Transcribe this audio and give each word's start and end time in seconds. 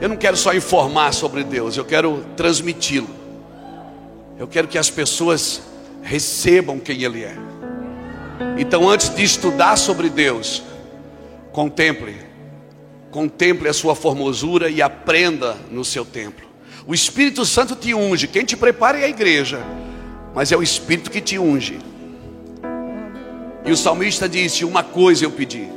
Eu 0.00 0.08
não 0.08 0.16
quero 0.16 0.36
só 0.36 0.54
informar 0.54 1.12
sobre 1.12 1.44
Deus, 1.44 1.76
eu 1.76 1.84
quero 1.84 2.24
transmiti-lo. 2.36 3.08
Eu 4.38 4.48
quero 4.48 4.66
que 4.66 4.76
as 4.76 4.90
pessoas 4.90 5.62
recebam 6.02 6.78
quem 6.78 7.02
Ele 7.02 7.22
é. 7.22 7.36
Então, 8.58 8.88
antes 8.88 9.14
de 9.14 9.22
estudar 9.22 9.76
sobre 9.76 10.08
Deus, 10.10 10.62
contemple, 11.52 12.16
contemple 13.10 13.68
a 13.68 13.72
sua 13.72 13.94
formosura 13.94 14.68
e 14.68 14.82
aprenda 14.82 15.56
no 15.70 15.84
seu 15.84 16.04
templo. 16.04 16.46
O 16.86 16.92
Espírito 16.92 17.44
Santo 17.46 17.76
te 17.76 17.94
unge, 17.94 18.26
quem 18.26 18.44
te 18.44 18.56
prepara 18.56 18.98
é 18.98 19.04
a 19.04 19.08
igreja, 19.08 19.60
mas 20.34 20.52
é 20.52 20.56
o 20.56 20.62
Espírito 20.62 21.10
que 21.10 21.20
te 21.20 21.38
unge. 21.38 21.78
E 23.64 23.70
o 23.72 23.76
salmista 23.76 24.28
disse: 24.28 24.64
Uma 24.64 24.82
coisa 24.82 25.24
eu 25.24 25.30
pedi. 25.30 25.68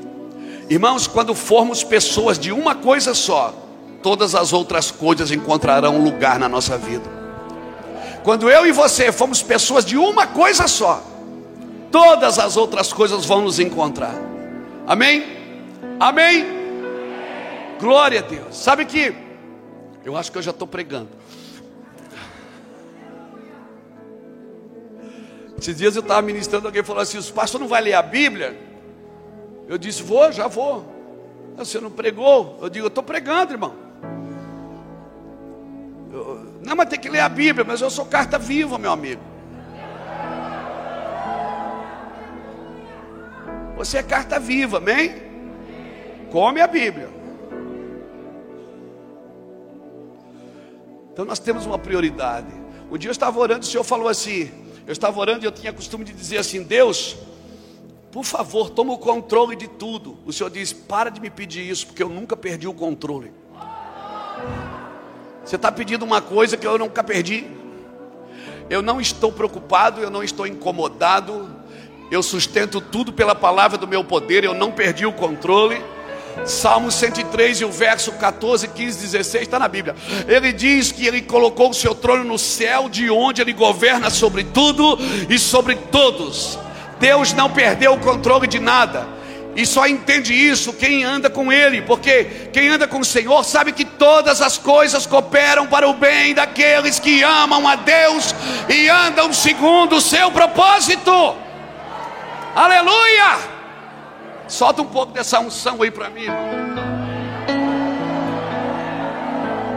Irmãos, 0.69 1.07
quando 1.07 1.33
formos 1.33 1.83
pessoas 1.83 2.37
de 2.37 2.51
uma 2.51 2.75
coisa 2.75 3.13
só, 3.13 3.66
todas 4.01 4.35
as 4.35 4.53
outras 4.53 4.91
coisas 4.91 5.31
encontrarão 5.31 6.03
lugar 6.03 6.39
na 6.39 6.47
nossa 6.47 6.77
vida. 6.77 7.17
Quando 8.23 8.49
eu 8.49 8.65
e 8.65 8.71
você 8.71 9.11
fomos 9.11 9.41
pessoas 9.41 9.85
de 9.85 9.97
uma 9.97 10.27
coisa 10.27 10.67
só, 10.67 11.01
todas 11.91 12.37
as 12.39 12.57
outras 12.57 12.91
coisas 12.91 13.25
vão 13.25 13.41
nos 13.41 13.59
encontrar. 13.59 14.15
Amém? 14.85 15.23
Amém? 15.99 16.45
Glória 17.79 18.19
a 18.19 18.23
Deus. 18.23 18.55
Sabe 18.55 18.85
que 18.85 19.15
eu 20.03 20.15
acho 20.15 20.31
que 20.31 20.37
eu 20.37 20.41
já 20.41 20.51
estou 20.51 20.67
pregando. 20.67 21.09
Esses 25.59 25.75
dias 25.75 25.95
eu 25.95 26.01
estava 26.01 26.21
ministrando, 26.21 26.67
alguém 26.67 26.83
falou 26.83 27.01
assim: 27.01 27.17
os 27.17 27.31
pastor 27.31 27.59
não 27.59 27.67
vai 27.67 27.81
ler 27.81 27.93
a 27.93 28.01
Bíblia? 28.01 28.57
Eu 29.67 29.77
disse: 29.77 30.03
vou, 30.03 30.31
já 30.31 30.47
vou. 30.47 30.85
Você 31.57 31.79
não 31.79 31.89
pregou? 31.89 32.59
Eu 32.61 32.69
digo: 32.69 32.85
eu 32.85 32.89
estou 32.89 33.03
pregando, 33.03 33.53
irmão. 33.53 33.86
Não, 36.63 36.75
mas 36.75 36.89
tem 36.89 36.99
que 36.99 37.09
ler 37.09 37.19
a 37.19 37.29
Bíblia, 37.29 37.65
mas 37.65 37.81
eu 37.81 37.89
sou 37.89 38.05
carta 38.05 38.37
viva, 38.37 38.77
meu 38.77 38.91
amigo. 38.91 39.21
Você 43.75 43.99
é 43.99 44.03
carta 44.03 44.39
viva, 44.39 44.77
amém? 44.77 45.15
Come 46.31 46.59
a 46.61 46.67
Bíblia. 46.67 47.09
Então 51.13 51.25
nós 51.25 51.39
temos 51.39 51.65
uma 51.65 51.79
prioridade. 51.79 52.51
Um 52.91 52.97
dia 52.97 53.09
eu 53.09 53.11
estava 53.11 53.39
orando, 53.39 53.61
o 53.61 53.65
Senhor 53.65 53.83
falou 53.83 54.07
assim: 54.07 54.51
eu 54.85 54.93
estava 54.93 55.19
orando 55.19 55.43
e 55.43 55.47
eu 55.47 55.51
tinha 55.51 55.73
costume 55.73 56.03
de 56.03 56.13
dizer 56.13 56.37
assim: 56.37 56.63
Deus, 56.63 57.17
por 58.11 58.23
favor, 58.23 58.69
toma 58.69 58.93
o 58.93 58.97
controle 58.97 59.55
de 59.55 59.67
tudo. 59.67 60.17
O 60.25 60.33
Senhor 60.33 60.49
diz: 60.49 60.73
para 60.73 61.09
de 61.09 61.19
me 61.19 61.29
pedir 61.29 61.69
isso, 61.69 61.87
porque 61.87 62.01
eu 62.01 62.09
nunca 62.09 62.37
perdi 62.37 62.67
o 62.67 62.73
controle. 62.73 63.31
Você 65.47 65.55
está 65.55 65.71
pedindo 65.71 66.03
uma 66.03 66.19
coisa 66.19 66.57
que 66.57 66.67
eu 66.67 66.77
nunca 66.77 67.01
perdi. 67.01 67.45
Eu 68.69 68.81
não 68.81 68.99
estou 68.99 69.31
preocupado, 69.31 70.01
eu 70.01 70.09
não 70.09 70.21
estou 70.21 70.45
incomodado. 70.45 71.49
Eu 72.11 72.21
sustento 72.21 72.81
tudo 72.81 73.13
pela 73.13 73.33
palavra 73.33 73.77
do 73.77 73.87
meu 73.87 74.03
poder, 74.03 74.43
eu 74.43 74.53
não 74.53 74.73
perdi 74.73 75.05
o 75.05 75.13
controle. 75.13 75.81
Salmo 76.45 76.91
103 76.91 77.61
e 77.61 77.65
o 77.65 77.71
verso 77.71 78.11
14, 78.11 78.67
15, 78.67 78.99
16 78.99 79.43
está 79.43 79.57
na 79.57 79.69
Bíblia. 79.69 79.95
Ele 80.27 80.51
diz 80.51 80.91
que 80.91 81.07
ele 81.07 81.21
colocou 81.21 81.69
o 81.69 81.73
seu 81.73 81.95
trono 81.95 82.25
no 82.25 82.37
céu, 82.37 82.89
de 82.89 83.09
onde 83.09 83.41
ele 83.41 83.53
governa 83.53 84.09
sobre 84.09 84.43
tudo 84.43 84.99
e 85.29 85.39
sobre 85.39 85.75
todos. 85.75 86.59
Deus 86.99 87.31
não 87.31 87.49
perdeu 87.49 87.93
o 87.93 87.99
controle 87.99 88.47
de 88.47 88.59
nada. 88.59 89.07
E 89.57 89.65
só 89.65 89.87
entende 89.87 90.35
isso 90.35 90.71
quem 90.71 91.03
anda 91.03 91.31
com 91.31 91.51
Ele, 91.51 91.81
porque 91.81 92.25
quem 92.53 92.69
anda 92.69 92.87
com 92.87 92.99
o 92.99 93.05
Senhor 93.05 93.43
sabe 93.43 93.71
que 93.71 93.83
todas 93.83 94.39
as 94.39 94.55
coisas 94.55 95.07
cooperam 95.07 95.65
para 95.65 95.89
o 95.89 95.93
bem 95.93 96.35
daqueles 96.35 96.99
que 96.99 97.23
amam 97.23 97.67
a 97.67 97.75
Deus 97.75 98.35
e 98.69 98.87
andam 98.87 99.33
segundo 99.33 99.95
o 99.95 100.01
seu 100.01 100.29
propósito. 100.29 101.11
Aleluia! 102.55 103.39
Solta 104.47 104.83
um 104.83 104.85
pouco 104.85 105.11
dessa 105.11 105.39
unção 105.39 105.81
aí 105.81 105.89
para 105.89 106.11
mim. 106.11 106.27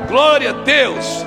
Glória 0.08 0.50
a 0.50 0.52
Deus. 0.52 1.24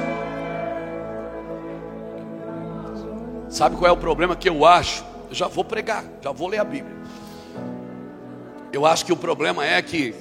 Sabe 3.50 3.78
qual 3.78 3.90
é 3.90 3.92
o 3.92 3.98
problema 3.98 4.36
que 4.36 4.48
eu 4.48 4.64
acho? 4.64 5.04
Eu 5.28 5.36
já 5.36 5.48
vou 5.48 5.66
pregar, 5.66 6.04
já 6.22 6.32
vou 6.32 6.48
ler 6.48 6.60
a 6.60 6.64
Bíblia. 6.64 7.03
Eu 8.74 8.88
acho 8.88 9.06
que 9.06 9.14
o 9.14 9.16
problema 9.16 9.64
é 9.64 9.80
que 9.84 10.16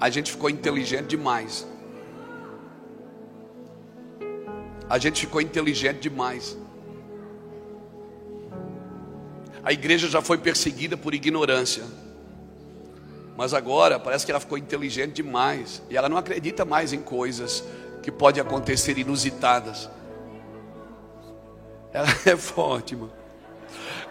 a 0.00 0.08
gente 0.08 0.32
ficou 0.32 0.48
inteligente 0.48 1.08
demais. 1.08 1.66
A 4.88 4.96
gente 4.96 5.20
ficou 5.20 5.38
inteligente 5.38 6.00
demais. 6.00 6.56
A 9.62 9.70
igreja 9.70 10.08
já 10.08 10.22
foi 10.22 10.38
perseguida 10.38 10.96
por 10.96 11.12
ignorância. 11.12 11.84
Mas 13.36 13.52
agora 13.52 14.00
parece 14.00 14.24
que 14.24 14.32
ela 14.32 14.40
ficou 14.40 14.56
inteligente 14.56 15.12
demais 15.12 15.82
e 15.90 15.96
ela 15.96 16.08
não 16.08 16.16
acredita 16.16 16.64
mais 16.64 16.94
em 16.94 17.02
coisas 17.02 17.62
que 18.02 18.10
podem 18.10 18.40
acontecer 18.40 18.96
inusitadas. 18.96 19.90
Ela 21.92 22.08
é 22.24 22.36
forte, 22.36 22.96
mano. 22.96 23.12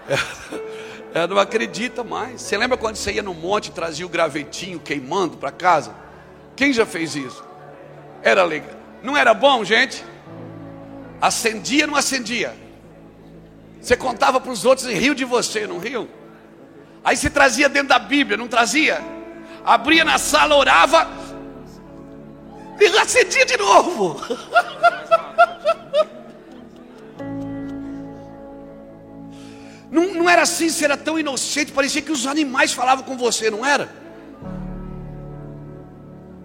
Ela, 0.08 0.83
ela 1.14 1.28
não 1.28 1.38
acredita 1.38 2.04
mais. 2.04 2.42
Você 2.42 2.58
lembra 2.58 2.78
quando 2.78 2.96
você 2.96 3.14
ia 3.14 3.24
no 3.24 3.34
monte 3.34 3.68
e 3.68 3.72
trazia 3.72 4.06
o 4.06 4.10
gravetinho 4.10 4.80
queimando 4.80 5.38
para 5.38 5.52
casa? 5.52 5.94
Quem 6.56 6.74
já 6.74 6.86
fez 6.86 7.16
isso? 7.16 7.44
Era 8.22 8.44
legal. 8.44 8.76
Não 9.02 9.16
era 9.16 9.34
bom, 9.34 9.64
gente? 9.64 10.04
Acendia, 11.22 11.86
não 11.86 11.96
acendia. 11.96 12.56
Você 13.80 13.96
contava 13.96 14.40
para 14.40 14.52
os 14.52 14.66
outros 14.66 14.88
e 14.88 14.94
riu 14.94 15.14
de 15.14 15.26
você, 15.26 15.68
não 15.68 15.78
riu? 15.78 16.10
Aí 17.04 17.18
você 17.18 17.30
trazia 17.30 17.68
dentro 17.68 17.90
da 17.90 18.00
Bíblia, 18.00 18.38
não 18.38 18.48
trazia? 18.48 19.02
Abria 19.66 20.04
na 20.04 20.18
sala, 20.18 20.56
orava 20.56 21.08
e 22.80 22.98
acendia 22.98 23.46
de 23.46 23.58
novo. 23.58 24.20
Não, 29.94 30.12
não 30.12 30.28
era 30.28 30.42
assim, 30.42 30.70
você 30.70 30.86
era 30.86 30.98
tão 30.98 31.20
inocente, 31.20 31.72
parecia 31.72 32.02
que 32.02 32.12
os 32.12 32.26
animais 32.26 32.74
falavam 32.74 33.06
com 33.06 33.16
você, 33.16 33.52
não 33.52 33.64
era? 33.64 33.88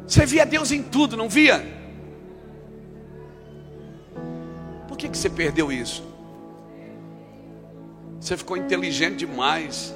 Você 0.06 0.26
via 0.26 0.44
Deus 0.44 0.70
em 0.70 0.82
tudo, 0.82 1.16
não 1.16 1.31
via? 1.31 1.64
Por 4.87 4.98
que, 4.98 5.08
que 5.08 5.16
você 5.16 5.31
perdeu 5.31 5.72
isso? 5.72 6.04
Você 8.20 8.37
ficou 8.37 8.54
inteligente 8.54 9.16
demais. 9.16 9.94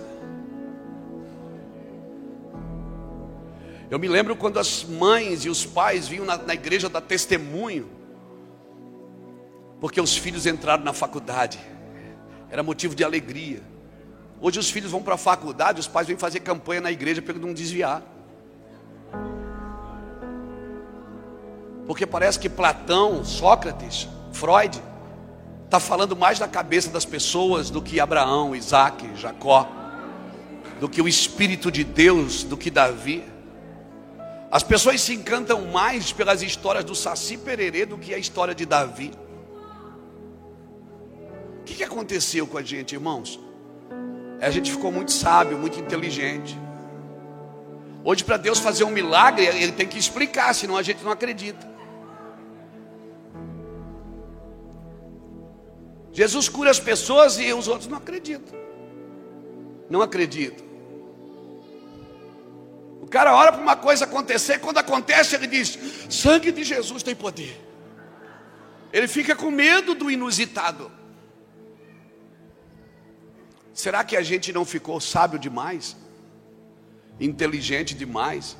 Eu 3.90 3.98
me 3.98 4.08
lembro 4.08 4.34
quando 4.34 4.58
as 4.58 4.82
mães 4.82 5.44
e 5.44 5.50
os 5.50 5.66
pais 5.66 6.08
vinham 6.08 6.24
na, 6.24 6.38
na 6.38 6.54
igreja 6.54 6.88
dar 6.88 7.02
testemunho, 7.02 7.86
porque 9.78 10.00
os 10.00 10.16
filhos 10.16 10.46
entraram 10.46 10.82
na 10.82 10.94
faculdade, 10.94 11.58
era 12.52 12.62
motivo 12.62 12.94
de 12.94 13.02
alegria. 13.02 13.62
Hoje 14.38 14.58
os 14.58 14.70
filhos 14.70 14.90
vão 14.90 15.02
para 15.02 15.14
a 15.14 15.16
faculdade, 15.16 15.80
os 15.80 15.88
pais 15.88 16.06
vêm 16.06 16.18
fazer 16.18 16.40
campanha 16.40 16.82
na 16.82 16.92
igreja 16.92 17.22
para 17.22 17.32
não 17.38 17.54
desviar. 17.54 18.02
Porque 21.86 22.06
parece 22.06 22.38
que 22.38 22.50
Platão, 22.50 23.24
Sócrates, 23.24 24.06
Freud, 24.34 24.82
está 25.64 25.80
falando 25.80 26.14
mais 26.14 26.38
da 26.38 26.46
cabeça 26.46 26.90
das 26.90 27.06
pessoas 27.06 27.70
do 27.70 27.80
que 27.80 27.98
Abraão, 27.98 28.54
Isaac, 28.54 29.16
Jacó, 29.16 29.66
do 30.78 30.90
que 30.90 31.00
o 31.00 31.08
Espírito 31.08 31.72
de 31.72 31.82
Deus, 31.82 32.44
do 32.44 32.58
que 32.58 32.70
Davi. 32.70 33.24
As 34.50 34.62
pessoas 34.62 35.00
se 35.00 35.14
encantam 35.14 35.64
mais 35.68 36.12
pelas 36.12 36.42
histórias 36.42 36.84
do 36.84 36.94
Saci 36.94 37.38
Pererê 37.38 37.86
do 37.86 37.96
que 37.96 38.12
a 38.12 38.18
história 38.18 38.54
de 38.54 38.66
Davi. 38.66 39.10
O 41.72 41.74
que, 41.74 41.78
que 41.78 41.84
aconteceu 41.84 42.46
com 42.46 42.58
a 42.58 42.62
gente, 42.62 42.92
irmãos? 42.92 43.40
A 44.42 44.50
gente 44.50 44.70
ficou 44.70 44.92
muito 44.92 45.10
sábio, 45.10 45.56
muito 45.56 45.80
inteligente. 45.80 46.54
Hoje, 48.04 48.22
para 48.22 48.36
Deus 48.36 48.58
fazer 48.58 48.84
um 48.84 48.90
milagre, 48.90 49.46
Ele 49.46 49.72
tem 49.72 49.88
que 49.88 49.98
explicar, 49.98 50.54
senão 50.54 50.76
a 50.76 50.82
gente 50.82 51.02
não 51.02 51.10
acredita. 51.10 51.66
Jesus 56.12 56.46
cura 56.50 56.70
as 56.70 56.78
pessoas 56.78 57.38
e 57.38 57.50
os 57.54 57.66
outros 57.68 57.88
não 57.88 57.96
acreditam. 57.96 58.54
Não 59.88 60.02
acreditam 60.02 60.72
cara 63.12 63.36
ora 63.36 63.52
para 63.52 63.60
uma 63.60 63.76
coisa 63.76 64.06
acontecer, 64.06 64.58
quando 64.58 64.78
acontece, 64.78 65.36
ele 65.36 65.46
diz: 65.46 65.78
sangue 66.08 66.50
de 66.50 66.64
Jesus 66.64 67.02
tem 67.02 67.14
poder. 67.14 67.60
Ele 68.90 69.06
fica 69.06 69.36
com 69.36 69.50
medo 69.50 69.94
do 69.94 70.10
inusitado. 70.10 70.90
Será 73.72 74.04
que 74.04 74.16
a 74.16 74.22
gente 74.22 74.52
não 74.52 74.64
ficou 74.64 75.00
sábio 75.00 75.38
demais? 75.38 75.96
Inteligente 77.18 77.94
demais? 77.94 78.56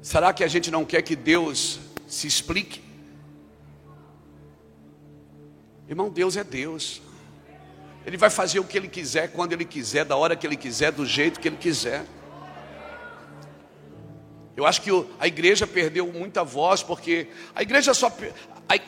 Será 0.00 0.32
que 0.32 0.44
a 0.44 0.48
gente 0.48 0.70
não 0.70 0.84
quer 0.84 1.02
que 1.02 1.16
Deus 1.16 1.80
se 2.06 2.26
explique? 2.26 2.82
Irmão, 5.88 6.08
Deus 6.08 6.36
é 6.36 6.44
Deus. 6.44 7.02
Ele 8.06 8.16
vai 8.16 8.30
fazer 8.30 8.60
o 8.60 8.64
que 8.64 8.78
Ele 8.78 8.88
quiser, 8.88 9.32
quando 9.32 9.52
Ele 9.52 9.64
quiser, 9.64 10.04
da 10.04 10.16
hora 10.16 10.36
que 10.36 10.46
Ele 10.46 10.56
quiser, 10.56 10.92
do 10.92 11.04
jeito 11.04 11.40
que 11.40 11.48
Ele 11.48 11.56
quiser. 11.56 12.06
Eu 14.56 14.64
acho 14.64 14.82
que 14.82 14.90
a 15.18 15.26
igreja 15.26 15.66
perdeu 15.66 16.06
muita 16.06 16.44
voz, 16.44 16.82
porque 16.82 17.28
a 17.54 17.62
igreja 17.62 17.92
só. 17.92 18.10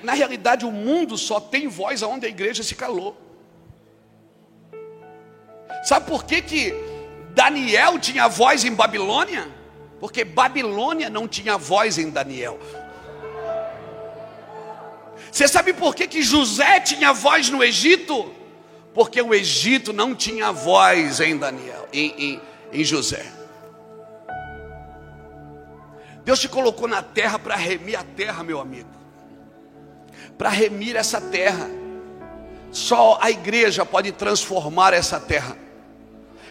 Na 0.02 0.12
realidade, 0.12 0.64
o 0.64 0.70
mundo 0.70 1.18
só 1.18 1.40
tem 1.40 1.66
voz 1.66 2.02
aonde 2.02 2.26
a 2.26 2.28
igreja 2.28 2.62
se 2.62 2.74
calou. 2.74 3.31
Sabe 5.82 6.06
por 6.06 6.24
que, 6.24 6.40
que 6.40 6.74
Daniel 7.30 7.98
tinha 7.98 8.28
voz 8.28 8.64
em 8.64 8.72
Babilônia? 8.72 9.48
Porque 9.98 10.24
Babilônia 10.24 11.10
não 11.10 11.26
tinha 11.26 11.56
voz 11.56 11.98
em 11.98 12.10
Daniel. 12.10 12.58
Você 15.30 15.48
sabe 15.48 15.72
por 15.72 15.94
que, 15.94 16.06
que 16.06 16.22
José 16.22 16.80
tinha 16.80 17.12
voz 17.12 17.48
no 17.48 17.64
Egito? 17.64 18.30
Porque 18.92 19.20
o 19.22 19.32
Egito 19.32 19.92
não 19.92 20.14
tinha 20.14 20.52
voz 20.52 21.20
em 21.20 21.36
Daniel, 21.36 21.88
em, 21.92 22.14
em, 22.18 22.40
em 22.72 22.84
José. 22.84 23.24
Deus 26.24 26.38
te 26.38 26.48
colocou 26.48 26.86
na 26.86 27.02
terra 27.02 27.38
para 27.38 27.56
remir 27.56 27.98
a 27.98 28.04
terra, 28.04 28.44
meu 28.44 28.60
amigo. 28.60 28.90
Para 30.36 30.50
remir 30.50 30.96
essa 30.96 31.20
terra. 31.20 31.68
Só 32.70 33.18
a 33.20 33.30
igreja 33.30 33.84
pode 33.84 34.12
transformar 34.12 34.92
essa 34.94 35.18
terra. 35.18 35.56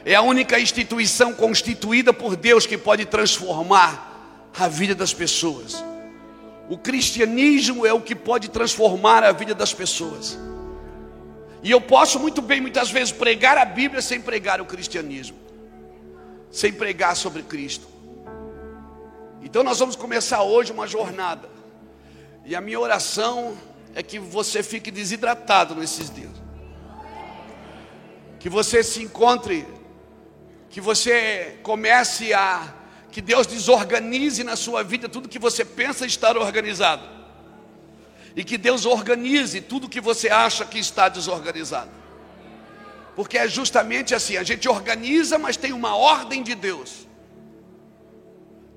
É 0.03 0.15
a 0.15 0.21
única 0.21 0.59
instituição 0.59 1.33
constituída 1.33 2.11
por 2.11 2.35
Deus 2.35 2.65
que 2.65 2.77
pode 2.77 3.05
transformar 3.05 4.51
a 4.57 4.67
vida 4.67 4.95
das 4.95 5.13
pessoas. 5.13 5.83
O 6.69 6.77
cristianismo 6.77 7.85
é 7.85 7.93
o 7.93 8.01
que 8.01 8.15
pode 8.15 8.49
transformar 8.49 9.23
a 9.23 9.31
vida 9.31 9.53
das 9.53 9.73
pessoas. 9.73 10.37
E 11.63 11.69
eu 11.69 11.79
posso 11.79 12.19
muito 12.19 12.41
bem, 12.41 12.59
muitas 12.59 12.89
vezes, 12.89 13.11
pregar 13.11 13.57
a 13.57 13.65
Bíblia 13.65 14.01
sem 14.01 14.19
pregar 14.19 14.59
o 14.59 14.65
cristianismo, 14.65 15.37
sem 16.49 16.73
pregar 16.73 17.15
sobre 17.15 17.43
Cristo. 17.43 17.87
Então 19.43 19.63
nós 19.63 19.79
vamos 19.79 19.95
começar 19.95 20.43
hoje 20.43 20.71
uma 20.71 20.87
jornada. 20.87 21.49
E 22.45 22.55
a 22.55 22.61
minha 22.61 22.79
oração 22.79 23.55
é 23.93 24.01
que 24.01 24.17
você 24.17 24.63
fique 24.63 24.89
desidratado 24.89 25.75
nesses 25.75 26.09
dias. 26.09 26.31
Que 28.39 28.49
você 28.49 28.83
se 28.83 29.03
encontre, 29.03 29.67
que 30.71 30.79
você 30.79 31.59
comece 31.61 32.33
a 32.33 32.73
que 33.11 33.21
Deus 33.21 33.45
desorganize 33.45 34.41
na 34.41 34.55
sua 34.55 34.83
vida 34.83 35.09
tudo 35.09 35.27
que 35.27 35.37
você 35.37 35.65
pensa 35.65 36.05
estar 36.05 36.37
organizado. 36.37 37.03
E 38.33 38.43
que 38.45 38.57
Deus 38.57 38.85
organize 38.85 39.59
tudo 39.59 39.89
que 39.89 39.99
você 39.99 40.29
acha 40.29 40.63
que 40.65 40.79
está 40.79 41.09
desorganizado. 41.09 41.91
Porque 43.13 43.37
é 43.37 43.49
justamente 43.49 44.15
assim, 44.15 44.37
a 44.37 44.43
gente 44.43 44.69
organiza, 44.69 45.37
mas 45.37 45.57
tem 45.57 45.73
uma 45.73 45.97
ordem 45.97 46.41
de 46.41 46.55
Deus. 46.55 47.05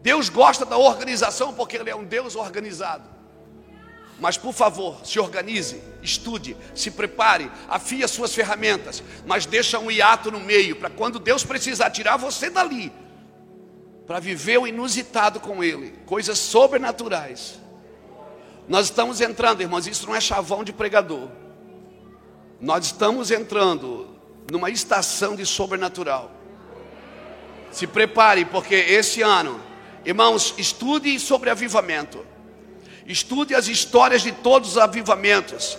Deus 0.03 0.29
gosta 0.29 0.67
da 0.67 0.77
organização 0.77 1.55
porque 1.55 1.77
Ele 1.77 1.91
é 1.91 1.95
um 1.95 2.05
Deus 2.05 2.35
organizado. 2.35 3.09
Mas 4.21 4.37
por 4.39 4.53
favor, 4.53 5.05
se 5.05 5.19
organize, 5.19 5.83
estude, 6.03 6.57
se 6.75 6.91
prepare, 6.91 7.51
afie 7.69 8.05
as 8.05 8.11
suas 8.11 8.33
ferramentas, 8.35 9.03
mas 9.27 9.45
deixa 9.45 9.79
um 9.79 9.91
hiato 9.91 10.31
no 10.31 10.39
meio 10.39 10.77
para 10.77 10.89
quando 10.89 11.19
Deus 11.19 11.45
precisar 11.45 11.91
tirar 11.91 12.17
você 12.17 12.49
dali, 12.49 12.93
para 14.07 14.21
viver 14.21 14.59
o 14.59 14.67
inusitado 14.67 15.41
com 15.41 15.65
Ele, 15.65 15.99
coisas 16.07 16.39
sobrenaturais. 16.39 17.61
Nós 18.69 18.87
estamos 18.87 19.21
entrando, 19.21 19.61
irmãos, 19.61 19.87
isso 19.87 20.07
não 20.07 20.15
é 20.15 20.21
chavão 20.21 20.63
de 20.63 20.73
pregador. 20.73 21.29
Nós 22.61 22.87
estamos 22.87 23.31
entrando 23.31 24.17
numa 24.51 24.71
estação 24.71 25.35
de 25.35 25.45
sobrenatural. 25.45 26.31
Se 27.71 27.87
prepare, 27.87 28.45
porque 28.45 28.75
esse 28.75 29.21
ano 29.21 29.61
Irmãos, 30.05 30.55
estude 30.59 31.19
sobre 31.19 31.49
avivamento. 31.49 32.25
Estude 33.07 33.55
as 33.55 33.69
histórias 33.69 34.23
de 34.23 34.33
todos 34.33 34.71
os 34.71 34.79
avivamentos. 34.79 35.79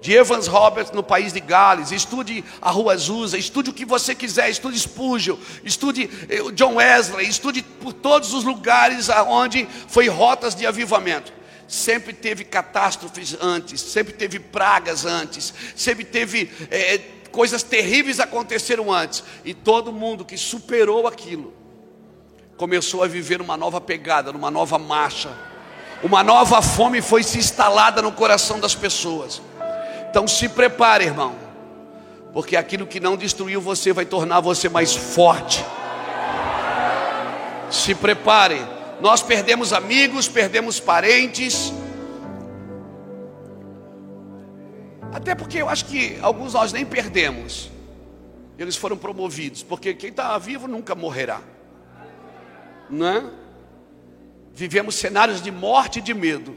De 0.00 0.12
Evans 0.12 0.48
Roberts 0.48 0.92
no 0.92 1.02
país 1.02 1.32
de 1.32 1.38
Gales, 1.38 1.92
estude 1.92 2.44
a 2.60 2.72
Rua 2.72 2.94
Azusa, 2.94 3.38
estude 3.38 3.70
o 3.70 3.72
que 3.72 3.84
você 3.84 4.16
quiser, 4.16 4.50
estude 4.50 4.76
Spurgeon, 4.76 5.36
estude 5.62 6.10
eh, 6.28 6.50
John 6.54 6.74
Wesley, 6.74 7.28
estude 7.28 7.62
por 7.62 7.92
todos 7.92 8.34
os 8.34 8.42
lugares 8.42 9.08
onde 9.28 9.64
foi 9.86 10.08
rotas 10.08 10.56
de 10.56 10.66
avivamento. 10.66 11.32
Sempre 11.68 12.12
teve 12.12 12.42
catástrofes 12.42 13.36
antes, 13.40 13.80
sempre 13.80 14.12
teve 14.12 14.40
pragas 14.40 15.06
antes, 15.06 15.54
sempre 15.76 16.04
teve 16.04 16.50
é, 16.68 16.98
coisas 17.30 17.62
terríveis 17.62 18.18
aconteceram 18.18 18.92
antes, 18.92 19.22
e 19.44 19.54
todo 19.54 19.92
mundo 19.92 20.24
que 20.24 20.36
superou 20.36 21.06
aquilo 21.06 21.54
começou 22.56 23.02
a 23.02 23.08
viver 23.08 23.40
uma 23.40 23.56
nova 23.56 23.80
pegada, 23.80 24.32
numa 24.32 24.50
nova 24.50 24.78
marcha. 24.78 25.51
Uma 26.02 26.22
nova 26.22 26.60
fome 26.60 27.00
foi 27.00 27.22
se 27.22 27.38
instalada 27.38 28.02
no 28.02 28.12
coração 28.12 28.58
das 28.58 28.74
pessoas. 28.74 29.40
Então 30.10 30.26
se 30.26 30.48
prepare, 30.48 31.04
irmão, 31.04 31.34
porque 32.32 32.56
aquilo 32.56 32.86
que 32.86 33.00
não 33.00 33.16
destruiu 33.16 33.60
você 33.60 33.92
vai 33.92 34.04
tornar 34.04 34.40
você 34.40 34.68
mais 34.68 34.94
forte. 34.94 35.64
Se 37.70 37.94
prepare. 37.94 38.60
Nós 39.00 39.22
perdemos 39.22 39.72
amigos, 39.72 40.28
perdemos 40.28 40.78
parentes. 40.78 41.72
Até 45.12 45.34
porque 45.34 45.58
eu 45.58 45.68
acho 45.68 45.86
que 45.86 46.18
alguns 46.22 46.54
nós 46.54 46.72
nem 46.72 46.84
perdemos. 46.84 47.70
Eles 48.58 48.76
foram 48.76 48.96
promovidos, 48.96 49.62
porque 49.62 49.94
quem 49.94 50.10
está 50.10 50.36
vivo 50.38 50.68
nunca 50.68 50.94
morrerá 50.94 51.40
né? 52.92 53.24
Vivemos 54.54 54.94
cenários 54.96 55.40
de 55.40 55.50
morte 55.50 55.98
e 55.98 56.02
de 56.02 56.12
medo. 56.12 56.54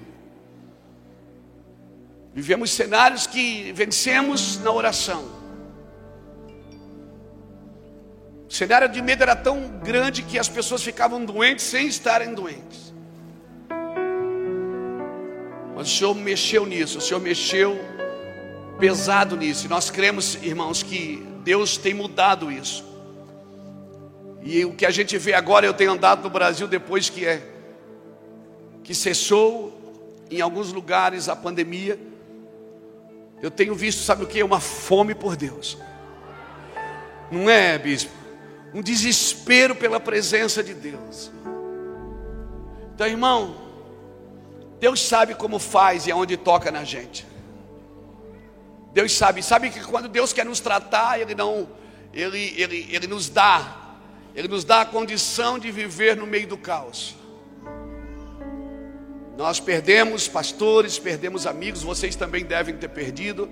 Vivemos 2.33 2.71
cenários 2.71 3.25
que 3.25 3.71
vencemos 3.71 4.59
na 4.59 4.71
oração. 4.71 5.24
O 8.50 8.53
cenário 8.53 8.89
de 8.89 9.01
medo 9.01 9.24
era 9.24 9.36
tão 9.36 9.80
grande 9.83 10.21
que 10.21 10.38
as 10.38 10.50
pessoas 10.50 10.83
ficavam 10.83 11.24
doentes 11.24 11.63
sem 11.63 11.88
estarem 11.88 12.33
doentes. 12.33 12.93
Mas 15.75 15.91
o 15.91 15.98
Senhor 15.98 16.13
mexeu 16.13 16.65
nisso, 16.65 16.98
o 16.98 17.01
Senhor 17.01 17.19
mexeu 17.22 17.79
pesado 18.77 19.38
nisso. 19.38 19.65
E 19.65 19.69
nós 19.69 19.89
cremos, 19.89 20.36
irmãos, 20.36 20.84
que 20.84 21.25
Deus 21.43 21.77
tem 21.77 21.93
mudado 21.93 22.51
isso. 22.51 22.84
E 24.43 24.65
o 24.65 24.74
que 24.74 24.86
a 24.86 24.91
gente 24.91 25.17
vê 25.17 25.34
agora, 25.34 25.65
eu 25.65 25.74
tenho 25.74 25.91
andado 25.91 26.22
no 26.22 26.29
Brasil 26.29 26.67
depois 26.67 27.10
que 27.10 27.25
é 27.25 27.54
que 28.86 28.96
cessou 28.96 29.74
em 30.32 30.39
alguns 30.39 30.72
lugares 30.72 31.27
a 31.27 31.36
pandemia. 31.36 32.00
Eu 33.42 33.51
tenho 33.51 33.75
visto, 33.75 34.01
sabe 34.01 34.24
o 34.24 34.27
que? 34.27 34.42
Uma 34.42 34.62
fome 34.62 35.13
por 35.13 35.36
Deus. 35.36 35.77
Não 37.30 37.50
é, 37.50 37.77
bispo? 37.77 38.12
Um 38.74 38.82
desespero 38.82 39.75
pela 39.75 40.00
presença 40.00 40.63
de 40.63 40.74
Deus. 40.74 41.30
Então, 42.94 43.08
irmão, 43.08 43.58
Deus 44.80 45.01
sabe 45.01 45.36
como 45.36 45.60
faz 45.60 46.08
e 46.08 46.12
aonde 46.12 46.38
toca 46.38 46.72
na 46.72 46.86
gente. 46.86 47.25
Deus 48.94 49.12
sabe, 49.12 49.44
sabe 49.44 49.70
que 49.70 49.82
quando 49.82 50.08
Deus 50.08 50.32
quer 50.32 50.46
nos 50.46 50.62
tratar, 50.62 51.20
Ele 51.20 51.36
não, 51.36 51.68
Ele, 52.13 52.54
Ele, 52.56 52.88
Ele 52.89 53.08
nos 53.08 53.27
dá 53.27 53.82
ele 54.36 54.50
nos 54.50 54.65
dá 54.65 54.82
a 54.82 54.86
condição 54.86 55.58
de 55.58 55.72
viver 55.72 56.18
no 56.18 56.27
meio 56.27 56.46
do 56.46 56.58
caos. 56.58 57.15
Nós 59.38 59.60
perdemos 59.60 60.27
pastores, 60.27 60.98
perdemos 60.98 61.46
amigos, 61.46 61.84
vocês 61.84 62.15
também 62.15 62.46
devem 62.46 62.77
ter 62.77 62.88
perdido. 62.88 63.50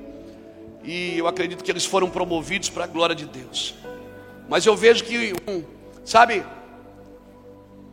E 0.83 1.17
eu 1.17 1.27
acredito 1.27 1.63
que 1.63 1.71
eles 1.71 1.85
foram 1.85 2.09
promovidos 2.09 2.69
para 2.69 2.85
a 2.85 2.87
glória 2.87 3.15
de 3.15 3.25
Deus. 3.25 3.75
Mas 4.47 4.65
eu 4.65 4.75
vejo 4.75 5.03
que, 5.03 5.33
um, 5.47 5.63
sabe, 6.05 6.45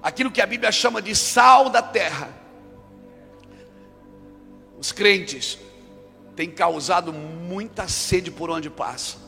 aquilo 0.03 0.31
que 0.31 0.41
a 0.41 0.47
Bíblia 0.47 0.71
chama 0.71 1.03
de 1.03 1.15
sal 1.15 1.69
da 1.69 1.83
terra, 1.83 2.29
os 4.79 4.93
crentes 4.93 5.59
têm 6.37 6.51
causado 6.51 7.13
muita 7.13 7.89
sede 7.89 8.31
por 8.31 8.51
onde 8.51 8.71
passam. 8.71 9.21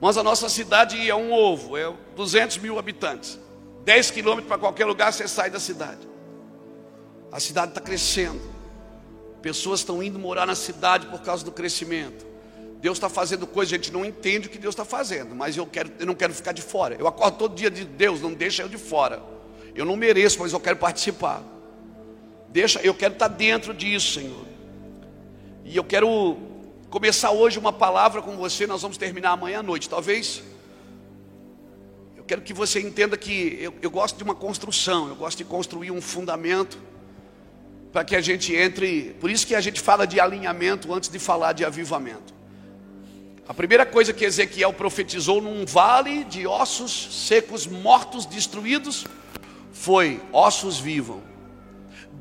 Mas 0.00 0.16
a 0.16 0.22
nossa 0.22 0.48
cidade 0.48 1.08
é 1.08 1.14
um 1.14 1.32
ovo, 1.32 1.76
é 1.76 1.92
200 2.16 2.58
mil 2.58 2.78
habitantes. 2.78 3.38
10 3.84 4.10
quilômetros 4.10 4.48
para 4.48 4.58
qualquer 4.58 4.84
lugar 4.84 5.12
você 5.12 5.26
sai 5.26 5.50
da 5.50 5.58
cidade. 5.58 6.06
A 7.30 7.38
cidade 7.40 7.70
está 7.72 7.80
crescendo. 7.80 8.40
Pessoas 9.42 9.80
estão 9.80 10.02
indo 10.02 10.18
morar 10.18 10.46
na 10.46 10.54
cidade 10.54 11.06
por 11.06 11.20
causa 11.20 11.44
do 11.44 11.52
crescimento. 11.52 12.26
Deus 12.80 12.96
está 12.96 13.08
fazendo 13.08 13.46
coisas, 13.46 13.72
a 13.72 13.76
gente 13.76 13.92
não 13.92 14.04
entende 14.04 14.46
o 14.46 14.50
que 14.50 14.58
Deus 14.58 14.72
está 14.72 14.84
fazendo, 14.84 15.34
mas 15.34 15.56
eu, 15.56 15.66
quero, 15.66 15.90
eu 15.98 16.06
não 16.06 16.14
quero 16.14 16.32
ficar 16.32 16.52
de 16.52 16.62
fora. 16.62 16.96
Eu 16.98 17.08
acordo 17.08 17.36
todo 17.36 17.54
dia 17.54 17.70
de 17.70 17.84
Deus, 17.84 18.20
não 18.20 18.32
deixa 18.32 18.62
eu 18.62 18.68
de 18.68 18.78
fora. 18.78 19.22
Eu 19.74 19.84
não 19.84 19.96
mereço, 19.96 20.38
mas 20.40 20.52
eu 20.52 20.60
quero 20.60 20.76
participar. 20.76 21.42
Deixa, 22.48 22.80
eu 22.80 22.94
quero 22.94 23.14
estar 23.14 23.28
dentro 23.28 23.74
disso, 23.74 24.20
Senhor. 24.20 24.46
E 25.64 25.76
eu 25.76 25.84
quero 25.84 26.36
começar 26.88 27.30
hoje 27.30 27.58
uma 27.58 27.72
palavra 27.72 28.22
com 28.22 28.36
você, 28.36 28.66
nós 28.66 28.80
vamos 28.80 28.96
terminar 28.96 29.32
amanhã 29.32 29.58
à 29.58 29.62
noite, 29.62 29.88
talvez. 29.88 30.42
Eu 32.16 32.24
quero 32.24 32.42
que 32.42 32.54
você 32.54 32.80
entenda 32.80 33.16
que 33.16 33.58
eu, 33.60 33.74
eu 33.82 33.90
gosto 33.90 34.16
de 34.16 34.24
uma 34.24 34.34
construção, 34.34 35.08
eu 35.08 35.16
gosto 35.16 35.38
de 35.38 35.44
construir 35.44 35.90
um 35.90 36.00
fundamento 36.00 36.78
para 37.92 38.04
que 38.04 38.14
a 38.14 38.20
gente 38.20 38.54
entre. 38.54 39.16
Por 39.20 39.30
isso 39.30 39.46
que 39.46 39.54
a 39.54 39.60
gente 39.60 39.80
fala 39.80 40.06
de 40.06 40.20
alinhamento 40.20 40.92
antes 40.92 41.08
de 41.08 41.18
falar 41.18 41.52
de 41.52 41.64
avivamento. 41.64 42.34
A 43.48 43.54
primeira 43.54 43.86
coisa 43.86 44.12
que 44.12 44.24
Ezequiel 44.24 44.72
profetizou 44.72 45.40
num 45.40 45.64
vale 45.64 46.24
de 46.24 46.46
ossos 46.46 47.26
secos, 47.26 47.66
mortos, 47.66 48.26
destruídos, 48.26 49.06
foi: 49.72 50.20
ossos 50.32 50.78
vivam. 50.78 51.22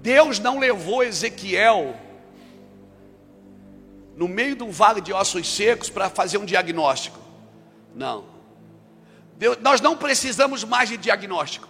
Deus 0.01 0.39
não 0.39 0.59
levou 0.59 1.03
Ezequiel 1.03 1.95
no 4.15 4.27
meio 4.27 4.55
de 4.55 4.63
um 4.63 4.71
vale 4.71 5.01
de 5.01 5.13
ossos 5.13 5.47
secos 5.47 5.89
para 5.89 6.09
fazer 6.09 6.37
um 6.37 6.45
diagnóstico. 6.45 7.19
Não. 7.93 8.25
Deus, 9.37 9.57
nós 9.61 9.81
não 9.81 9.95
precisamos 9.95 10.63
mais 10.63 10.89
de 10.89 10.97
diagnóstico. 10.97 11.67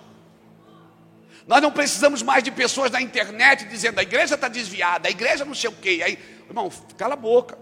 Nós 1.47 1.61
não 1.61 1.71
precisamos 1.71 2.21
mais 2.21 2.43
de 2.43 2.51
pessoas 2.51 2.91
na 2.91 3.01
internet 3.01 3.65
dizendo 3.65 3.99
a 3.99 4.03
igreja 4.03 4.35
está 4.35 4.49
desviada, 4.49 5.07
a 5.07 5.11
igreja 5.11 5.45
não 5.45 5.55
sei 5.55 5.69
o 5.69 5.73
quê. 5.73 6.01
Aí, 6.03 6.19
irmão, 6.45 6.69
cala 6.97 7.13
a 7.13 7.17
boca. 7.17 7.57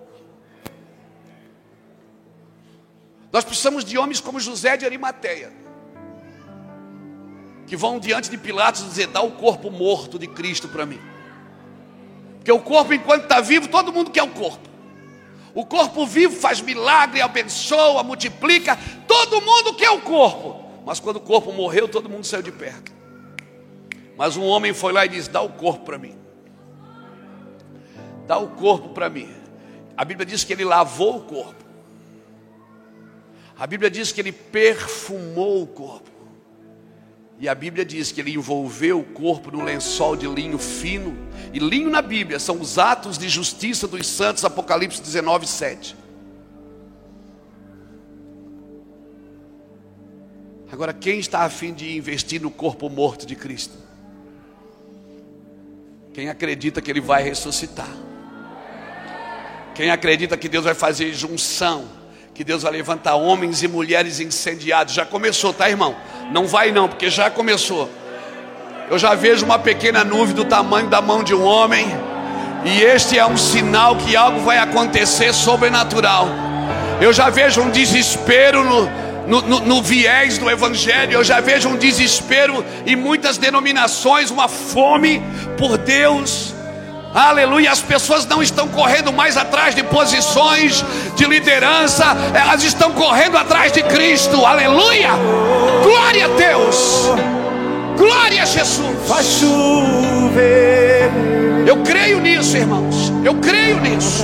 Nós 3.31 3.43
precisamos 3.43 3.85
de 3.85 3.95
homens 3.97 4.19
como 4.19 4.39
José 4.39 4.75
de 4.75 4.85
Arimateia, 4.85 5.53
que 7.67 7.75
vão 7.75 7.99
diante 7.99 8.29
de 8.29 8.37
Pilatos 8.37 8.83
dizer: 8.83 9.07
dá 9.07 9.21
o 9.21 9.33
corpo 9.33 9.69
morto 9.69 10.17
de 10.17 10.25
Cristo 10.27 10.67
para 10.67 10.85
mim. 10.85 10.99
Porque 12.37 12.51
o 12.51 12.59
corpo, 12.59 12.91
enquanto 12.91 13.23
está 13.23 13.39
vivo, 13.39 13.67
todo 13.67 13.93
mundo 13.93 14.09
quer 14.09 14.23
o 14.23 14.29
corpo. 14.29 14.67
O 15.53 15.65
corpo 15.65 16.07
vivo 16.07 16.35
faz 16.35 16.59
milagre, 16.59 17.21
abençoa, 17.21 18.03
multiplica. 18.03 18.77
Todo 19.07 19.41
mundo 19.41 19.75
quer 19.75 19.91
o 19.91 20.01
corpo. 20.01 20.63
Mas 20.85 20.99
quando 20.99 21.17
o 21.17 21.21
corpo 21.21 21.51
morreu, 21.51 21.87
todo 21.87 22.09
mundo 22.09 22.25
saiu 22.25 22.41
de 22.41 22.51
perto. 22.51 22.94
Mas 24.17 24.37
um 24.37 24.43
homem 24.43 24.73
foi 24.73 24.93
lá 24.93 25.05
e 25.05 25.09
disse: 25.09 25.29
Dá 25.29 25.41
o 25.41 25.49
corpo 25.49 25.85
para 25.85 25.97
mim. 25.97 26.15
Dá 28.27 28.37
o 28.37 28.49
corpo 28.49 28.89
para 28.89 29.09
mim. 29.09 29.29
A 29.95 30.03
Bíblia 30.03 30.25
diz 30.25 30.43
que 30.43 30.53
ele 30.53 30.65
lavou 30.65 31.17
o 31.17 31.21
corpo. 31.21 31.63
A 33.57 33.65
Bíblia 33.65 33.89
diz 33.89 34.11
que 34.11 34.19
ele 34.19 34.31
perfumou 34.31 35.63
o 35.63 35.67
corpo. 35.67 36.11
E 37.37 37.49
a 37.49 37.55
Bíblia 37.55 37.83
diz 37.83 38.11
que 38.11 38.21
ele 38.21 38.33
envolveu 38.33 38.99
o 38.99 39.03
corpo 39.03 39.51
num 39.51 39.63
lençol 39.63 40.15
de 40.15 40.27
linho 40.27 40.57
fino. 40.57 41.17
E 41.53 41.59
linho 41.59 41.89
na 41.89 42.01
Bíblia 42.01 42.39
são 42.39 42.59
os 42.59 42.77
atos 42.77 43.17
de 43.17 43.27
justiça 43.27 43.87
dos 43.87 44.07
santos, 44.07 44.43
Apocalipse 44.45 45.01
19, 45.01 45.45
7. 45.45 45.95
Agora, 50.71 50.93
quem 50.93 51.19
está 51.19 51.41
afim 51.41 51.73
de 51.73 51.95
investir 51.95 52.41
no 52.41 52.51
corpo 52.51 52.89
morto 52.89 53.25
de 53.25 53.35
Cristo? 53.35 53.84
Quem 56.15 56.29
acredita 56.29 56.81
que 56.81 56.89
Ele 56.89 57.01
vai 57.01 57.21
ressuscitar? 57.21 57.89
Quem 59.73 59.91
acredita 59.91 60.37
que 60.37 60.47
Deus 60.47 60.63
vai 60.63 60.73
fazer 60.73 61.13
junção? 61.13 61.83
Que 62.33 62.41
Deus 62.41 62.63
vai 62.63 62.71
levantar 62.71 63.15
homens 63.15 63.61
e 63.61 63.67
mulheres 63.67 64.21
incendiados? 64.21 64.93
Já 64.93 65.05
começou, 65.05 65.51
tá, 65.51 65.69
irmão? 65.69 65.93
Não 66.31 66.47
vai 66.47 66.71
não, 66.71 66.87
porque 66.87 67.09
já 67.09 67.29
começou. 67.29 67.91
Eu 68.89 68.97
já 68.97 69.13
vejo 69.13 69.43
uma 69.43 69.59
pequena 69.59 70.05
nuvem 70.05 70.33
do 70.33 70.45
tamanho 70.45 70.87
da 70.87 71.01
mão 71.01 71.21
de 71.21 71.35
um 71.35 71.43
homem, 71.43 71.85
e 72.63 72.81
este 72.81 73.19
é 73.19 73.25
um 73.25 73.35
sinal 73.35 73.97
que 73.97 74.15
algo 74.15 74.39
vai 74.39 74.57
acontecer 74.57 75.33
sobrenatural. 75.33 76.29
Eu 77.01 77.11
já 77.11 77.29
vejo 77.29 77.59
um 77.59 77.69
desespero 77.69 78.63
no, 78.63 78.89
no, 79.27 79.41
no, 79.41 79.59
no, 79.59 79.81
viés 79.81 80.37
do 80.37 80.49
Evangelho, 80.49 81.13
eu 81.13 81.23
já 81.23 81.39
vejo 81.39 81.69
um 81.69 81.77
desespero 81.77 82.63
em 82.85 82.95
muitas 82.95 83.37
denominações, 83.37 84.29
uma 84.29 84.47
fome 84.47 85.21
por 85.57 85.77
Deus. 85.77 86.53
Aleluia, 87.13 87.71
as 87.71 87.81
pessoas 87.81 88.25
não 88.25 88.43
estão 88.43 88.67
correndo 88.67 89.13
mais 89.13 89.37
atrás 89.37 89.73
de 89.73 89.81
posições 89.83 90.83
de 91.15 91.25
liderança, 91.25 92.05
elas 92.33 92.61
estão 92.61 92.91
correndo 92.91 93.37
atrás 93.37 93.71
de 93.71 93.81
Cristo. 93.83 94.45
Aleluia! 94.45 95.11
Glória 95.81 96.25
a 96.25 96.29
Deus! 96.29 97.05
Glória 97.97 98.43
a 98.43 98.45
Jesus! 98.45 99.07
Faz 99.07 99.25
chover. 99.39 101.24
Eu 101.65 101.81
creio 101.83 102.21
nisso, 102.21 102.55
irmãos. 102.55 103.11
Eu 103.23 103.35
creio 103.35 103.79
nisso. 103.81 104.23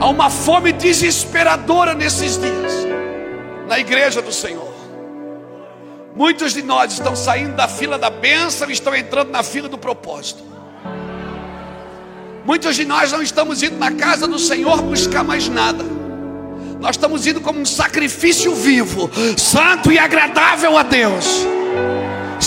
Há 0.00 0.08
uma 0.08 0.28
fome 0.28 0.72
desesperadora 0.72 1.94
nesses 1.94 2.36
dias 2.36 2.86
na 3.68 3.78
igreja 3.78 4.20
do 4.20 4.32
Senhor. 4.32 4.74
Muitos 6.14 6.52
de 6.54 6.62
nós 6.62 6.94
estão 6.94 7.14
saindo 7.14 7.54
da 7.56 7.68
fila 7.68 7.98
da 7.98 8.08
bênção 8.10 8.70
e 8.70 8.72
estão 8.72 8.94
entrando 8.94 9.30
na 9.30 9.42
fila 9.42 9.68
do 9.68 9.76
propósito. 9.76 10.42
Muitos 12.44 12.76
de 12.76 12.84
nós 12.84 13.12
não 13.12 13.22
estamos 13.22 13.62
indo 13.62 13.76
na 13.76 13.90
casa 13.90 14.26
do 14.26 14.38
Senhor 14.38 14.80
buscar 14.82 15.24
mais 15.24 15.48
nada. 15.48 15.84
Nós 16.80 16.96
estamos 16.96 17.26
indo 17.26 17.40
como 17.40 17.60
um 17.60 17.66
sacrifício 17.66 18.54
vivo, 18.54 19.10
santo 19.36 19.90
e 19.90 19.98
agradável 19.98 20.76
a 20.76 20.82
Deus. 20.82 21.46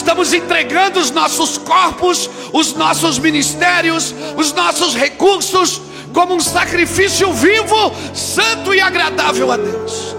Estamos 0.10 0.34
entregando 0.34 1.00
os 1.00 1.12
nossos 1.12 1.60
corpos, 1.60 2.28
os 2.52 2.74
nossos 2.74 3.20
ministérios, 3.20 4.12
os 4.36 4.52
nossos 4.52 4.96
recursos, 4.96 5.80
como 6.12 6.34
um 6.34 6.40
sacrifício 6.40 7.32
vivo, 7.32 7.94
santo 8.16 8.74
e 8.74 8.82
agradável 8.82 9.52
a 9.52 9.58
Deus. 9.58 10.16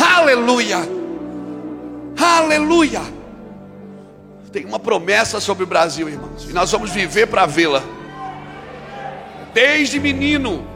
Aleluia. 0.00 0.78
Aleluia! 2.18 3.02
Tem 4.50 4.64
uma 4.64 4.78
promessa 4.78 5.38
sobre 5.38 5.64
o 5.64 5.66
Brasil, 5.66 6.08
irmãos, 6.08 6.48
e 6.48 6.54
nós 6.54 6.72
vamos 6.72 6.88
viver 6.92 7.26
para 7.26 7.44
vê-la. 7.44 7.82
Desde 9.52 10.00
menino, 10.00 10.66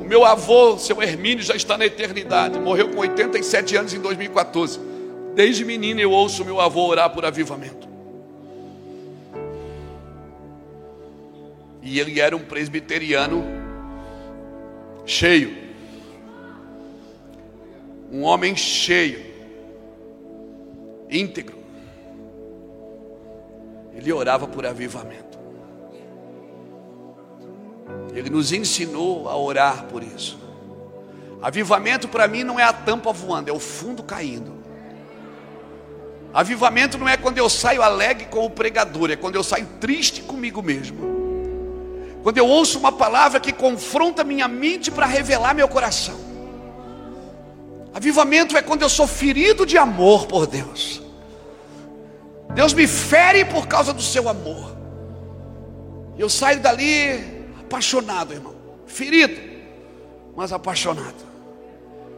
o 0.00 0.04
meu 0.04 0.24
avô, 0.24 0.76
seu 0.76 1.00
Hermínio, 1.00 1.44
já 1.44 1.54
está 1.54 1.78
na 1.78 1.86
eternidade, 1.86 2.58
morreu 2.58 2.88
com 2.88 2.98
87 2.98 3.76
anos 3.76 3.94
em 3.94 4.00
2014. 4.00 4.91
Desde 5.34 5.64
menino 5.64 6.00
eu 6.00 6.10
ouço 6.10 6.44
meu 6.44 6.60
avô 6.60 6.86
orar 6.86 7.10
por 7.10 7.24
avivamento. 7.24 7.88
E 11.82 11.98
ele 11.98 12.20
era 12.20 12.36
um 12.36 12.44
presbiteriano 12.44 13.44
cheio, 15.04 15.56
um 18.10 18.22
homem 18.22 18.54
cheio 18.54 19.32
íntegro. 21.10 21.56
Ele 23.94 24.12
orava 24.12 24.46
por 24.46 24.64
avivamento. 24.64 25.38
Ele 28.14 28.30
nos 28.30 28.52
ensinou 28.52 29.28
a 29.28 29.36
orar 29.36 29.84
por 29.86 30.02
isso. 30.02 30.38
Avivamento 31.40 32.08
para 32.08 32.28
mim 32.28 32.44
não 32.44 32.58
é 32.58 32.62
a 32.62 32.72
tampa 32.72 33.12
voando, 33.12 33.50
é 33.50 33.52
o 33.52 33.58
fundo 33.58 34.02
caindo. 34.02 34.61
Avivamento 36.32 36.96
não 36.96 37.08
é 37.08 37.16
quando 37.16 37.36
eu 37.36 37.48
saio 37.50 37.82
alegre 37.82 38.26
com 38.26 38.44
o 38.44 38.50
pregador, 38.50 39.10
é 39.10 39.16
quando 39.16 39.36
eu 39.36 39.42
saio 39.42 39.66
triste 39.78 40.22
comigo 40.22 40.62
mesmo. 40.62 41.12
Quando 42.22 42.38
eu 42.38 42.46
ouço 42.46 42.78
uma 42.78 42.92
palavra 42.92 43.38
que 43.38 43.52
confronta 43.52 44.24
minha 44.24 44.48
mente 44.48 44.90
para 44.90 45.04
revelar 45.04 45.54
meu 45.54 45.68
coração. 45.68 46.18
Avivamento 47.92 48.56
é 48.56 48.62
quando 48.62 48.82
eu 48.82 48.88
sou 48.88 49.06
ferido 49.06 49.66
de 49.66 49.76
amor 49.76 50.26
por 50.26 50.46
Deus. 50.46 51.02
Deus 52.54 52.72
me 52.72 52.86
fere 52.86 53.44
por 53.44 53.66
causa 53.66 53.92
do 53.92 54.02
seu 54.02 54.28
amor. 54.28 54.76
Eu 56.18 56.30
saio 56.30 56.60
dali 56.60 57.44
apaixonado, 57.60 58.32
irmão. 58.32 58.54
Ferido, 58.86 59.38
mas 60.34 60.52
apaixonado. 60.52 61.32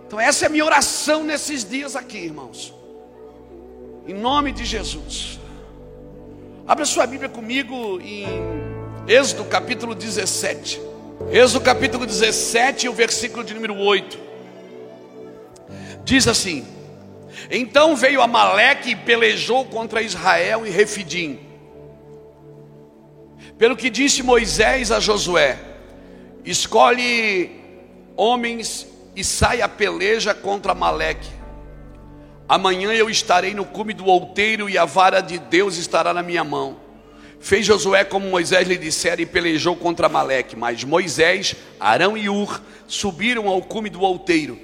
Então, 0.07 0.21
essa 0.21 0.45
é 0.45 0.47
a 0.47 0.51
minha 0.51 0.65
oração 0.65 1.25
nesses 1.25 1.65
dias 1.65 1.97
aqui, 1.97 2.19
irmãos. 2.19 2.75
Em 4.07 4.15
nome 4.15 4.53
de 4.53 4.65
Jesus. 4.65 5.39
Abra 6.67 6.85
sua 6.85 7.07
Bíblia 7.07 7.29
comigo 7.29 8.01
em 8.01 8.27
Êxodo 9.07 9.45
capítulo 9.45 9.95
17. 9.95 10.81
Êxodo 11.31 11.65
capítulo 11.65 12.07
17, 12.07 12.89
o 12.89 12.93
versículo 12.93 13.43
de 13.45 13.55
número 13.55 13.77
8. 13.77 14.19
Diz 16.05 16.29
assim: 16.29 16.67
então 17.51 17.95
veio 17.97 18.23
Amaleque 18.23 18.91
e 18.91 18.97
pelejou 18.97 19.65
contra 19.67 20.03
Israel 20.03 20.67
em 20.67 20.71
Refidim. 20.71 21.39
Pelo 23.59 23.77
que 23.77 23.91
disse 23.91 24.23
Moisés 24.23 24.91
a 24.91 25.01
Josué: 25.01 25.59
Escolhe 26.45 27.51
homens 28.17 28.87
e 29.15 29.23
sai 29.23 29.61
a 29.61 29.69
peleja 29.69 30.35
contra 30.35 30.73
Amaleque. 30.73 31.29
Amanhã 32.49 32.93
eu 32.93 33.09
estarei 33.09 33.55
no 33.55 33.65
cume 33.65 33.95
do 33.95 34.07
outeiro 34.07 34.69
e 34.69 34.77
a 34.77 34.85
vara 34.85 35.21
de 35.21 35.39
Deus 35.39 35.77
estará 35.77 36.13
na 36.13 36.23
minha 36.23 36.45
mão. 36.45 36.77
Fez 37.41 37.67
Josué 37.67 38.05
como 38.05 38.31
Moisés 38.31 38.67
lhe 38.67 38.77
dissera 38.77 39.21
e 39.21 39.27
pelejou 39.27 39.77
contra 39.77 40.09
Maleque. 40.09 40.57
Mas 40.57 40.85
Moisés, 40.85 41.55
Arão 41.79 42.17
e 42.17 42.29
Ur 42.29 42.61
subiram 42.87 43.49
ao 43.49 43.63
cume 43.63 43.91
do 43.91 44.01
outeiro. 44.01 44.59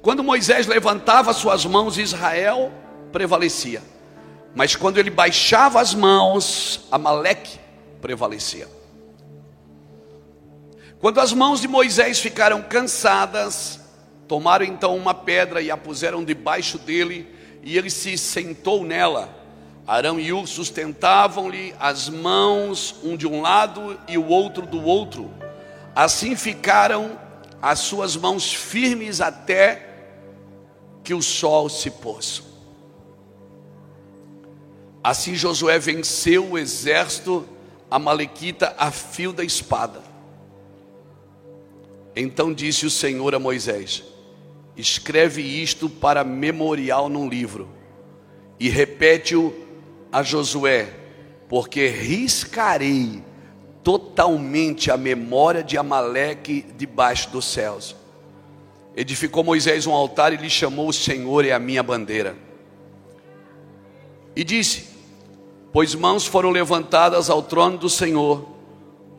Quando 0.00 0.24
Moisés 0.24 0.66
levantava 0.66 1.32
suas 1.32 1.64
mãos, 1.64 1.98
Israel 1.98 2.72
prevalecia. 3.12 3.82
Mas 4.54 4.76
quando 4.76 4.98
ele 4.98 5.10
baixava 5.10 5.80
as 5.80 5.94
mãos, 5.94 6.86
Amaleque 6.90 7.58
prevalecia. 8.00 8.68
Quando 11.00 11.20
as 11.20 11.32
mãos 11.32 11.60
de 11.60 11.68
Moisés 11.68 12.18
ficaram 12.18 12.62
cansadas, 12.62 13.77
tomaram 14.28 14.66
então 14.66 14.94
uma 14.94 15.14
pedra 15.14 15.62
e 15.62 15.70
a 15.70 15.76
puseram 15.76 16.22
debaixo 16.22 16.78
dele, 16.78 17.26
e 17.62 17.76
ele 17.76 17.90
se 17.90 18.16
sentou 18.18 18.84
nela. 18.84 19.34
Arão 19.86 20.20
e 20.20 20.30
Ur 20.30 20.46
sustentavam-lhe 20.46 21.74
as 21.80 22.10
mãos, 22.10 22.96
um 23.02 23.16
de 23.16 23.26
um 23.26 23.40
lado 23.40 23.98
e 24.06 24.18
o 24.18 24.26
outro 24.26 24.66
do 24.66 24.84
outro. 24.84 25.32
Assim 25.96 26.36
ficaram 26.36 27.18
as 27.62 27.80
suas 27.80 28.14
mãos 28.14 28.52
firmes 28.52 29.20
até 29.22 29.88
que 31.02 31.14
o 31.14 31.22
sol 31.22 31.70
se 31.70 31.90
pôs. 31.90 32.42
Assim 35.02 35.34
Josué 35.34 35.78
venceu 35.78 36.50
o 36.50 36.58
exército 36.58 37.48
amalequita 37.90 38.74
a 38.76 38.90
fio 38.90 39.32
da 39.32 39.42
espada. 39.42 40.02
Então 42.14 42.52
disse 42.52 42.84
o 42.84 42.90
Senhor 42.90 43.34
a 43.34 43.38
Moisés: 43.38 44.04
Escreve 44.78 45.42
isto 45.42 45.90
para 45.90 46.22
memorial 46.22 47.08
num 47.08 47.28
livro 47.28 47.68
e 48.60 48.68
repete-o 48.68 49.52
a 50.12 50.22
Josué, 50.22 50.88
porque 51.48 51.88
riscarei 51.88 53.20
totalmente 53.82 54.88
a 54.88 54.96
memória 54.96 55.64
de 55.64 55.76
Amaleque 55.76 56.64
debaixo 56.76 57.28
dos 57.30 57.44
céus. 57.46 57.96
Edificou 58.94 59.42
Moisés 59.42 59.84
um 59.84 59.92
altar 59.92 60.32
e 60.32 60.36
lhe 60.36 60.50
chamou 60.50 60.88
o 60.88 60.92
Senhor 60.92 61.44
é 61.44 61.52
a 61.52 61.58
minha 61.58 61.82
bandeira. 61.82 62.36
E 64.36 64.44
disse: 64.44 64.86
Pois 65.72 65.92
mãos 65.94 66.24
foram 66.24 66.50
levantadas 66.50 67.28
ao 67.28 67.42
trono 67.42 67.78
do 67.78 67.90
Senhor, 67.90 68.48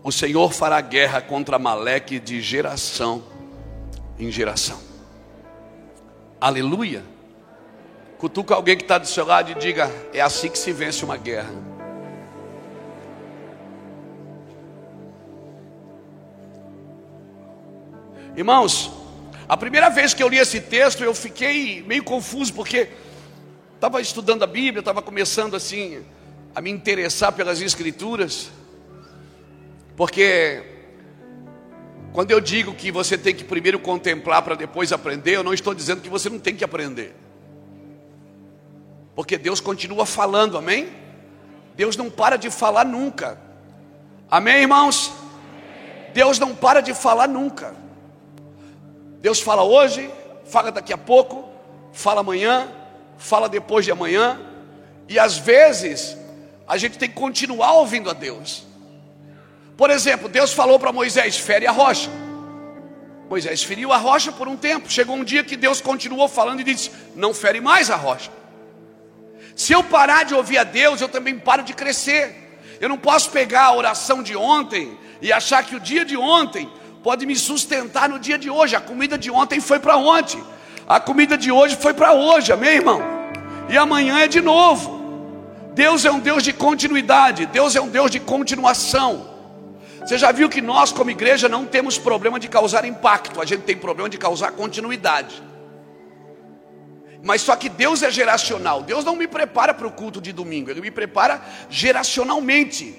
o 0.03 0.11
Senhor 0.11 0.53
fará 0.53 0.79
guerra 0.79 1.21
contra 1.21 1.57
Amaleque 1.57 2.17
de 2.17 2.41
geração 2.41 3.23
em 4.17 4.31
geração. 4.31 4.88
Aleluia. 6.41 7.03
Cutuca 8.17 8.55
alguém 8.55 8.77
que 8.77 8.83
está 8.83 8.97
do 8.97 9.05
seu 9.05 9.25
lado 9.25 9.51
e 9.51 9.55
diga: 9.55 9.91
É 10.13 10.21
assim 10.21 10.49
que 10.49 10.57
se 10.57 10.71
vence 10.71 11.03
uma 11.03 11.17
guerra. 11.17 11.51
Irmãos, 18.37 18.89
a 19.49 19.57
primeira 19.57 19.89
vez 19.89 20.13
que 20.13 20.23
eu 20.23 20.29
li 20.29 20.37
esse 20.37 20.61
texto, 20.61 21.03
eu 21.03 21.13
fiquei 21.13 21.83
meio 21.83 22.03
confuso, 22.05 22.53
porque 22.53 22.87
estava 23.75 23.99
estudando 23.99 24.43
a 24.43 24.47
Bíblia, 24.47 24.79
estava 24.79 25.01
começando 25.01 25.57
assim 25.57 26.05
a 26.55 26.61
me 26.61 26.69
interessar 26.69 27.33
pelas 27.33 27.61
Escrituras, 27.61 28.49
porque 29.97 30.78
quando 32.13 32.31
eu 32.31 32.39
digo 32.39 32.73
que 32.73 32.91
você 32.91 33.17
tem 33.17 33.35
que 33.35 33.43
primeiro 33.43 33.79
contemplar 33.79 34.41
para 34.41 34.55
depois 34.55 34.91
aprender, 34.91 35.35
eu 35.35 35.43
não 35.43 35.53
estou 35.53 35.73
dizendo 35.73 36.01
que 36.01 36.09
você 36.09 36.29
não 36.29 36.39
tem 36.39 36.55
que 36.55 36.63
aprender, 36.63 37.15
porque 39.15 39.37
Deus 39.37 39.59
continua 39.59 40.05
falando, 40.05 40.57
amém? 40.57 40.89
Deus 41.75 41.95
não 41.95 42.09
para 42.09 42.37
de 42.37 42.49
falar 42.49 42.85
nunca, 42.85 43.39
amém, 44.29 44.61
irmãos? 44.61 45.11
Deus 46.13 46.39
não 46.39 46.55
para 46.55 46.81
de 46.81 46.93
falar 46.93 47.27
nunca. 47.27 47.75
Deus 49.21 49.41
fala 49.41 49.63
hoje, 49.63 50.09
fala 50.45 50.71
daqui 50.71 50.93
a 50.93 50.97
pouco, 50.97 51.47
fala 51.91 52.21
amanhã, 52.21 52.71
fala 53.17 53.47
depois 53.47 53.85
de 53.85 53.91
amanhã, 53.91 54.39
e 55.07 55.19
às 55.19 55.37
vezes 55.37 56.17
a 56.67 56.77
gente 56.77 56.97
tem 56.97 57.09
que 57.09 57.15
continuar 57.15 57.73
ouvindo 57.73 58.09
a 58.09 58.13
Deus. 58.13 58.68
Por 59.79 59.89
exemplo, 59.89 60.27
Deus 60.27 60.51
falou 60.51 60.77
para 60.77 60.91
Moisés: 60.91 61.37
fere 61.37 61.65
a 61.65 61.71
rocha. 61.71 62.09
Moisés 63.29 63.63
feriu 63.63 63.93
a 63.93 63.97
rocha 63.97 64.29
por 64.29 64.45
um 64.45 64.57
tempo. 64.57 64.91
Chegou 64.91 65.15
um 65.15 65.23
dia 65.23 65.41
que 65.41 65.55
Deus 65.55 65.79
continuou 65.79 66.27
falando 66.27 66.59
e 66.59 66.65
disse: 66.65 66.91
Não 67.15 67.33
fere 67.33 67.61
mais 67.61 67.89
a 67.89 67.95
rocha. 67.95 68.29
Se 69.55 69.71
eu 69.71 69.81
parar 69.81 70.25
de 70.25 70.35
ouvir 70.35 70.57
a 70.57 70.65
Deus, 70.65 70.99
eu 70.99 71.07
também 71.07 71.39
paro 71.39 71.63
de 71.63 71.73
crescer. 71.73 72.59
Eu 72.81 72.89
não 72.89 72.97
posso 72.97 73.31
pegar 73.31 73.67
a 73.67 73.73
oração 73.73 74.21
de 74.21 74.35
ontem 74.35 74.97
e 75.21 75.31
achar 75.31 75.63
que 75.63 75.77
o 75.77 75.79
dia 75.79 76.03
de 76.03 76.17
ontem 76.17 76.69
pode 77.01 77.25
me 77.25 77.37
sustentar 77.37 78.09
no 78.09 78.19
dia 78.19 78.37
de 78.37 78.49
hoje. 78.49 78.75
A 78.75 78.81
comida 78.81 79.17
de 79.17 79.31
ontem 79.31 79.61
foi 79.61 79.79
para 79.79 79.95
ontem, 79.95 80.43
a 80.85 80.99
comida 80.99 81.37
de 81.37 81.53
hoje 81.53 81.77
foi 81.77 81.93
para 81.93 82.11
hoje, 82.11 82.51
amém, 82.51 82.71
irmão? 82.71 83.01
E 83.69 83.77
amanhã 83.77 84.19
é 84.19 84.27
de 84.27 84.41
novo. 84.41 84.99
Deus 85.73 86.03
é 86.03 86.11
um 86.11 86.19
Deus 86.19 86.43
de 86.43 86.51
continuidade, 86.51 87.45
Deus 87.45 87.77
é 87.77 87.81
um 87.81 87.87
Deus 87.87 88.11
de 88.11 88.19
continuação. 88.19 89.28
Você 90.09 90.17
já 90.17 90.31
viu 90.31 90.49
que 90.49 90.59
nós, 90.59 90.91
como 90.91 91.11
igreja, 91.11 91.47
não 91.47 91.67
temos 91.67 91.99
problema 91.99 92.39
de 92.39 92.47
causar 92.47 92.83
impacto, 92.83 93.39
a 93.39 93.45
gente 93.45 93.61
tem 93.61 93.77
problema 93.77 94.09
de 94.09 94.17
causar 94.17 94.51
continuidade. 94.53 95.39
Mas 97.23 97.43
só 97.43 97.55
que 97.55 97.69
Deus 97.69 98.01
é 98.01 98.09
geracional. 98.09 98.81
Deus 98.81 99.05
não 99.05 99.15
me 99.15 99.27
prepara 99.27 99.71
para 99.71 99.85
o 99.85 99.91
culto 99.91 100.19
de 100.19 100.33
domingo, 100.33 100.71
Ele 100.71 100.81
me 100.81 100.89
prepara 100.89 101.39
geracionalmente. 101.69 102.97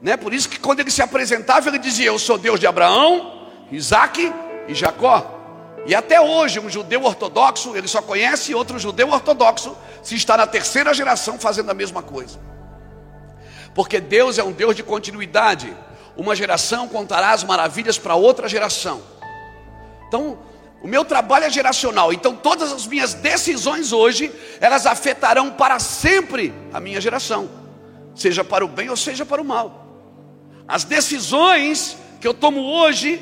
Né? 0.00 0.16
Por 0.16 0.32
isso 0.32 0.48
que 0.48 0.60
quando 0.60 0.78
ele 0.78 0.90
se 0.92 1.02
apresentava, 1.02 1.68
ele 1.68 1.80
dizia: 1.80 2.06
Eu 2.06 2.18
sou 2.20 2.38
Deus 2.38 2.60
de 2.60 2.66
Abraão, 2.68 3.50
Isaac 3.72 4.32
e 4.68 4.72
Jacó. 4.72 5.82
E 5.84 5.96
até 5.96 6.20
hoje, 6.20 6.60
um 6.60 6.70
judeu 6.70 7.02
ortodoxo, 7.02 7.76
ele 7.76 7.88
só 7.88 8.00
conhece 8.00 8.54
outro 8.54 8.78
judeu 8.78 9.08
ortodoxo 9.10 9.76
se 10.00 10.14
está 10.14 10.36
na 10.36 10.46
terceira 10.46 10.94
geração 10.94 11.40
fazendo 11.40 11.70
a 11.70 11.74
mesma 11.74 12.04
coisa. 12.04 12.38
Porque 13.74 13.98
Deus 13.98 14.38
é 14.38 14.44
um 14.44 14.52
Deus 14.52 14.76
de 14.76 14.84
continuidade. 14.84 15.76
Uma 16.16 16.34
geração 16.34 16.88
contará 16.88 17.30
as 17.30 17.44
maravilhas 17.44 17.98
para 17.98 18.14
outra 18.14 18.48
geração. 18.48 19.02
Então, 20.08 20.38
o 20.82 20.88
meu 20.88 21.04
trabalho 21.04 21.44
é 21.44 21.50
geracional. 21.50 22.12
Então, 22.12 22.34
todas 22.34 22.72
as 22.72 22.86
minhas 22.86 23.14
decisões 23.14 23.92
hoje, 23.92 24.32
elas 24.60 24.86
afetarão 24.86 25.50
para 25.50 25.78
sempre 25.78 26.52
a 26.72 26.80
minha 26.80 27.00
geração, 27.00 27.50
seja 28.14 28.42
para 28.42 28.64
o 28.64 28.68
bem 28.68 28.88
ou 28.88 28.96
seja 28.96 29.26
para 29.26 29.42
o 29.42 29.44
mal. 29.44 29.86
As 30.66 30.84
decisões 30.84 31.96
que 32.20 32.26
eu 32.26 32.32
tomo 32.32 32.60
hoje, 32.60 33.20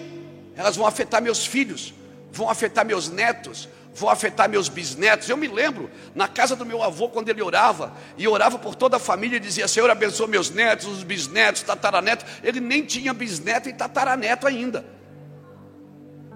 elas 0.57 0.77
vão 0.77 0.87
afetar 0.87 1.22
meus 1.22 1.46
filhos, 1.46 1.94
vão 2.31 2.48
afetar 2.48 2.85
meus 2.85 3.09
netos, 3.09 3.68
vão 3.98 4.08
afetar 4.08 4.48
meus 4.48 4.68
bisnetos. 4.68 5.28
Eu 5.28 5.37
me 5.37 5.48
lembro, 5.48 5.90
na 6.14 6.28
casa 6.28 6.54
do 6.56 6.64
meu 6.64 6.82
avô, 6.82 7.08
quando 7.08 7.28
ele 7.28 7.42
orava, 7.42 7.92
e 8.16 8.26
orava 8.26 8.58
por 8.58 8.74
toda 8.74 8.96
a 8.96 9.00
família, 9.00 9.37
e 9.37 9.40
dizia: 9.40 9.68
Senhor, 9.68 9.90
abençoa 9.90 10.26
meus 10.26 10.50
netos, 10.50 10.87
os 10.87 11.02
bisnetos, 11.02 11.62
tataranetos. 11.62 12.24
Ele 12.42 12.61
nem 12.61 12.84
tinha 12.84 13.12
bisneto 13.12 13.68
e 13.68 13.72
tataraneto 13.72 14.46
ainda, 14.46 14.84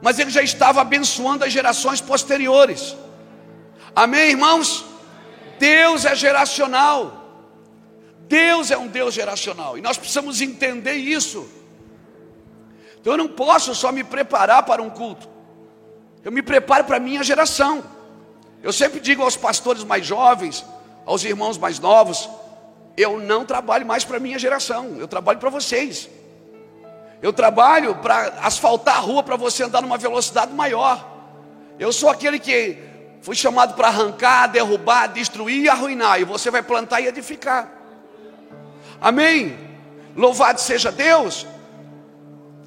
mas 0.02 0.18
ele 0.18 0.30
já 0.30 0.42
estava 0.42 0.80
abençoando 0.80 1.44
as 1.44 1.52
gerações 1.52 2.00
posteriores. 2.00 2.96
Amém, 3.94 4.30
irmãos? 4.30 4.84
Deus 5.58 6.04
é 6.04 6.14
geracional. 6.14 7.22
Deus 8.32 8.70
é 8.70 8.78
um 8.78 8.86
Deus 8.86 9.12
geracional 9.12 9.76
e 9.76 9.82
nós 9.82 9.98
precisamos 9.98 10.40
entender 10.40 10.94
isso. 10.94 11.46
Então 12.98 13.12
eu 13.12 13.16
não 13.18 13.28
posso 13.28 13.74
só 13.74 13.92
me 13.92 14.02
preparar 14.02 14.62
para 14.62 14.80
um 14.80 14.88
culto, 14.88 15.28
eu 16.24 16.30
me 16.30 16.42
preparo 16.42 16.84
para 16.84 16.96
a 16.96 17.00
minha 17.00 17.22
geração. 17.22 17.82
Eu 18.62 18.72
sempre 18.72 19.00
digo 19.00 19.22
aos 19.22 19.36
pastores 19.36 19.82
mais 19.82 20.06
jovens, 20.06 20.64
aos 21.04 21.24
irmãos 21.24 21.58
mais 21.58 21.78
novos, 21.80 22.28
eu 22.96 23.18
não 23.18 23.44
trabalho 23.44 23.84
mais 23.84 24.04
para 24.04 24.18
a 24.18 24.20
minha 24.20 24.38
geração, 24.38 24.96
eu 24.98 25.08
trabalho 25.08 25.38
para 25.38 25.50
vocês. 25.50 26.08
Eu 27.20 27.32
trabalho 27.32 27.94
para 27.96 28.34
asfaltar 28.42 28.96
a 28.96 29.00
rua 29.00 29.22
para 29.22 29.36
você 29.36 29.62
andar 29.62 29.80
numa 29.80 29.96
velocidade 29.96 30.52
maior. 30.52 31.08
Eu 31.78 31.92
sou 31.92 32.10
aquele 32.10 32.38
que 32.38 32.78
fui 33.22 33.36
chamado 33.36 33.74
para 33.74 33.88
arrancar, 33.88 34.48
derrubar, 34.48 35.06
destruir 35.06 35.64
e 35.64 35.68
arruinar, 35.68 36.20
e 36.20 36.24
você 36.24 36.50
vai 36.50 36.62
plantar 36.62 37.00
e 37.00 37.06
edificar. 37.06 37.70
Amém? 39.00 39.56
Louvado 40.16 40.60
seja 40.60 40.92
Deus. 40.92 41.46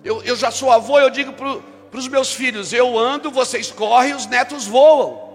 Eu, 0.03 0.23
eu 0.23 0.35
já 0.35 0.51
sou 0.51 0.71
avô, 0.71 0.99
eu 0.99 1.09
digo 1.09 1.33
para 1.33 1.57
os 1.99 2.07
meus 2.07 2.33
filhos: 2.33 2.73
eu 2.73 2.97
ando, 2.97 3.31
vocês 3.31 3.71
correm, 3.71 4.13
os 4.13 4.25
netos 4.25 4.65
voam. 4.65 5.25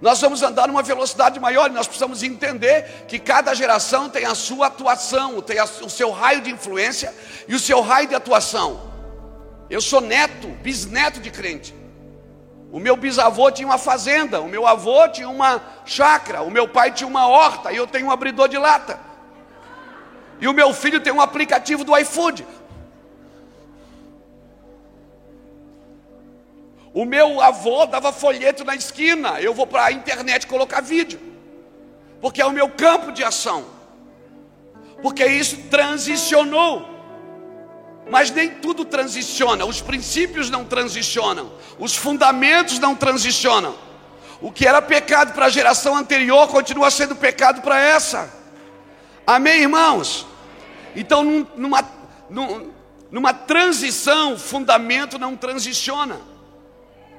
Nós 0.00 0.20
vamos 0.20 0.42
andar 0.42 0.68
numa 0.68 0.82
velocidade 0.82 1.40
maior 1.40 1.70
e 1.70 1.72
nós 1.72 1.86
precisamos 1.86 2.22
entender 2.22 3.06
que 3.08 3.18
cada 3.18 3.54
geração 3.54 4.10
tem 4.10 4.26
a 4.26 4.34
sua 4.34 4.66
atuação, 4.66 5.40
tem 5.40 5.56
o 5.60 5.88
seu 5.88 6.10
raio 6.10 6.42
de 6.42 6.50
influência 6.50 7.14
e 7.48 7.54
o 7.54 7.58
seu 7.58 7.80
raio 7.80 8.08
de 8.08 8.14
atuação. 8.14 8.92
Eu 9.70 9.80
sou 9.80 10.00
neto, 10.00 10.48
bisneto 10.62 11.18
de 11.18 11.30
crente. 11.30 11.74
O 12.70 12.78
meu 12.78 12.94
bisavô 12.94 13.50
tinha 13.50 13.66
uma 13.66 13.78
fazenda, 13.78 14.40
o 14.40 14.48
meu 14.48 14.66
avô 14.66 15.08
tinha 15.08 15.28
uma 15.28 15.62
chácara, 15.86 16.42
o 16.42 16.50
meu 16.50 16.68
pai 16.68 16.92
tinha 16.92 17.08
uma 17.08 17.26
horta 17.26 17.72
e 17.72 17.76
eu 17.76 17.86
tenho 17.86 18.08
um 18.08 18.10
abridor 18.10 18.48
de 18.48 18.58
lata. 18.58 19.00
E 20.38 20.46
o 20.46 20.52
meu 20.52 20.74
filho 20.74 21.00
tem 21.00 21.12
um 21.12 21.20
aplicativo 21.20 21.84
do 21.84 21.96
iFood. 21.96 22.46
O 26.96 27.04
meu 27.04 27.42
avô 27.42 27.84
dava 27.84 28.10
folheto 28.10 28.64
na 28.64 28.74
esquina, 28.74 29.38
eu 29.38 29.52
vou 29.52 29.66
para 29.66 29.84
a 29.84 29.92
internet 29.92 30.46
colocar 30.46 30.80
vídeo. 30.80 31.20
Porque 32.22 32.40
é 32.40 32.46
o 32.46 32.50
meu 32.50 32.70
campo 32.70 33.12
de 33.12 33.22
ação. 33.22 33.66
Porque 35.02 35.26
isso 35.26 35.58
transicionou. 35.70 36.88
Mas 38.10 38.30
nem 38.30 38.48
tudo 38.48 38.82
transiciona, 38.82 39.66
os 39.66 39.82
princípios 39.82 40.48
não 40.48 40.64
transicionam, 40.64 41.52
os 41.78 41.94
fundamentos 41.94 42.78
não 42.78 42.94
transicionam. 42.94 43.74
O 44.40 44.50
que 44.50 44.66
era 44.66 44.80
pecado 44.80 45.34
para 45.34 45.44
a 45.44 45.50
geração 45.50 45.94
anterior 45.94 46.48
continua 46.48 46.90
sendo 46.90 47.14
pecado 47.14 47.60
para 47.60 47.78
essa. 47.78 48.32
Amém, 49.26 49.60
irmãos? 49.60 50.26
Então, 50.94 51.46
numa, 51.54 51.86
numa 53.10 53.34
transição, 53.34 54.32
o 54.32 54.38
fundamento 54.38 55.18
não 55.18 55.36
transiciona. 55.36 56.35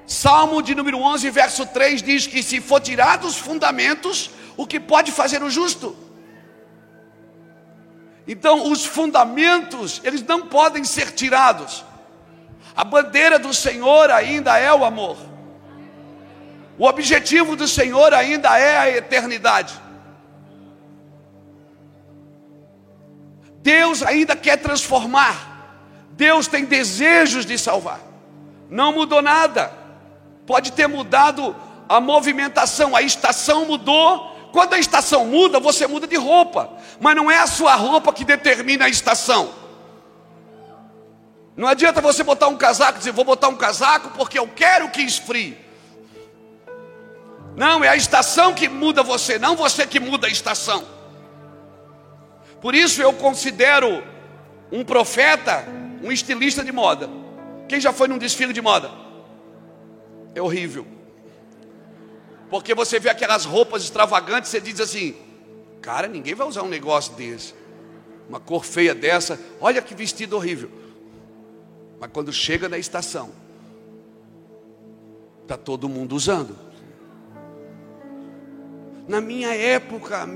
Salmo 0.08 0.62
de 0.62 0.74
número 0.74 1.00
11, 1.00 1.30
verso 1.30 1.66
3 1.66 2.02
diz 2.02 2.26
que 2.26 2.42
se 2.42 2.62
for 2.62 2.80
tirado 2.80 3.28
os 3.28 3.36
fundamentos, 3.36 4.32
o 4.56 4.66
que 4.66 4.80
pode 4.80 5.12
fazer 5.12 5.44
o 5.44 5.50
justo? 5.50 5.96
Então, 8.26 8.72
os 8.72 8.86
fundamentos, 8.86 10.00
eles 10.06 10.24
não 10.24 10.48
podem 10.48 10.86
ser 10.86 11.12
tirados. 11.12 11.84
A 12.74 12.86
bandeira 12.86 13.38
do 13.38 13.54
Senhor 13.54 14.10
ainda 14.10 14.58
é 14.58 14.74
o 14.74 14.86
amor. 14.86 15.18
O 16.78 16.86
objetivo 16.86 17.58
do 17.58 17.68
Senhor 17.68 18.14
ainda 18.14 18.58
é 18.58 18.78
a 18.78 18.90
eternidade. 18.90 19.74
Deus 23.62 24.02
ainda 24.04 24.38
quer 24.38 24.58
transformar. 24.58 25.76
Deus 26.12 26.48
tem 26.48 26.64
desejos 26.64 27.46
de 27.46 27.58
salvar. 27.58 28.00
Não 28.70 28.94
mudou 28.94 29.22
nada. 29.22 29.77
Pode 30.48 30.72
ter 30.72 30.88
mudado 30.88 31.56
a 31.88 32.02
movimentação, 32.02 32.96
a 32.96 33.02
estação 33.04 33.66
mudou, 33.66 34.50
quando 34.52 34.74
a 34.74 34.80
estação 34.80 35.26
muda, 35.26 35.60
você 35.60 35.86
muda 35.86 36.08
de 36.08 36.16
roupa, 36.16 36.72
mas 37.00 37.16
não 37.16 37.30
é 37.30 37.38
a 37.38 37.46
sua 37.46 37.76
roupa 37.76 38.12
que 38.12 38.26
determina 38.26 38.86
a 38.86 38.90
estação. 38.90 39.54
Não 41.56 41.68
adianta 41.68 42.02
você 42.02 42.24
botar 42.24 42.48
um 42.48 42.58
casaco 42.58 42.96
e 42.96 42.98
dizer, 43.00 43.12
vou 43.12 43.26
botar 43.26 43.50
um 43.50 43.56
casaco 43.56 44.10
porque 44.18 44.40
eu 44.40 44.48
quero 44.48 44.90
que 44.90 45.02
esfrie. 45.02 45.58
Não, 47.56 47.84
é 47.84 47.90
a 47.90 47.96
estação 47.96 48.54
que 48.54 48.68
muda 48.68 49.04
você, 49.04 49.38
não 49.38 49.56
você 49.56 49.86
que 49.86 50.00
muda 50.00 50.28
a 50.28 50.30
estação. 50.30 50.84
Por 52.62 52.74
isso 52.74 53.02
eu 53.02 53.14
considero 53.14 54.04
um 54.72 54.84
profeta 54.84 55.66
um 56.04 56.12
estilista 56.12 56.64
de 56.64 56.72
moda. 56.72 57.10
Quem 57.68 57.80
já 57.80 57.92
foi 57.92 58.08
num 58.08 58.18
desfile 58.18 58.54
de 58.54 58.62
moda? 58.62 59.07
É 60.38 60.42
horrível. 60.42 60.86
Porque 62.48 62.76
você 62.76 63.00
vê 63.00 63.10
aquelas 63.10 63.44
roupas 63.44 63.82
extravagantes, 63.82 64.52
você 64.52 64.62
diz 64.62 64.80
assim: 64.80 65.16
cara, 65.82 66.08
ninguém 66.08 66.36
vai 66.36 66.46
usar 66.46 66.62
um 66.62 66.70
negócio 66.70 67.16
desse. 67.16 67.56
Uma 68.30 68.40
cor 68.40 68.64
feia 68.64 68.94
dessa, 68.94 69.40
olha 69.60 69.82
que 69.82 69.96
vestido 69.96 70.36
horrível. 70.36 70.70
Mas 72.00 72.12
quando 72.14 72.32
chega 72.32 72.70
na 72.70 72.78
estação, 72.78 73.32
está 75.42 75.58
todo 75.58 75.90
mundo 75.90 76.16
usando. 76.16 76.56
Na 79.08 79.20
minha 79.20 79.56
época, 79.56 80.30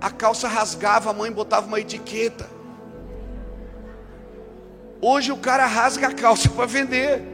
a 0.00 0.10
calça 0.10 0.48
rasgava, 0.48 1.10
a 1.10 1.12
mãe 1.12 1.30
botava 1.30 1.66
uma 1.66 1.78
etiqueta. 1.78 2.48
Hoje 4.98 5.30
o 5.30 5.36
cara 5.36 5.66
rasga 5.66 6.08
a 6.08 6.14
calça 6.14 6.48
para 6.48 6.64
vender. 6.64 7.31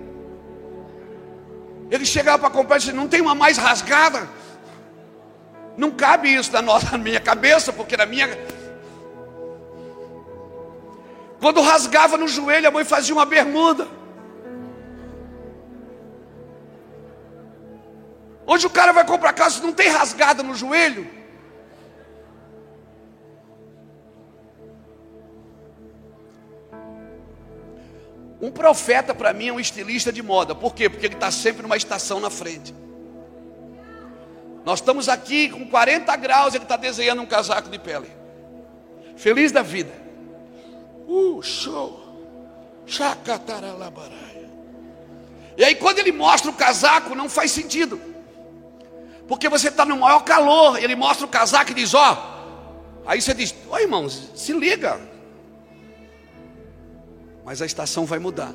Ele 1.90 2.04
chegava 2.04 2.38
para 2.38 2.50
comprar 2.50 2.76
e 2.76 2.80
disse: 2.80 2.92
Não 2.92 3.08
tem 3.08 3.20
uma 3.20 3.34
mais 3.34 3.56
rasgada? 3.56 4.28
Não 5.76 5.90
cabe 5.90 6.34
isso 6.34 6.52
na, 6.52 6.60
nossa, 6.60 6.90
na 6.96 6.98
minha 6.98 7.20
cabeça, 7.20 7.72
porque 7.72 7.96
na 7.96 8.06
minha. 8.06 8.28
Quando 11.40 11.60
rasgava 11.60 12.16
no 12.16 12.26
joelho, 12.26 12.68
a 12.68 12.70
mãe 12.70 12.84
fazia 12.84 13.14
uma 13.14 13.24
bermuda. 13.24 13.86
Hoje 18.44 18.66
o 18.66 18.70
cara 18.70 18.92
vai 18.92 19.04
comprar 19.04 19.32
casa, 19.34 19.62
não 19.62 19.72
tem 19.72 19.88
rasgada 19.88 20.42
no 20.42 20.54
joelho. 20.54 21.17
Um 28.40 28.50
profeta 28.50 29.14
para 29.14 29.32
mim 29.32 29.48
é 29.48 29.52
um 29.52 29.58
estilista 29.58 30.12
de 30.12 30.22
moda. 30.22 30.54
Por 30.54 30.74
quê? 30.74 30.88
Porque 30.88 31.06
ele 31.06 31.14
está 31.14 31.30
sempre 31.30 31.62
numa 31.62 31.76
estação 31.76 32.20
na 32.20 32.30
frente. 32.30 32.74
Nós 34.64 34.78
estamos 34.78 35.08
aqui 35.08 35.48
com 35.48 35.66
40 35.66 36.14
graus, 36.16 36.54
ele 36.54 36.64
está 36.64 36.76
desenhando 36.76 37.22
um 37.22 37.26
casaco 37.26 37.68
de 37.68 37.78
pele. 37.78 38.08
Feliz 39.16 39.50
da 39.50 39.62
vida. 39.62 39.92
Uh, 41.06 41.42
show. 41.42 42.04
Chacataralabaraia. 42.86 44.48
E 45.56 45.64
aí 45.64 45.74
quando 45.74 45.98
ele 45.98 46.12
mostra 46.12 46.50
o 46.50 46.54
casaco, 46.54 47.16
não 47.16 47.28
faz 47.28 47.50
sentido. 47.50 48.00
Porque 49.26 49.48
você 49.48 49.68
está 49.68 49.84
no 49.84 49.96
maior 49.96 50.20
calor, 50.20 50.82
ele 50.82 50.94
mostra 50.94 51.26
o 51.26 51.28
casaco 51.28 51.72
e 51.72 51.74
diz, 51.74 51.92
ó. 51.92 52.12
Oh. 52.12 52.38
Aí 53.08 53.20
você 53.20 53.34
diz, 53.34 53.54
oi 53.68 53.82
irmãos, 53.82 54.30
se 54.34 54.52
liga 54.52 55.00
mas 57.48 57.62
a 57.62 57.64
estação 57.64 58.04
vai 58.04 58.18
mudar. 58.18 58.52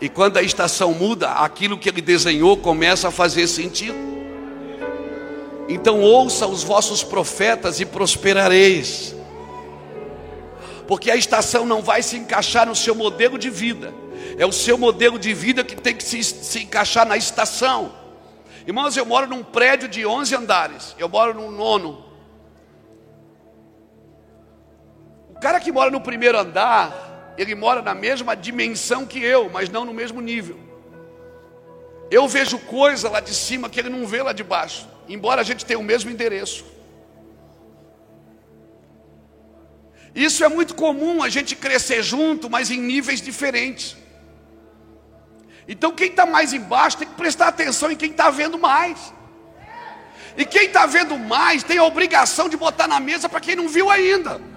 E 0.00 0.08
quando 0.08 0.36
a 0.36 0.42
estação 0.42 0.92
muda, 0.92 1.30
aquilo 1.30 1.78
que 1.78 1.88
ele 1.88 2.00
desenhou 2.00 2.56
começa 2.56 3.06
a 3.06 3.12
fazer 3.12 3.46
sentido. 3.46 3.96
Então 5.68 6.00
ouça 6.00 6.44
os 6.44 6.64
vossos 6.64 7.04
profetas 7.04 7.78
e 7.78 7.86
prosperareis. 7.86 9.14
Porque 10.88 11.08
a 11.08 11.14
estação 11.14 11.64
não 11.64 11.80
vai 11.80 12.02
se 12.02 12.16
encaixar 12.16 12.66
no 12.66 12.74
seu 12.74 12.96
modelo 12.96 13.38
de 13.38 13.48
vida. 13.48 13.94
É 14.36 14.44
o 14.44 14.50
seu 14.50 14.76
modelo 14.76 15.20
de 15.20 15.32
vida 15.32 15.62
que 15.62 15.76
tem 15.76 15.94
que 15.94 16.02
se, 16.02 16.20
se 16.24 16.64
encaixar 16.64 17.06
na 17.06 17.16
estação. 17.16 17.92
Irmãos, 18.66 18.96
eu 18.96 19.06
moro 19.06 19.28
num 19.28 19.44
prédio 19.44 19.88
de 19.88 20.04
11 20.04 20.34
andares. 20.34 20.96
Eu 20.98 21.08
moro 21.08 21.32
no 21.32 21.48
nono. 21.52 22.05
Cara 25.46 25.60
que 25.60 25.70
mora 25.70 25.92
no 25.92 26.00
primeiro 26.00 26.36
andar, 26.36 27.34
ele 27.38 27.54
mora 27.54 27.80
na 27.80 27.94
mesma 27.94 28.34
dimensão 28.34 29.06
que 29.06 29.22
eu, 29.22 29.48
mas 29.48 29.68
não 29.70 29.84
no 29.84 29.94
mesmo 29.94 30.20
nível. 30.20 30.58
Eu 32.10 32.26
vejo 32.26 32.58
coisa 32.58 33.08
lá 33.08 33.20
de 33.20 33.32
cima 33.32 33.70
que 33.70 33.78
ele 33.78 33.88
não 33.88 34.04
vê 34.08 34.20
lá 34.24 34.32
de 34.32 34.42
baixo, 34.42 34.88
embora 35.08 35.40
a 35.40 35.44
gente 35.44 35.64
tenha 35.64 35.78
o 35.78 35.84
mesmo 35.84 36.10
endereço. 36.10 36.64
Isso 40.16 40.42
é 40.42 40.48
muito 40.48 40.74
comum 40.74 41.22
a 41.22 41.28
gente 41.28 41.54
crescer 41.54 42.02
junto, 42.02 42.50
mas 42.50 42.68
em 42.68 42.80
níveis 42.80 43.20
diferentes. 43.22 43.96
Então 45.68 45.92
quem 45.92 46.08
está 46.08 46.26
mais 46.26 46.52
embaixo 46.52 46.98
tem 46.98 47.06
que 47.06 47.14
prestar 47.14 47.46
atenção 47.46 47.88
em 47.88 47.96
quem 47.96 48.10
está 48.10 48.30
vendo 48.30 48.58
mais. 48.58 49.14
E 50.36 50.44
quem 50.44 50.64
está 50.64 50.86
vendo 50.86 51.16
mais 51.16 51.62
tem 51.62 51.78
a 51.78 51.84
obrigação 51.84 52.48
de 52.48 52.56
botar 52.56 52.88
na 52.88 52.98
mesa 52.98 53.28
para 53.28 53.38
quem 53.38 53.54
não 53.54 53.68
viu 53.68 53.88
ainda. 53.88 54.55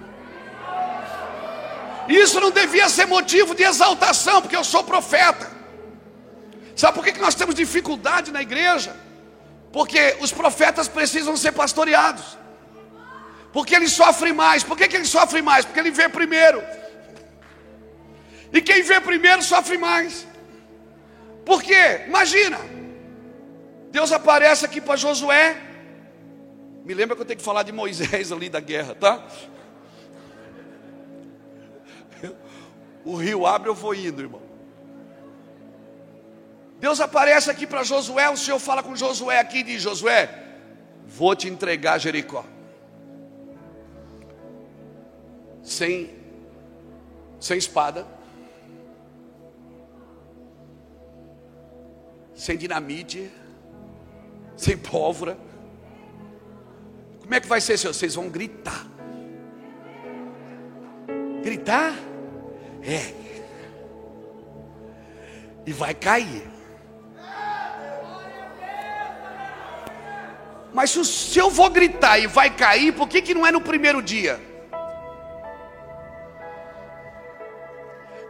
Isso 2.10 2.40
não 2.40 2.50
devia 2.50 2.88
ser 2.88 3.06
motivo 3.06 3.54
de 3.54 3.62
exaltação, 3.62 4.42
porque 4.42 4.56
eu 4.56 4.64
sou 4.64 4.82
profeta. 4.82 5.48
Sabe 6.74 6.94
por 6.94 7.04
que 7.04 7.16
nós 7.20 7.36
temos 7.36 7.54
dificuldade 7.54 8.32
na 8.32 8.42
igreja? 8.42 8.96
Porque 9.72 10.16
os 10.20 10.32
profetas 10.32 10.88
precisam 10.88 11.36
ser 11.36 11.52
pastoreados. 11.52 12.36
Porque 13.52 13.76
ele 13.76 13.88
sofre 13.88 14.32
mais. 14.32 14.64
Por 14.64 14.76
que, 14.76 14.88
que 14.88 14.96
ele 14.96 15.04
sofre 15.04 15.40
mais? 15.40 15.64
Porque 15.64 15.78
ele 15.78 15.92
vê 15.92 16.08
primeiro. 16.08 16.60
E 18.52 18.60
quem 18.60 18.82
vê 18.82 19.00
primeiro 19.00 19.40
sofre 19.42 19.78
mais. 19.78 20.26
Por 21.44 21.62
quê? 21.62 22.02
Imagina. 22.08 22.58
Deus 23.92 24.10
aparece 24.10 24.64
aqui 24.64 24.80
para 24.80 24.96
Josué. 24.96 25.56
Me 26.84 26.92
lembra 26.92 27.14
que 27.14 27.22
eu 27.22 27.26
tenho 27.26 27.38
que 27.38 27.44
falar 27.44 27.62
de 27.62 27.70
Moisés 27.70 28.32
ali 28.32 28.48
da 28.48 28.58
guerra, 28.58 28.96
tá? 28.96 29.24
O 33.04 33.16
rio 33.16 33.46
abre, 33.46 33.68
eu 33.68 33.74
vou 33.74 33.94
indo, 33.94 34.20
irmão. 34.20 34.42
Deus 36.78 37.00
aparece 37.00 37.50
aqui 37.50 37.66
para 37.66 37.82
Josué, 37.82 38.28
o 38.30 38.36
Senhor 38.36 38.58
fala 38.58 38.82
com 38.82 38.96
Josué 38.96 39.38
aqui 39.38 39.58
e 39.58 39.62
diz: 39.62 39.82
Josué, 39.82 40.58
vou 41.06 41.36
te 41.36 41.48
entregar 41.48 41.98
Jericó. 41.98 42.44
Sem, 45.62 46.10
sem 47.38 47.58
espada, 47.58 48.06
sem 52.34 52.56
dinamite, 52.56 53.30
sem 54.56 54.76
pólvora. 54.76 55.36
Como 57.20 57.34
é 57.34 57.40
que 57.40 57.46
vai 57.46 57.60
ser, 57.60 57.76
Senhor? 57.76 57.92
Vocês 57.92 58.14
vão 58.14 58.30
gritar. 58.30 58.86
Gritar? 61.42 62.09
É. 62.82 63.12
E 65.66 65.72
vai 65.72 65.94
cair. 65.94 66.42
Mas 70.72 70.90
se 70.90 71.38
eu 71.38 71.50
vou 71.50 71.68
gritar 71.68 72.18
e 72.18 72.26
vai 72.26 72.48
cair, 72.50 72.92
por 72.92 73.08
que, 73.08 73.20
que 73.20 73.34
não 73.34 73.46
é 73.46 73.50
no 73.50 73.60
primeiro 73.60 74.00
dia? 74.00 74.40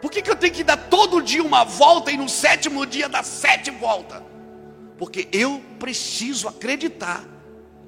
Por 0.01 0.11
que, 0.11 0.23
que 0.23 0.31
eu 0.31 0.37
tenho 0.37 0.55
que 0.55 0.65
dar 0.65 0.77
todo 0.77 1.21
dia 1.21 1.43
uma 1.43 1.65
volta 1.65 2.11
e 2.11 2.17
no 2.17 2.29
sétimo 2.29 2.87
dia 2.87 3.09
dar 3.09 3.23
sete 3.23 3.71
voltas? 3.71 4.23
Porque 4.99 5.29
eu 5.31 5.63
preciso 5.79 6.49
acreditar 6.49 7.25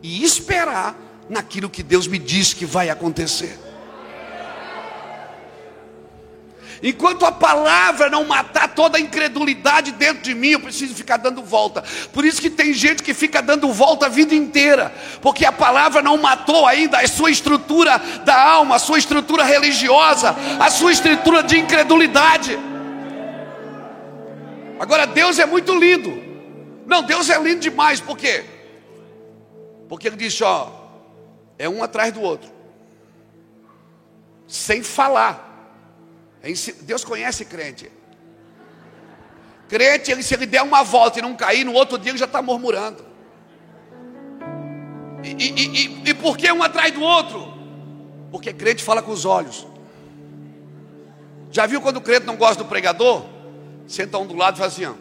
e 0.03 0.23
esperar 0.23 0.97
naquilo 1.29 1.71
que 1.71 1.83
Deus 1.83 2.07
me 2.07 2.19
diz 2.19 2.53
que 2.53 2.67
vai 2.67 2.91
acontecer. 2.91 3.59
Enquanto 6.83 7.25
a 7.25 7.31
palavra 7.31 8.11
não 8.11 8.25
matar 8.25 8.75
toda 8.75 8.99
a 8.99 9.01
incredulidade 9.01 9.93
dentro 9.93 10.21
de 10.21 10.35
mim, 10.35 10.49
eu 10.49 10.61
preciso 10.61 10.93
ficar 10.95 11.17
dando 11.17 11.41
volta. 11.41 11.85
Por 12.13 12.25
isso 12.25 12.41
que 12.41 12.51
tem 12.51 12.73
gente 12.73 13.05
que 13.05 13.15
fica 13.15 13.41
dando 13.41 13.73
volta 13.73 14.07
a 14.07 14.09
vida 14.09 14.35
inteira, 14.35 14.93
porque 15.21 15.45
a 15.45 15.53
palavra 15.53 16.03
não 16.03 16.19
matou 16.19 16.67
ainda 16.67 16.99
a 16.99 17.07
sua 17.07 17.31
estrutura 17.31 17.99
da 18.25 18.37
alma, 18.37 18.77
a 18.77 18.79
sua 18.81 18.99
estrutura 18.99 19.45
religiosa, 19.45 20.35
a 20.59 20.71
sua 20.71 20.91
estrutura 20.91 21.45
de 21.45 21.57
incredulidade. 21.57 22.59
Agora 24.81 25.07
Deus 25.07 25.39
é 25.39 25.47
muito 25.47 25.73
lindo. 25.79 26.21
Não, 26.85 27.05
Deus 27.05 27.31
é 27.31 27.39
lindo 27.41 27.61
demais, 27.61 28.01
por 28.01 28.19
quê? 28.19 28.45
Porque 29.89 30.09
ele 30.09 30.17
disse, 30.17 30.43
ó, 30.43 30.69
é 31.57 31.69
um 31.69 31.81
atrás 31.81 32.13
do 32.13 32.21
outro. 32.21 32.51
Sem 34.49 34.83
falar. 34.83 35.52
Deus 36.83 37.05
conhece 37.05 37.45
crente. 37.45 37.91
Crente, 39.69 40.11
ele, 40.11 40.23
se 40.23 40.35
ele 40.35 40.47
der 40.47 40.63
uma 40.63 40.83
volta 40.83 41.19
e 41.19 41.23
não 41.23 41.35
cair, 41.35 41.65
no 41.65 41.73
outro 41.73 41.97
dia 41.97 42.11
ele 42.11 42.19
já 42.19 42.25
está 42.25 42.43
murmurando. 42.43 43.05
E, 45.23 45.29
e, 45.29 45.67
e, 45.67 46.11
e 46.11 46.15
por 46.15 46.37
que 46.37 46.51
um 46.51 46.63
atrás 46.63 46.93
do 46.93 47.01
outro? 47.01 47.53
Porque 48.31 48.53
crente 48.53 48.83
fala 48.83 49.01
com 49.01 49.13
os 49.13 49.25
olhos. 49.25 49.67
Já 51.51 51.67
viu 51.67 51.81
quando 51.81 51.99
o 51.99 52.01
crente 52.01 52.27
não 52.27 52.37
gosta 52.37 52.63
do 52.63 52.69
pregador? 52.69 53.25
Senta 53.87 54.19
um 54.19 54.27
do 54.27 54.35
lado 54.35 54.57
e 54.57 54.59
faz 54.59 54.73
assim, 54.73 54.87
ó. 54.87 54.95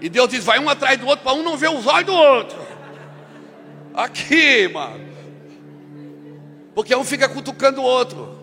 E 0.00 0.08
Deus 0.08 0.28
diz: 0.28 0.44
vai 0.44 0.58
um 0.58 0.68
atrás 0.68 0.98
do 0.98 1.06
outro 1.06 1.24
para 1.24 1.32
um 1.34 1.42
não 1.42 1.56
ver 1.56 1.70
os 1.70 1.86
olhos 1.86 2.06
do 2.06 2.14
outro. 2.14 2.58
Aqui, 3.94 4.68
mano. 4.68 5.15
Porque 6.76 6.94
um 6.94 7.04
fica 7.04 7.26
cutucando 7.26 7.80
o 7.80 7.84
outro. 7.84 8.38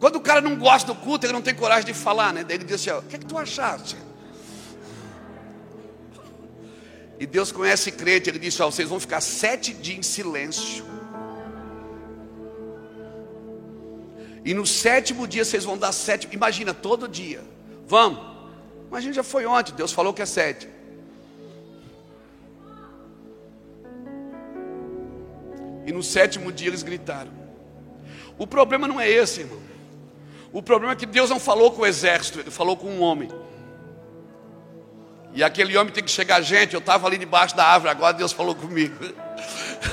Quando 0.00 0.16
o 0.16 0.20
cara 0.22 0.40
não 0.40 0.56
gosta 0.56 0.94
do 0.94 0.98
culto, 0.98 1.26
ele 1.26 1.34
não 1.34 1.42
tem 1.42 1.54
coragem 1.54 1.84
de 1.84 1.92
falar, 1.92 2.32
né? 2.32 2.42
Daí 2.42 2.56
ele 2.56 2.64
diz 2.64 2.76
assim: 2.76 2.98
O 2.98 3.02
que, 3.02 3.16
é 3.16 3.18
que 3.18 3.26
tu 3.26 3.36
achaste? 3.36 3.94
E 7.20 7.26
Deus 7.26 7.52
conhece 7.52 7.92
crente, 7.92 8.30
ele 8.30 8.38
disse: 8.38 8.62
Ó, 8.62 8.70
vocês 8.70 8.88
vão 8.88 8.98
ficar 8.98 9.20
sete 9.20 9.74
dias 9.74 9.98
em 9.98 10.02
silêncio. 10.02 10.82
E 14.46 14.54
no 14.54 14.66
sétimo 14.66 15.28
dia 15.28 15.44
vocês 15.44 15.64
vão 15.64 15.76
dar 15.76 15.92
sete. 15.92 16.26
Imagina, 16.32 16.72
todo 16.72 17.06
dia. 17.06 17.44
Vamos. 17.86 18.18
Imagina, 18.88 19.12
já 19.12 19.22
foi 19.22 19.44
ontem. 19.44 19.74
Deus 19.74 19.92
falou 19.92 20.14
que 20.14 20.22
é 20.22 20.26
sete. 20.26 20.70
E 25.86 25.92
no 25.92 26.02
sétimo 26.02 26.50
dia 26.50 26.68
eles 26.68 26.82
gritaram. 26.82 27.30
O 28.36 28.46
problema 28.46 28.88
não 28.88 29.00
é 29.00 29.08
esse, 29.08 29.40
irmão. 29.40 29.60
O 30.52 30.60
problema 30.60 30.92
é 30.92 30.96
que 30.96 31.06
Deus 31.06 31.30
não 31.30 31.38
falou 31.38 31.70
com 31.70 31.82
o 31.82 31.86
exército, 31.86 32.40
Ele 32.40 32.50
falou 32.50 32.76
com 32.76 32.88
um 32.88 33.00
homem. 33.00 33.30
E 35.32 35.44
aquele 35.44 35.76
homem 35.76 35.92
tem 35.92 36.02
que 36.02 36.10
chegar, 36.10 36.40
gente. 36.40 36.74
Eu 36.74 36.80
estava 36.80 37.06
ali 37.06 37.16
debaixo 37.16 37.54
da 37.54 37.64
árvore, 37.64 37.90
agora 37.90 38.12
Deus 38.14 38.32
falou 38.32 38.54
comigo. 38.54 38.96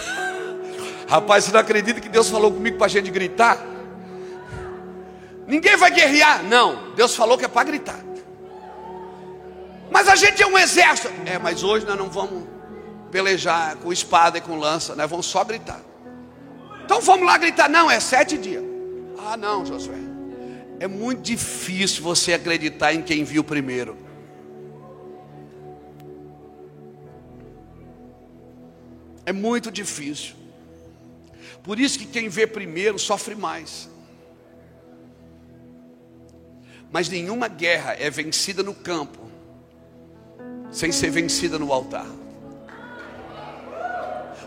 Rapaz, 1.08 1.44
você 1.44 1.52
não 1.52 1.60
acredita 1.60 2.02
que 2.02 2.10
Deus 2.10 2.30
falou 2.30 2.52
comigo 2.52 2.78
para 2.78 2.88
a 2.88 2.90
gente 2.90 3.12
gritar? 3.12 3.64
Ninguém 5.46 5.76
vai 5.76 5.92
guerrear, 5.92 6.44
não. 6.44 6.94
Deus 6.94 7.16
falou 7.16 7.38
que 7.38 7.46
é 7.46 7.50
para 7.50 7.66
gritar. 7.66 8.00
Mas 9.92 10.08
a 10.08 10.16
gente 10.16 10.42
é 10.42 10.48
um 10.48 10.58
exército. 10.58 11.14
É, 11.26 11.38
mas 11.38 11.62
hoje 11.62 11.86
nós 11.86 11.98
não 11.98 12.10
vamos 12.10 12.53
pelejar 13.14 13.78
com 13.78 13.94
espada 13.94 14.40
e 14.40 14.42
com 14.42 14.58
lança, 14.58 14.96
nós 14.96 15.08
vamos 15.08 15.28
só 15.28 15.44
gritar. 15.44 15.80
Então 16.84 17.00
vamos 17.00 17.28
lá 17.28 17.38
gritar, 17.38 17.70
não, 17.70 17.90
é 17.90 18.00
sete 18.00 18.40
dias. 18.40 18.64
Ah, 19.20 19.38
não, 19.38 19.64
Josué. 19.64 20.00
É 20.80 20.88
muito 20.88 21.22
difícil 21.22 22.02
você 22.02 22.34
acreditar 22.34 22.92
em 22.92 23.04
quem 23.04 23.24
viu 23.24 23.44
primeiro. 23.44 23.96
É 29.28 29.32
muito 29.32 29.72
difícil. 29.72 30.34
Por 31.62 31.80
isso 31.80 32.00
que 32.00 32.08
quem 32.08 32.28
vê 32.28 32.48
primeiro 32.48 32.98
sofre 32.98 33.36
mais. 33.36 33.88
Mas 36.92 37.08
nenhuma 37.08 37.48
guerra 37.48 37.96
é 37.98 38.10
vencida 38.10 38.64
no 38.64 38.74
campo 38.74 39.22
sem 40.72 40.92
ser 40.92 41.12
vencida 41.12 41.60
no 41.60 41.72
altar. 41.72 42.23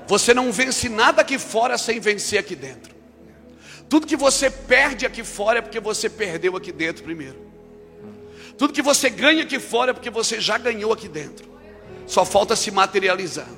Você 0.06 0.32
não 0.32 0.52
vence 0.52 0.88
nada 0.88 1.22
aqui 1.22 1.38
fora 1.38 1.76
sem 1.76 1.98
vencer 1.98 2.38
aqui 2.38 2.54
dentro. 2.54 2.94
Tudo 3.88 4.06
que 4.06 4.16
você 4.16 4.50
perde 4.50 5.04
aqui 5.06 5.24
fora 5.24 5.58
é 5.58 5.62
porque 5.62 5.80
você 5.80 6.08
perdeu 6.08 6.56
aqui 6.56 6.72
dentro 6.72 7.04
primeiro. 7.04 7.46
Tudo 8.56 8.72
que 8.72 8.82
você 8.82 9.10
ganha 9.10 9.42
aqui 9.42 9.58
fora 9.58 9.90
é 9.90 9.94
porque 9.94 10.10
você 10.10 10.40
já 10.40 10.58
ganhou 10.58 10.92
aqui 10.92 11.08
dentro. 11.08 11.48
Só 12.06 12.24
falta 12.24 12.54
se 12.56 12.70
materializar. 12.70 13.48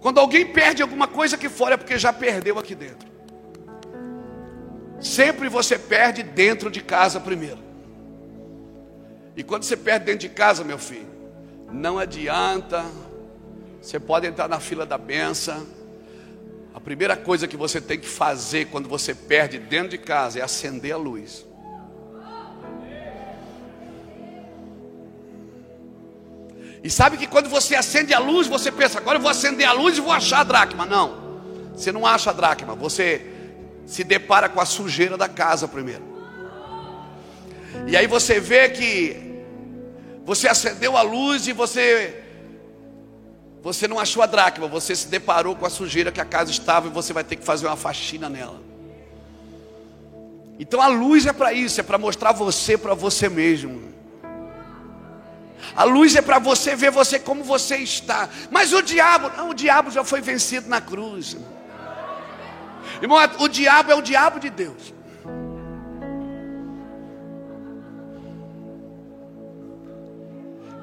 Quando 0.00 0.18
alguém 0.18 0.44
perde 0.46 0.82
alguma 0.82 1.06
coisa 1.06 1.36
aqui 1.36 1.48
fora 1.48 1.74
é 1.74 1.76
porque 1.76 1.98
já 1.98 2.12
perdeu 2.12 2.58
aqui 2.58 2.74
dentro. 2.74 3.10
Sempre 5.00 5.48
você 5.48 5.78
perde 5.78 6.22
dentro 6.22 6.70
de 6.70 6.80
casa 6.80 7.20
primeiro. 7.20 7.58
E 9.36 9.42
quando 9.42 9.62
você 9.62 9.76
perde 9.76 10.06
dentro 10.06 10.20
de 10.20 10.28
casa, 10.28 10.62
meu 10.62 10.78
filho, 10.78 11.08
não 11.72 11.98
adianta 11.98 12.84
você 13.82 13.98
pode 13.98 14.28
entrar 14.28 14.48
na 14.48 14.60
fila 14.60 14.86
da 14.86 14.96
benção. 14.96 15.66
A 16.72 16.80
primeira 16.80 17.16
coisa 17.16 17.48
que 17.48 17.56
você 17.56 17.80
tem 17.80 17.98
que 17.98 18.06
fazer 18.06 18.66
quando 18.66 18.88
você 18.88 19.12
perde 19.12 19.58
dentro 19.58 19.90
de 19.90 19.98
casa 19.98 20.38
é 20.38 20.42
acender 20.42 20.92
a 20.92 20.96
luz. 20.96 21.44
E 26.84 26.88
sabe 26.88 27.16
que 27.16 27.26
quando 27.26 27.48
você 27.48 27.74
acende 27.74 28.14
a 28.14 28.18
luz, 28.20 28.46
você 28.46 28.70
pensa, 28.70 28.98
agora 28.98 29.18
eu 29.18 29.22
vou 29.22 29.30
acender 29.30 29.66
a 29.66 29.72
luz 29.72 29.98
e 29.98 30.00
vou 30.00 30.12
achar 30.12 30.40
a 30.40 30.44
dracma. 30.44 30.86
Não, 30.86 31.40
você 31.74 31.90
não 31.90 32.06
acha 32.06 32.30
a 32.30 32.32
dracma, 32.32 32.76
você 32.76 33.26
se 33.84 34.04
depara 34.04 34.48
com 34.48 34.60
a 34.60 34.64
sujeira 34.64 35.16
da 35.16 35.28
casa 35.28 35.66
primeiro. 35.66 36.04
E 37.88 37.96
aí 37.96 38.06
você 38.06 38.38
vê 38.38 38.68
que 38.68 39.42
você 40.24 40.46
acendeu 40.46 40.96
a 40.96 41.02
luz 41.02 41.48
e 41.48 41.52
você 41.52 42.21
você 43.62 43.86
não 43.86 44.00
achou 44.00 44.22
a 44.24 44.26
dracma, 44.26 44.66
você 44.66 44.94
se 44.96 45.06
deparou 45.06 45.54
com 45.54 45.64
a 45.64 45.70
sujeira 45.70 46.10
que 46.10 46.20
a 46.20 46.24
casa 46.24 46.50
estava 46.50 46.88
e 46.88 46.90
você 46.90 47.12
vai 47.12 47.22
ter 47.22 47.36
que 47.36 47.44
fazer 47.44 47.68
uma 47.68 47.76
faxina 47.76 48.28
nela. 48.28 48.60
Então 50.58 50.82
a 50.82 50.88
luz 50.88 51.26
é 51.26 51.32
para 51.32 51.52
isso, 51.52 51.80
é 51.80 51.84
para 51.84 51.96
mostrar 51.96 52.32
você 52.32 52.76
para 52.76 52.92
você 52.92 53.28
mesmo. 53.28 53.92
A 55.76 55.84
luz 55.84 56.16
é 56.16 56.20
para 56.20 56.40
você 56.40 56.74
ver 56.74 56.90
você 56.90 57.20
como 57.20 57.44
você 57.44 57.76
está. 57.76 58.28
Mas 58.50 58.72
o 58.72 58.82
diabo, 58.82 59.30
não, 59.36 59.50
o 59.50 59.54
diabo 59.54 59.92
já 59.92 60.02
foi 60.02 60.20
vencido 60.20 60.68
na 60.68 60.80
cruz. 60.80 61.36
Irmão, 63.00 63.18
o 63.38 63.48
diabo 63.48 63.92
é 63.92 63.94
o 63.94 64.02
diabo 64.02 64.40
de 64.40 64.50
Deus. 64.50 64.92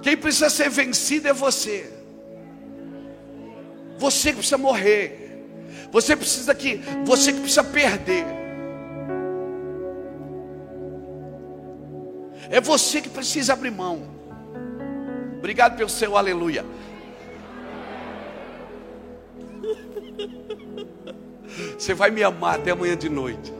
Quem 0.02 0.16
precisa 0.16 0.50
ser 0.50 0.70
vencido 0.70 1.28
é 1.28 1.34
você. 1.34 1.99
Você 4.00 4.30
que 4.30 4.38
precisa 4.38 4.58
morrer. 4.58 5.28
Você 5.92 6.16
precisa 6.16 6.56
que, 6.56 6.82
você 7.06 7.34
que 7.34 7.40
precisa 7.40 7.64
perder. 7.64 8.26
É 12.50 12.60
você 12.60 13.02
que 13.02 13.10
precisa 13.10 13.54
abrir 13.54 13.72
mão. 13.72 14.02
Obrigado 15.38 15.78
pelo 15.78 15.90
seu 15.90 16.18
aleluia. 16.18 16.66
Você 21.78 21.94
vai 21.94 22.10
me 22.10 22.24
amar 22.24 22.56
até 22.56 22.72
amanhã 22.72 22.96
de 22.96 23.10
noite. 23.10 23.54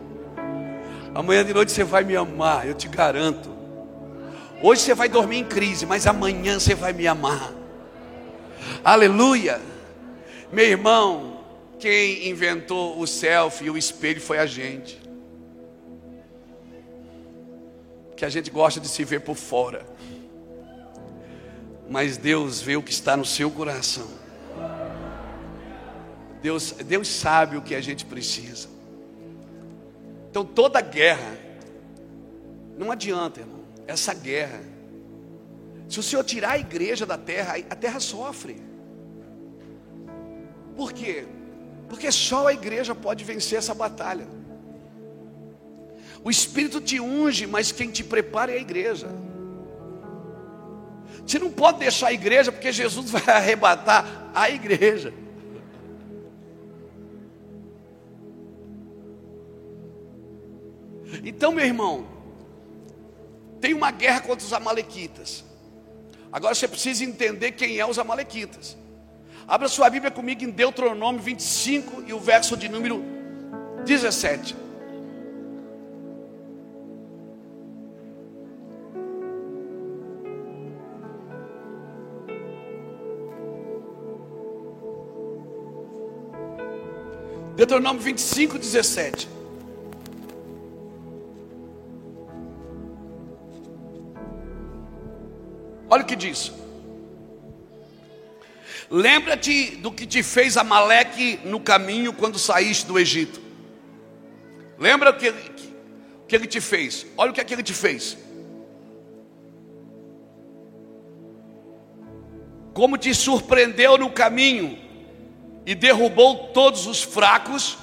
Amanhã 1.14 1.44
de 1.44 1.54
noite 1.54 1.72
você 1.72 1.84
vai 1.84 2.04
me 2.04 2.16
amar, 2.16 2.68
eu 2.68 2.74
te 2.74 2.88
garanto. 2.88 3.50
Hoje 4.62 4.82
você 4.82 4.94
vai 4.94 5.10
dormir 5.10 5.38
em 5.38 5.44
crise, 5.44 5.86
mas 5.86 6.06
amanhã 6.08 6.60
você 6.60 6.76
vai 6.76 6.94
me 6.94 7.08
amar. 7.08 7.52
Aleluia. 8.84 9.60
Meu 10.52 10.66
irmão, 10.66 11.44
quem 11.80 12.28
inventou 12.30 13.00
o 13.00 13.06
selfie 13.06 13.66
e 13.66 13.70
o 13.70 13.78
espelho 13.78 14.20
foi 14.20 14.40
a 14.40 14.46
gente. 14.46 15.02
Que 18.16 18.26
a 18.26 18.30
gente 18.30 18.50
gosta 18.50 18.80
de 18.80 18.88
se 18.88 19.04
ver 19.04 19.22
por 19.22 19.36
fora. 19.36 19.86
Mas 21.90 22.18
Deus 22.18 22.62
vê 22.62 22.76
o 22.76 22.84
que 22.84 22.92
está 22.92 23.16
no 23.16 23.26
seu 23.26 23.50
coração. 23.50 24.08
Deus, 26.42 26.72
Deus 26.72 27.08
sabe 27.08 27.58
o 27.58 27.62
que 27.62 27.76
a 27.76 27.82
gente 27.82 28.06
precisa. 28.06 28.68
Então 30.30 30.46
toda 30.46 30.80
guerra, 30.82 31.38
não 32.78 32.92
adianta, 32.92 33.40
irmão 33.40 33.60
essa 33.90 34.14
guerra. 34.14 34.62
Se 35.90 36.00
o 36.00 36.04
Senhor 36.04 36.24
tirar 36.24 36.52
a 36.52 36.60
igreja 36.60 37.06
da 37.06 37.18
terra, 37.18 37.56
a 37.70 37.76
terra 37.76 38.00
sofre. 38.00 38.62
Por 40.80 40.94
quê? 40.94 41.28
Porque 41.90 42.10
só 42.10 42.48
a 42.48 42.54
igreja 42.54 42.96
pode 42.96 43.26
vencer 43.26 43.60
essa 43.60 43.74
batalha. 43.74 44.26
O 46.24 46.32
Espírito 46.32 46.80
te 46.80 47.02
unge, 47.02 47.46
mas 47.46 47.74
quem 47.74 47.92
te 47.92 48.02
prepara 48.02 48.54
é 48.54 48.56
a 48.56 48.62
igreja. 48.62 49.10
Você 51.28 51.38
não 51.38 51.52
pode 51.52 51.80
deixar 51.80 52.08
a 52.08 52.14
igreja, 52.14 52.50
porque 52.50 52.72
Jesus 52.72 53.12
vai 53.12 53.24
arrebatar 53.28 54.32
a 54.34 54.50
igreja. 54.50 55.14
Então, 61.26 61.52
meu 61.52 61.66
irmão, 61.66 62.08
tem 63.60 63.74
uma 63.74 63.92
guerra 63.92 64.22
contra 64.22 64.46
os 64.46 64.54
amalequitas. 64.54 65.44
Agora 66.32 66.56
você 66.56 66.70
precisa 66.70 67.04
entender 67.04 67.52
quem 67.52 67.80
é 67.80 67.86
os 67.86 68.00
amalequitas. 68.00 68.78
Abra 69.50 69.68
sua 69.68 69.90
Bíblia 69.90 70.12
comigo 70.12 70.44
em 70.44 70.52
Deuteronômio 70.52 71.20
25 71.20 72.04
e 72.06 72.14
o 72.14 72.20
verso 72.20 72.56
de 72.56 72.70
número 72.70 73.04
17. 73.84 74.56
Deuteronômio 87.56 88.04
25, 88.04 88.60
17. 88.60 89.28
Olha 95.90 96.04
o 96.04 96.06
que 96.06 96.16
diz. 96.16 96.59
Lembra-te 98.90 99.76
do 99.76 99.92
que 99.92 100.08
te 100.08 100.24
fez 100.24 100.58
Amaleque 100.58 101.40
no 101.44 101.60
caminho 101.60 102.12
quando 102.12 102.40
saíste 102.40 102.88
do 102.88 102.98
Egito. 102.98 103.40
Lembra 104.80 105.12
o 105.12 105.14
que, 105.14 105.32
que 106.28 106.36
ele 106.36 106.48
te 106.48 106.60
fez? 106.60 107.06
Olha 107.16 107.32
o 107.32 107.34
que, 107.34 107.42
é 107.42 107.44
que 107.44 107.54
ele 107.54 107.62
te 107.62 107.74
fez. 107.74 108.18
Como 112.74 112.98
te 112.98 113.14
surpreendeu 113.14 113.98
no 113.98 114.10
caminho 114.10 114.80
e 115.66 115.76
derrubou 115.76 116.48
todos 116.48 116.88
os 116.88 117.04
fracos 117.04 117.78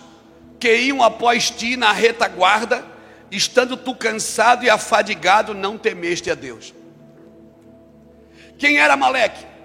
que 0.58 0.74
iam 0.74 1.02
após 1.02 1.50
ti 1.50 1.76
na 1.76 1.92
retaguarda, 1.92 2.84
estando 3.30 3.76
tu 3.76 3.94
cansado 3.94 4.64
e 4.64 4.70
afadigado, 4.70 5.54
não 5.54 5.78
temeste 5.78 6.30
a 6.30 6.34
Deus. 6.34 6.74
Quem 8.58 8.78
era 8.78 8.94
Amaleque? 8.94 9.55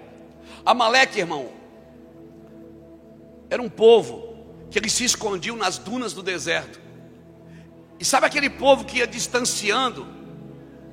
Amaleque, 0.64 1.18
irmão, 1.18 1.50
era 3.50 3.60
um 3.60 3.68
povo 3.68 4.32
que 4.70 4.78
eles 4.78 4.92
se 4.92 5.04
escondiam 5.04 5.56
nas 5.56 5.76
dunas 5.78 6.12
do 6.12 6.22
deserto. 6.22 6.80
E 7.98 8.04
sabe 8.04 8.26
aquele 8.26 8.48
povo 8.48 8.84
que 8.84 8.98
ia 8.98 9.06
distanciando? 9.06 10.06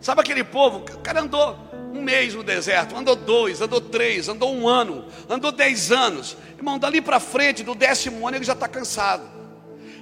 Sabe 0.01 0.21
aquele 0.21 0.43
povo? 0.43 0.77
O 0.77 0.99
cara 0.99 1.21
andou 1.21 1.57
um 1.93 2.01
mês 2.01 2.35
no 2.35 2.43
deserto, 2.43 2.95
andou 2.95 3.15
dois, 3.15 3.61
andou 3.61 3.81
três, 3.81 4.29
andou 4.29 4.53
um 4.53 4.67
ano, 4.67 5.05
andou 5.27 5.51
dez 5.51 5.91
anos. 5.91 6.37
Irmão, 6.57 6.77
dali 6.77 7.01
para 7.01 7.19
frente, 7.19 7.63
do 7.63 7.73
décimo 7.73 8.27
ano, 8.27 8.37
ele 8.37 8.45
já 8.45 8.53
está 8.53 8.67
cansado. 8.67 9.23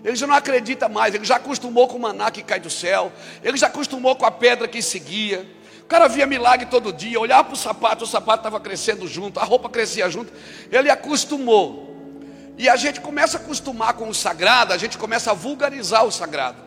Ele 0.04 0.16
já 0.16 0.28
não 0.28 0.36
acredita 0.36 0.88
mais, 0.88 1.16
ele 1.16 1.26
já 1.26 1.38
acostumou 1.38 1.88
com 1.88 1.98
o 1.98 2.02
maná 2.02 2.30
que 2.32 2.44
cai 2.44 2.60
do 2.60 2.70
céu, 2.70 3.12
ele 3.44 3.58
já 3.58 3.68
acostumou 3.68 4.16
com 4.16 4.26
a 4.26 4.32
pedra 4.32 4.68
que 4.68 4.82
seguia. 4.82 5.46
O 5.88 5.90
cara 5.90 6.10
via 6.10 6.28
milagre 6.28 6.66
todo 6.66 6.92
dia, 6.92 7.18
olhava 7.18 7.46
para 7.46 7.54
o 7.54 7.58
sapato, 7.58 8.04
o 8.04 8.08
sapato 8.08 8.40
estava 8.40 8.60
crescendo 8.60 9.08
junto, 9.08 9.40
a 9.40 9.46
roupa 9.46 9.70
crescia 9.70 10.10
junto. 10.10 10.34
Ele 10.70 10.90
acostumou. 10.90 11.96
E 12.58 12.68
a 12.68 12.76
gente 12.76 13.00
começa 13.00 13.38
a 13.38 13.40
acostumar 13.40 13.94
com 13.94 14.10
o 14.10 14.14
sagrado, 14.14 14.74
a 14.74 14.78
gente 14.78 14.98
começa 14.98 15.32
a 15.32 15.34
vulgarizar 15.34 16.04
o 16.04 16.12
sagrado. 16.12 16.58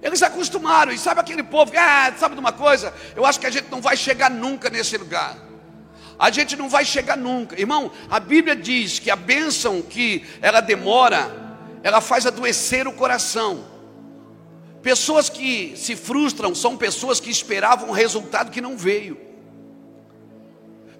Eles 0.00 0.22
acostumaram, 0.22 0.90
e 0.90 0.98
sabe 0.98 1.20
aquele 1.20 1.42
povo 1.42 1.70
ah, 1.76 2.10
sabe 2.16 2.34
de 2.34 2.40
uma 2.40 2.52
coisa? 2.52 2.94
Eu 3.14 3.26
acho 3.26 3.38
que 3.38 3.46
a 3.46 3.50
gente 3.50 3.70
não 3.70 3.82
vai 3.82 3.94
chegar 3.94 4.30
nunca 4.30 4.70
nesse 4.70 4.96
lugar. 4.96 5.36
A 6.18 6.30
gente 6.30 6.56
não 6.56 6.70
vai 6.70 6.86
chegar 6.86 7.18
nunca. 7.18 7.60
Irmão, 7.60 7.92
a 8.08 8.18
Bíblia 8.18 8.56
diz 8.56 8.98
que 8.98 9.10
a 9.10 9.16
bênção 9.16 9.82
que 9.82 10.26
ela 10.40 10.62
demora, 10.62 11.30
ela 11.82 12.00
faz 12.00 12.24
adoecer 12.24 12.88
o 12.88 12.94
coração. 12.94 13.76
Pessoas 14.88 15.28
que 15.28 15.74
se 15.76 15.94
frustram 15.94 16.54
são 16.54 16.74
pessoas 16.74 17.20
que 17.20 17.28
esperavam 17.28 17.90
um 17.90 17.92
resultado 17.92 18.50
que 18.50 18.58
não 18.58 18.74
veio. 18.74 19.18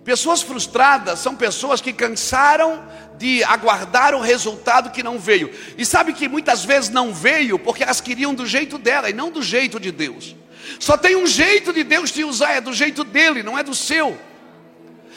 Pessoas 0.04 0.42
frustradas 0.42 1.20
são 1.20 1.34
pessoas 1.34 1.80
que 1.80 1.94
cansaram 1.94 2.84
de 3.16 3.42
aguardar 3.44 4.14
o 4.14 4.20
resultado 4.20 4.90
que 4.90 5.02
não 5.02 5.18
veio. 5.18 5.50
E 5.78 5.86
sabe 5.86 6.12
que 6.12 6.28
muitas 6.28 6.66
vezes 6.66 6.90
não 6.90 7.14
veio 7.14 7.58
porque 7.58 7.82
elas 7.82 7.98
queriam 7.98 8.34
do 8.34 8.44
jeito 8.44 8.76
dela 8.76 9.08
e 9.08 9.14
não 9.14 9.30
do 9.30 9.42
jeito 9.42 9.80
de 9.80 9.90
Deus. 9.90 10.36
Só 10.78 10.98
tem 10.98 11.16
um 11.16 11.26
jeito 11.26 11.72
de 11.72 11.82
Deus 11.82 12.12
te 12.12 12.22
usar, 12.22 12.56
é 12.56 12.60
do 12.60 12.74
jeito 12.74 13.02
dele, 13.02 13.42
não 13.42 13.58
é 13.58 13.62
do 13.62 13.74
seu. 13.74 14.18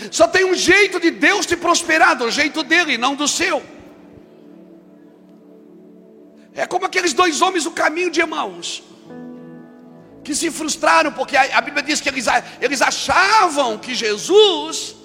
Só 0.09 0.29
tem 0.29 0.45
um 0.45 0.55
jeito 0.55 0.97
de 0.97 1.11
Deus 1.11 1.45
te 1.45 1.57
prosperar, 1.57 2.15
do 2.15 2.31
jeito 2.31 2.63
dele, 2.63 2.97
não 2.97 3.17
do 3.17 3.27
seu. 3.27 3.61
É 6.53 6.65
como 6.65 6.85
aqueles 6.85 7.13
dois 7.13 7.41
homens 7.41 7.63
do 7.63 7.71
caminho 7.71 8.11
de 8.11 8.19
Emaús, 8.19 8.83
que 10.23 10.35
se 10.35 10.51
frustraram, 10.51 11.11
porque 11.11 11.35
a, 11.35 11.57
a 11.57 11.61
Bíblia 11.61 11.81
diz 11.81 12.01
que 12.01 12.09
eles, 12.09 12.25
eles 12.59 12.81
achavam 12.81 13.77
que 13.77 13.95
Jesus 13.95 14.95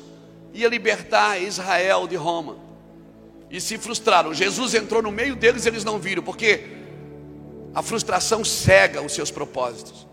ia 0.52 0.68
libertar 0.68 1.40
Israel 1.40 2.06
de 2.06 2.16
Roma, 2.16 2.58
e 3.50 3.60
se 3.60 3.78
frustraram. 3.78 4.34
Jesus 4.34 4.74
entrou 4.74 5.00
no 5.00 5.12
meio 5.12 5.36
deles 5.36 5.64
e 5.64 5.68
eles 5.68 5.84
não 5.84 5.98
viram, 5.98 6.22
porque 6.22 6.66
a 7.74 7.82
frustração 7.82 8.44
cega 8.44 9.00
os 9.00 9.12
seus 9.12 9.30
propósitos, 9.30 10.06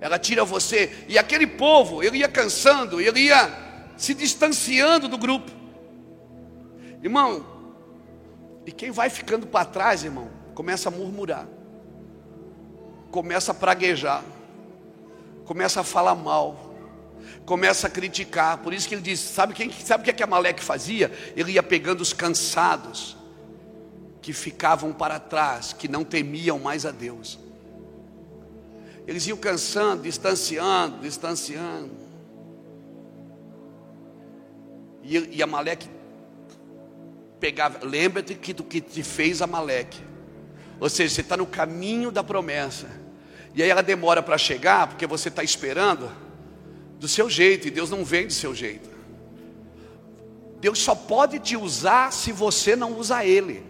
ela 0.00 0.18
tira 0.18 0.44
você, 0.44 1.04
e 1.08 1.18
aquele 1.18 1.46
povo, 1.46 2.02
ele 2.02 2.18
ia 2.18 2.28
cansando, 2.28 3.00
ele 3.00 3.20
ia 3.20 3.50
se 3.96 4.14
distanciando 4.14 5.08
do 5.08 5.18
grupo, 5.18 5.50
irmão. 7.02 7.52
E 8.66 8.72
quem 8.72 8.90
vai 8.90 9.10
ficando 9.10 9.46
para 9.46 9.64
trás, 9.64 10.04
irmão, 10.04 10.30
começa 10.54 10.88
a 10.88 10.92
murmurar, 10.92 11.46
começa 13.10 13.52
a 13.52 13.54
praguejar, 13.54 14.24
começa 15.44 15.80
a 15.80 15.84
falar 15.84 16.14
mal, 16.14 16.74
começa 17.44 17.86
a 17.86 17.90
criticar. 17.90 18.58
Por 18.58 18.72
isso 18.72 18.88
que 18.88 18.94
ele 18.94 19.02
diz: 19.02 19.20
sabe, 19.20 19.54
quem, 19.54 19.70
sabe 19.70 20.02
o 20.02 20.04
que, 20.04 20.10
é 20.10 20.14
que 20.14 20.22
Amaleque 20.22 20.62
fazia? 20.62 21.12
Ele 21.36 21.52
ia 21.52 21.62
pegando 21.62 22.00
os 22.00 22.12
cansados, 22.12 23.16
que 24.22 24.32
ficavam 24.32 24.92
para 24.92 25.18
trás, 25.18 25.72
que 25.72 25.86
não 25.86 26.02
temiam 26.02 26.58
mais 26.58 26.86
a 26.86 26.90
Deus. 26.90 27.38
Eles 29.06 29.26
iam 29.26 29.36
cansando, 29.36 30.02
distanciando, 30.02 31.00
distanciando. 31.02 31.90
E, 35.02 35.36
e 35.36 35.42
Amaleque 35.42 35.86
pegava, 37.38 37.84
lembra-te 37.84 38.34
que 38.34 38.54
do 38.54 38.64
que 38.64 38.80
te 38.80 39.02
fez 39.02 39.42
Amaleque. 39.42 40.00
Ou 40.84 40.90
seja, 40.90 41.14
você 41.14 41.22
está 41.22 41.34
no 41.34 41.46
caminho 41.46 42.12
da 42.12 42.22
promessa. 42.22 42.90
E 43.54 43.62
aí 43.62 43.70
ela 43.70 43.82
demora 43.82 44.22
para 44.22 44.36
chegar, 44.36 44.86
porque 44.86 45.06
você 45.06 45.30
está 45.30 45.42
esperando 45.42 46.12
do 47.00 47.08
seu 47.08 47.30
jeito, 47.30 47.66
e 47.66 47.70
Deus 47.70 47.88
não 47.88 48.04
vem 48.04 48.26
do 48.26 48.34
seu 48.34 48.54
jeito. 48.54 48.90
Deus 50.60 50.78
só 50.78 50.94
pode 50.94 51.38
te 51.38 51.56
usar 51.56 52.12
se 52.12 52.32
você 52.32 52.76
não 52.76 52.98
usar 52.98 53.24
Ele. 53.24 53.64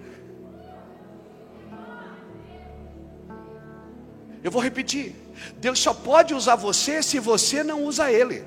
Eu 4.42 4.50
vou 4.50 4.60
repetir: 4.60 5.14
Deus 5.58 5.78
só 5.78 5.94
pode 5.94 6.34
usar 6.34 6.56
você 6.56 7.00
se 7.00 7.20
você 7.20 7.62
não 7.62 7.84
usa 7.84 8.10
Ele. 8.10 8.44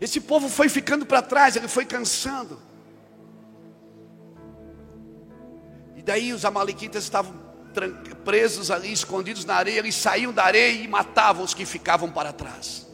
Esse 0.00 0.20
povo 0.20 0.48
foi 0.48 0.68
ficando 0.68 1.04
para 1.04 1.20
trás, 1.20 1.56
ele 1.56 1.66
foi 1.66 1.84
cansando. 1.84 2.68
Daí 6.08 6.32
os 6.32 6.42
amalequitas 6.46 7.04
estavam 7.04 7.34
presos 8.24 8.70
ali, 8.70 8.90
escondidos 8.90 9.44
na 9.44 9.56
areia, 9.56 9.78
eles 9.78 9.94
saíam 9.94 10.32
da 10.32 10.42
areia 10.42 10.72
e 10.72 10.88
matavam 10.88 11.44
os 11.44 11.52
que 11.52 11.66
ficavam 11.66 12.10
para 12.10 12.32
trás. 12.32 12.86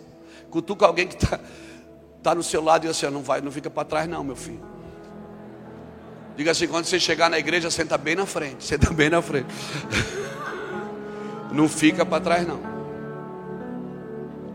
Cutuca 0.50 0.84
alguém 0.84 1.06
que 1.06 1.14
está 1.14 1.38
tá 2.24 2.34
no 2.34 2.42
seu 2.42 2.60
lado 2.60 2.86
e 2.86 2.90
assim, 2.90 3.06
não 3.06 3.22
vai, 3.22 3.40
não 3.40 3.52
fica 3.52 3.70
para 3.70 3.84
trás 3.84 4.08
não, 4.08 4.24
meu 4.24 4.34
filho. 4.34 4.60
Diga 6.36 6.50
assim, 6.50 6.66
quando 6.66 6.86
você 6.86 6.98
chegar 6.98 7.30
na 7.30 7.38
igreja, 7.38 7.70
senta 7.70 7.96
bem 7.96 8.16
na 8.16 8.26
frente, 8.26 8.64
senta 8.66 8.92
bem 8.92 9.08
na 9.08 9.22
frente. 9.22 9.46
Não 11.52 11.68
fica 11.68 12.04
para 12.04 12.20
trás 12.20 12.44
não. 12.44 12.60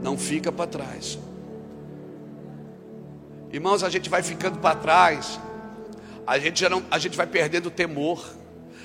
Não 0.02 0.18
fica 0.18 0.52
para 0.52 0.68
trás. 0.68 1.18
Irmãos, 3.54 3.86
a 3.86 3.90
gente 3.90 4.10
vai 4.10 4.22
ficando 4.22 4.60
para 4.60 4.76
trás. 4.76 5.40
A 6.28 6.38
gente, 6.38 6.60
já 6.60 6.70
não, 6.70 6.84
a 6.92 7.00
gente 7.00 7.16
vai 7.16 7.26
perdendo 7.26 7.68
o 7.68 7.72
temor. 7.72 8.22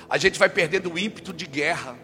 A 0.09 0.19
gente 0.19 0.39
vai 0.39 0.49
perdendo 0.49 0.93
o 0.93 0.99
ímpeto 0.99 1.33
de 1.33 1.47
guerra. 1.47 1.97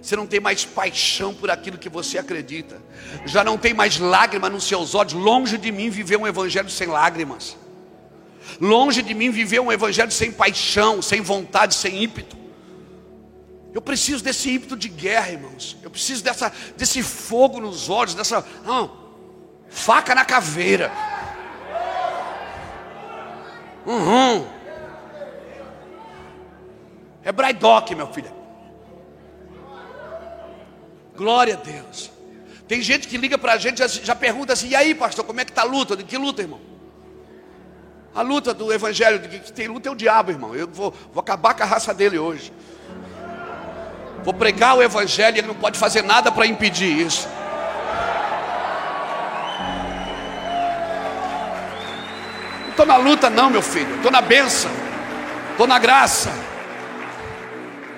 Você 0.00 0.16
não 0.16 0.26
tem 0.26 0.40
mais 0.40 0.64
paixão 0.64 1.34
por 1.34 1.50
aquilo 1.50 1.78
que 1.78 1.88
você 1.88 2.18
acredita. 2.18 2.80
Já 3.24 3.44
não 3.44 3.58
tem 3.58 3.74
mais 3.74 3.98
lágrima 3.98 4.48
nos 4.48 4.64
seus 4.64 4.94
olhos. 4.94 5.12
Longe 5.12 5.58
de 5.58 5.70
mim 5.70 5.90
viver 5.90 6.16
um 6.16 6.26
evangelho 6.26 6.70
sem 6.70 6.88
lágrimas. 6.88 7.56
Longe 8.60 9.02
de 9.02 9.14
mim 9.14 9.30
viver 9.30 9.60
um 9.60 9.70
evangelho 9.70 10.10
sem 10.10 10.32
paixão, 10.32 11.00
sem 11.00 11.20
vontade, 11.20 11.74
sem 11.74 12.02
ímpeto. 12.02 12.36
Eu 13.72 13.80
preciso 13.80 14.22
desse 14.22 14.50
ímpeto 14.50 14.76
de 14.76 14.88
guerra, 14.88 15.30
irmãos. 15.30 15.76
Eu 15.82 15.90
preciso 15.90 16.22
dessa, 16.22 16.52
desse 16.76 17.02
fogo 17.02 17.60
nos 17.60 17.88
olhos, 17.88 18.14
dessa 18.14 18.44
não, 18.64 18.90
faca 19.68 20.14
na 20.14 20.24
caveira. 20.24 20.92
Uhum. 23.86 24.61
É 27.24 27.30
braidoc, 27.30 27.90
meu 27.92 28.06
filho. 28.08 28.32
Glória 31.16 31.54
a 31.54 31.56
Deus. 31.56 32.10
Tem 32.66 32.80
gente 32.80 33.06
que 33.06 33.16
liga 33.16 33.36
para 33.36 33.52
a 33.52 33.58
gente 33.58 33.78
já, 33.78 33.86
já 33.86 34.14
pergunta 34.14 34.52
assim: 34.52 34.68
e 34.68 34.74
aí, 34.74 34.94
pastor, 34.94 35.24
como 35.24 35.40
é 35.40 35.44
que 35.44 35.50
está 35.50 35.62
a 35.62 35.66
luta? 35.66 35.96
De 35.96 36.04
que 36.04 36.16
luta, 36.16 36.42
irmão? 36.42 36.60
A 38.14 38.20
luta 38.22 38.52
do 38.52 38.72
evangelho, 38.72 39.18
de 39.18 39.38
que 39.38 39.52
tem 39.52 39.68
luta 39.68 39.88
é 39.88 39.92
o 39.92 39.94
diabo, 39.94 40.30
irmão. 40.30 40.54
Eu 40.54 40.68
vou, 40.68 40.92
vou 41.12 41.20
acabar 41.20 41.54
com 41.54 41.62
a 41.62 41.66
raça 41.66 41.94
dele 41.94 42.18
hoje. 42.18 42.52
Vou 44.22 44.34
pregar 44.34 44.76
o 44.76 44.82
evangelho 44.82 45.36
e 45.36 45.40
ele 45.40 45.48
não 45.48 45.54
pode 45.54 45.78
fazer 45.78 46.02
nada 46.02 46.30
para 46.30 46.46
impedir 46.46 47.06
isso. 47.06 47.28
Não 52.62 52.70
estou 52.70 52.86
na 52.86 52.96
luta, 52.96 53.30
não, 53.30 53.50
meu 53.50 53.62
filho. 53.62 53.96
Estou 53.96 54.10
na 54.10 54.20
benção. 54.20 54.70
Estou 55.52 55.66
na 55.66 55.78
graça. 55.78 56.30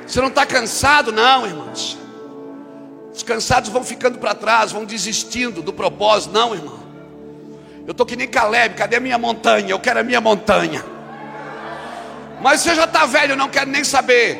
Você 0.06 0.20
não 0.20 0.28
está 0.28 0.44
cansado, 0.44 1.12
não, 1.12 1.46
irmãos. 1.46 1.98
Os 3.14 3.22
cansados 3.22 3.70
vão 3.70 3.84
ficando 3.84 4.18
para 4.18 4.34
trás, 4.34 4.72
vão 4.72 4.84
desistindo 4.84 5.62
do 5.62 5.72
propósito, 5.72 6.32
não, 6.32 6.54
irmão. 6.54 6.84
Eu 7.86 7.92
estou 7.92 8.04
que 8.04 8.16
nem 8.16 8.26
Caleb, 8.26 8.74
cadê 8.74 8.96
a 8.96 9.00
minha 9.00 9.18
montanha? 9.18 9.70
Eu 9.70 9.78
quero 9.78 10.00
a 10.00 10.02
minha 10.02 10.20
montanha. 10.20 10.84
Mas 12.40 12.60
você 12.60 12.74
já 12.74 12.84
está 12.84 13.06
velho, 13.06 13.36
não 13.36 13.48
quero 13.48 13.70
nem 13.70 13.84
saber. 13.84 14.38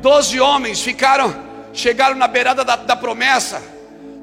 Doze 0.00 0.40
homens 0.40 0.80
ficaram, 0.80 1.34
chegaram 1.72 2.16
na 2.16 2.26
beirada 2.26 2.64
da, 2.64 2.76
da 2.76 2.96
promessa. 2.96 3.62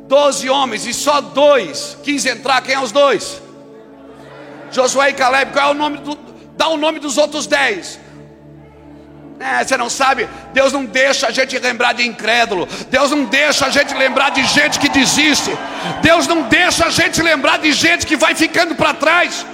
Doze 0.08 0.50
homens 0.50 0.86
e 0.86 0.94
só 0.94 1.22
dois 1.22 1.98
quis 2.04 2.26
entrar. 2.26 2.62
Quem 2.62 2.76
é 2.76 2.80
os 2.80 2.92
dois? 2.92 3.42
Josué 4.72 5.10
e 5.10 5.14
Caleb. 5.14 5.54
Qual 5.54 5.70
é 5.70 5.72
o 5.72 5.74
nome 5.74 5.98
do? 6.00 6.18
Dá 6.58 6.68
o 6.68 6.78
nome 6.78 7.00
dos 7.00 7.18
outros 7.18 7.48
dez. 7.48 8.00
É, 9.40 9.64
você 9.64 9.76
não 9.76 9.90
sabe, 9.90 10.28
Deus 10.54 10.72
não 10.72 10.86
deixa 10.86 11.28
a 11.28 11.32
gente 11.32 11.58
lembrar 11.58 11.94
de 11.94 12.08
incrédulo, 12.08 12.68
Deus 12.90 13.12
não 13.12 13.26
deixa 13.26 13.66
a 13.66 13.70
gente 13.70 13.94
lembrar 13.94 14.30
de 14.30 14.44
gente 14.44 14.80
que 14.80 14.88
desiste, 14.88 15.52
Deus 16.02 16.28
não 16.28 16.44
deixa 16.44 16.86
a 16.86 16.90
gente 16.90 17.22
lembrar 17.22 17.58
de 17.58 17.72
gente 17.72 18.06
que 18.06 18.16
vai 18.16 18.36
ficando 18.36 18.76
para 18.76 18.94
trás. 18.94 19.46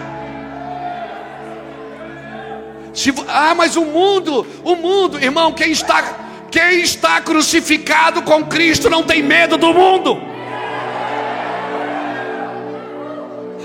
Se, 2.93 3.13
ah, 3.27 3.55
mas 3.55 3.75
o 3.75 3.85
mundo, 3.85 4.45
o 4.63 4.75
mundo, 4.75 5.23
irmão, 5.23 5.53
quem 5.53 5.71
está, 5.71 6.03
quem 6.51 6.81
está 6.81 7.21
crucificado 7.21 8.21
com 8.21 8.45
Cristo 8.45 8.89
não 8.89 9.03
tem 9.03 9.23
medo 9.23 9.57
do 9.57 9.73
mundo. 9.73 10.21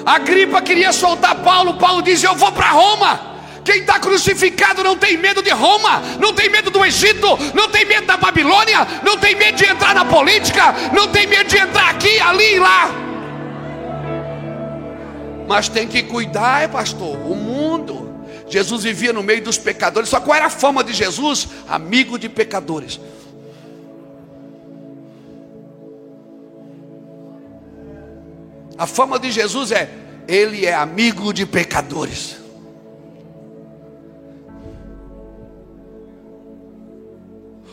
A 0.07 0.19
gripa 0.19 0.61
queria 0.63 0.93
soltar 0.93 1.35
Paulo, 1.37 1.75
Paulo 1.75 2.03
diz: 2.03 2.23
Eu 2.23 2.35
vou 2.35 2.53
para 2.53 2.71
Roma. 2.71 3.34
Quem 3.65 3.81
está 3.81 3.99
crucificado 3.99 4.85
não 4.85 4.97
tem 4.97 5.17
medo 5.17 5.43
de 5.43 5.51
Roma, 5.51 6.03
não 6.21 6.35
tem 6.35 6.51
medo 6.51 6.71
do 6.71 6.85
Egito, 6.85 7.27
não 7.55 7.69
tem 7.71 7.87
medo 7.87 8.07
da 8.07 8.19
Babilônia, 8.19 8.87
não 9.03 9.17
tem 9.17 9.35
medo 9.35 9.57
de 9.57 9.65
entrar 9.65 9.95
na 9.95 10.05
política, 10.05 10.75
não 10.93 11.09
tem 11.09 11.27
medo 11.27 11.49
de 11.49 11.57
entrar 11.57 11.89
aqui, 11.89 12.21
ali 12.21 12.57
e 12.57 12.59
lá. 12.59 12.91
Mas 15.49 15.69
tem 15.69 15.89
que 15.89 16.03
cuidar, 16.03 16.63
é 16.63 16.69
pastor, 16.69 17.17
o 17.17 17.35
mundo. 17.35 18.13
Jesus 18.51 18.83
vivia 18.85 19.15
no 19.15 19.23
meio 19.23 19.43
dos 19.43 19.57
pecadores, 19.57 20.11
só 20.11 20.21
qual 20.21 20.37
era 20.37 20.47
a 20.47 20.51
fama 20.51 20.85
de 20.85 20.93
Jesus? 20.93 21.49
Amigo 21.67 22.19
de 22.19 22.29
pecadores. 22.29 23.01
A 28.77 28.87
fama 28.87 29.19
de 29.19 29.31
Jesus 29.31 29.73
é: 29.73 29.89
Ele 30.29 30.67
é 30.67 30.75
amigo 30.75 31.33
de 31.33 31.47
pecadores. 31.47 32.44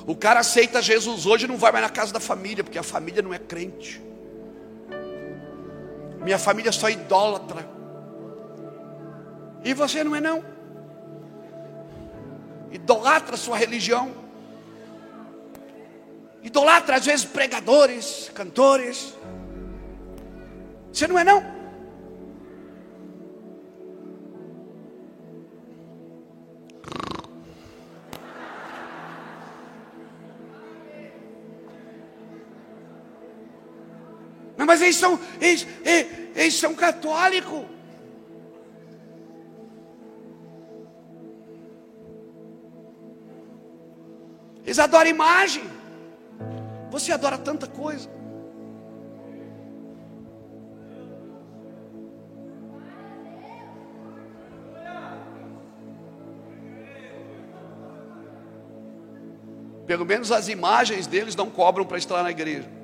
O 0.06 0.16
cara 0.16 0.40
aceita 0.40 0.82
Jesus 0.82 1.26
hoje 1.26 1.46
e 1.46 1.48
não 1.48 1.58
vai 1.58 1.72
mais 1.72 1.84
na 1.84 1.90
casa 1.90 2.12
da 2.12 2.20
família, 2.20 2.64
porque 2.64 2.80
a 2.80 2.84
família 2.84 3.22
não 3.22 3.34
é 3.34 3.40
crente. 3.40 4.02
Minha 6.22 6.38
família 6.38 6.70
é 6.70 6.72
só 6.72 6.90
idólatra. 6.90 7.68
E 9.64 9.74
você 9.74 10.04
não 10.04 10.16
é 10.16 10.22
não? 10.22 10.44
Idolatra 12.72 13.38
sua 13.38 13.58
religião. 13.58 14.12
Idolatra 16.42 16.96
às 16.96 17.06
vezes 17.06 17.26
pregadores, 17.26 18.32
cantores. 18.34 19.14
Você 20.92 21.08
não 21.08 21.18
é 21.18 21.24
não? 21.24 21.61
Mas 34.66 34.82
eles 34.82 34.96
são, 34.96 35.20
eles, 35.40 35.68
eles, 35.84 36.08
eles 36.36 36.54
são 36.56 36.76
católicos. 36.76 37.66
Eles 44.64 44.80
adoram 44.80 45.10
imagem. 45.10 45.64
Você 46.90 47.12
adora 47.12 47.38
tanta 47.38 47.68
coisa. 47.68 48.10
Pelo 59.86 60.06
menos 60.06 60.32
as 60.32 60.48
imagens 60.48 61.06
deles 61.06 61.36
não 61.36 61.50
cobram 61.50 61.86
para 61.86 61.98
estar 61.98 62.24
na 62.24 62.32
igreja. 62.32 62.81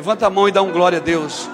Levanta 0.00 0.28
a 0.28 0.30
mão 0.30 0.48
e 0.48 0.50
dá 0.50 0.62
um 0.62 0.72
glória 0.72 0.96
a 0.96 1.00
Deus. 1.02 1.46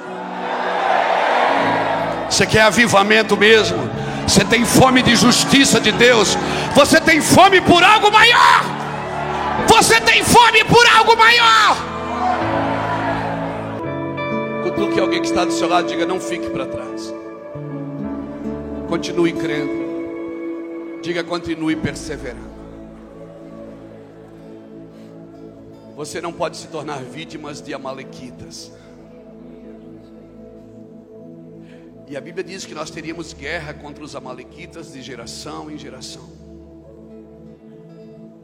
Você 2.30 2.46
quer 2.46 2.62
avivamento 2.62 3.36
mesmo? 3.36 3.76
Você 4.24 4.44
tem 4.44 4.64
fome 4.64 5.02
de 5.02 5.16
justiça 5.16 5.80
de 5.80 5.90
Deus? 5.90 6.38
Você 6.72 7.00
tem 7.00 7.20
fome 7.20 7.60
por 7.60 7.82
algo 7.82 8.08
maior? 8.08 8.62
Você 9.66 10.00
tem 10.00 10.22
fome 10.22 10.62
por 10.62 10.86
algo 10.96 11.16
maior? 11.16 11.76
Cutuque 14.62 15.00
alguém 15.00 15.22
que 15.22 15.26
está 15.26 15.44
do 15.44 15.50
seu 15.50 15.68
lado, 15.68 15.88
diga: 15.88 16.06
não 16.06 16.20
fique 16.20 16.48
para 16.48 16.66
trás. 16.66 17.12
Continue 18.88 19.32
crendo. 19.32 21.00
Diga: 21.02 21.24
continue 21.24 21.74
perseverando. 21.74 22.55
Você 26.06 26.20
não 26.20 26.32
pode 26.32 26.56
se 26.56 26.68
tornar 26.68 27.02
vítimas 27.02 27.60
de 27.60 27.74
amalequitas. 27.74 28.70
E 32.06 32.16
a 32.16 32.20
Bíblia 32.20 32.44
diz 32.44 32.64
que 32.64 32.72
nós 32.72 32.90
teríamos 32.90 33.32
guerra 33.32 33.74
contra 33.74 34.04
os 34.04 34.14
amalequitas 34.14 34.92
de 34.92 35.02
geração 35.02 35.68
em 35.68 35.76
geração. 35.76 36.22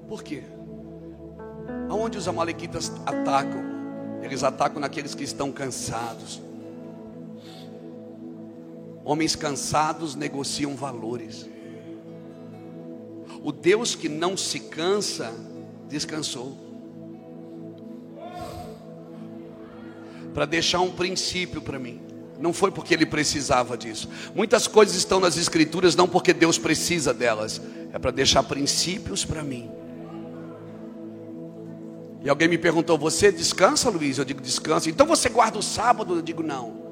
Por 0.08 0.24
quê? 0.24 0.42
Aonde 1.88 2.18
os 2.18 2.26
amalequitas 2.26 2.90
atacam? 3.06 3.62
Eles 4.22 4.42
atacam 4.42 4.80
naqueles 4.80 5.14
que 5.14 5.22
estão 5.22 5.52
cansados. 5.52 6.42
Homens 9.04 9.36
cansados 9.36 10.16
negociam 10.16 10.74
valores. 10.74 11.48
O 13.40 13.52
Deus 13.52 13.94
que 13.94 14.08
não 14.08 14.36
se 14.36 14.58
cansa, 14.58 15.32
descansou. 15.88 16.71
Para 20.34 20.46
deixar 20.46 20.80
um 20.80 20.90
princípio 20.90 21.60
para 21.60 21.78
mim. 21.78 22.00
Não 22.38 22.52
foi 22.52 22.70
porque 22.70 22.92
ele 22.92 23.06
precisava 23.06 23.76
disso. 23.76 24.08
Muitas 24.34 24.66
coisas 24.66 24.96
estão 24.96 25.20
nas 25.20 25.36
Escrituras 25.36 25.94
não 25.94 26.08
porque 26.08 26.32
Deus 26.32 26.58
precisa 26.58 27.14
delas, 27.14 27.60
é 27.92 27.98
para 27.98 28.10
deixar 28.10 28.42
princípios 28.42 29.24
para 29.24 29.42
mim. 29.42 29.70
E 32.24 32.28
alguém 32.28 32.48
me 32.48 32.58
perguntou: 32.58 32.98
Você 32.98 33.30
descansa, 33.30 33.90
Luiz? 33.90 34.18
Eu 34.18 34.24
digo: 34.24 34.40
Descanso. 34.40 34.88
Então 34.88 35.06
você 35.06 35.28
guarda 35.28 35.58
o 35.58 35.62
sábado? 35.62 36.16
Eu 36.16 36.22
digo: 36.22 36.42
Não. 36.42 36.82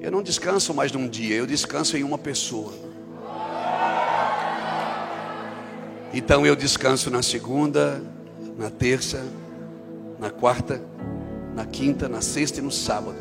Eu 0.00 0.10
não 0.10 0.22
descanso 0.22 0.72
mais 0.72 0.90
num 0.92 1.06
dia, 1.08 1.36
eu 1.36 1.46
descanso 1.46 1.96
em 1.96 2.02
uma 2.02 2.16
pessoa. 2.16 2.72
Então 6.12 6.46
eu 6.46 6.56
descanso 6.56 7.10
na 7.10 7.22
segunda, 7.22 8.02
na 8.56 8.70
terça, 8.70 9.24
na 10.18 10.30
quarta, 10.30 10.82
na 11.54 11.64
quinta, 11.64 12.08
na 12.08 12.20
sexta 12.20 12.60
e 12.60 12.62
no 12.62 12.70
sábado. 12.70 13.18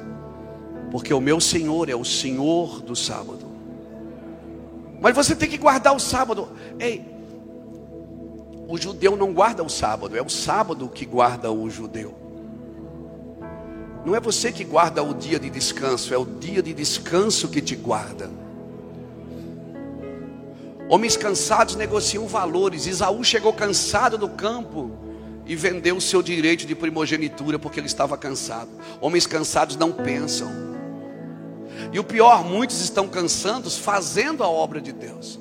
Porque 0.92 1.14
o 1.14 1.22
meu 1.22 1.40
Senhor 1.40 1.90
é 1.90 1.96
o 1.96 2.06
Senhor 2.06 2.82
do 2.82 2.96
sábado. 2.96 3.46
Mas 5.02 5.16
você 5.16 5.36
tem 5.36 5.50
que 5.50 5.58
guardar 5.58 5.96
o 5.96 6.00
sábado. 6.00 6.50
Ei, 6.80 7.06
o 8.68 8.78
judeu 8.78 9.16
não 9.16 9.34
guarda 9.34 9.64
o 9.64 9.70
sábado, 9.70 10.16
é 10.18 10.22
o 10.22 10.30
sábado 10.30 10.88
que 10.90 11.06
guarda 11.06 11.52
o 11.52 11.70
judeu. 11.70 12.14
Não 14.06 14.16
é 14.16 14.20
você 14.20 14.52
que 14.52 14.64
guarda 14.64 15.04
o 15.04 15.14
dia 15.14 15.40
de 15.40 15.50
descanso, 15.50 16.14
é 16.14 16.18
o 16.18 16.26
dia 16.26 16.62
de 16.62 16.74
descanso 16.74 17.48
que 17.48 17.62
te 17.62 17.76
guarda. 17.76 18.30
Homens 20.90 21.16
cansados 21.16 21.76
negociam 21.76 22.28
valores. 22.28 22.88
Isaú 22.88 23.24
chegou 23.24 23.54
cansado 23.54 24.18
do 24.18 24.28
campo 24.28 24.92
e 25.50 25.56
vendeu 25.56 25.98
o 25.98 26.02
seu 26.02 26.22
direito 26.22 26.66
de 26.66 26.74
primogenitura 26.74 27.60
porque 27.60 27.78
ele 27.80 27.88
estava 27.88 28.18
cansado. 28.18 28.70
Homens 29.02 29.28
cansados 29.28 29.76
não 29.76 29.92
pensam. 29.92 30.50
E 31.92 32.00
o 32.00 32.04
pior, 32.06 32.46
muitos 32.46 32.80
estão 32.80 33.10
cansados 33.10 33.78
fazendo 33.78 34.46
a 34.46 34.48
obra 34.48 34.80
de 34.80 34.94
Deus. 34.94 35.38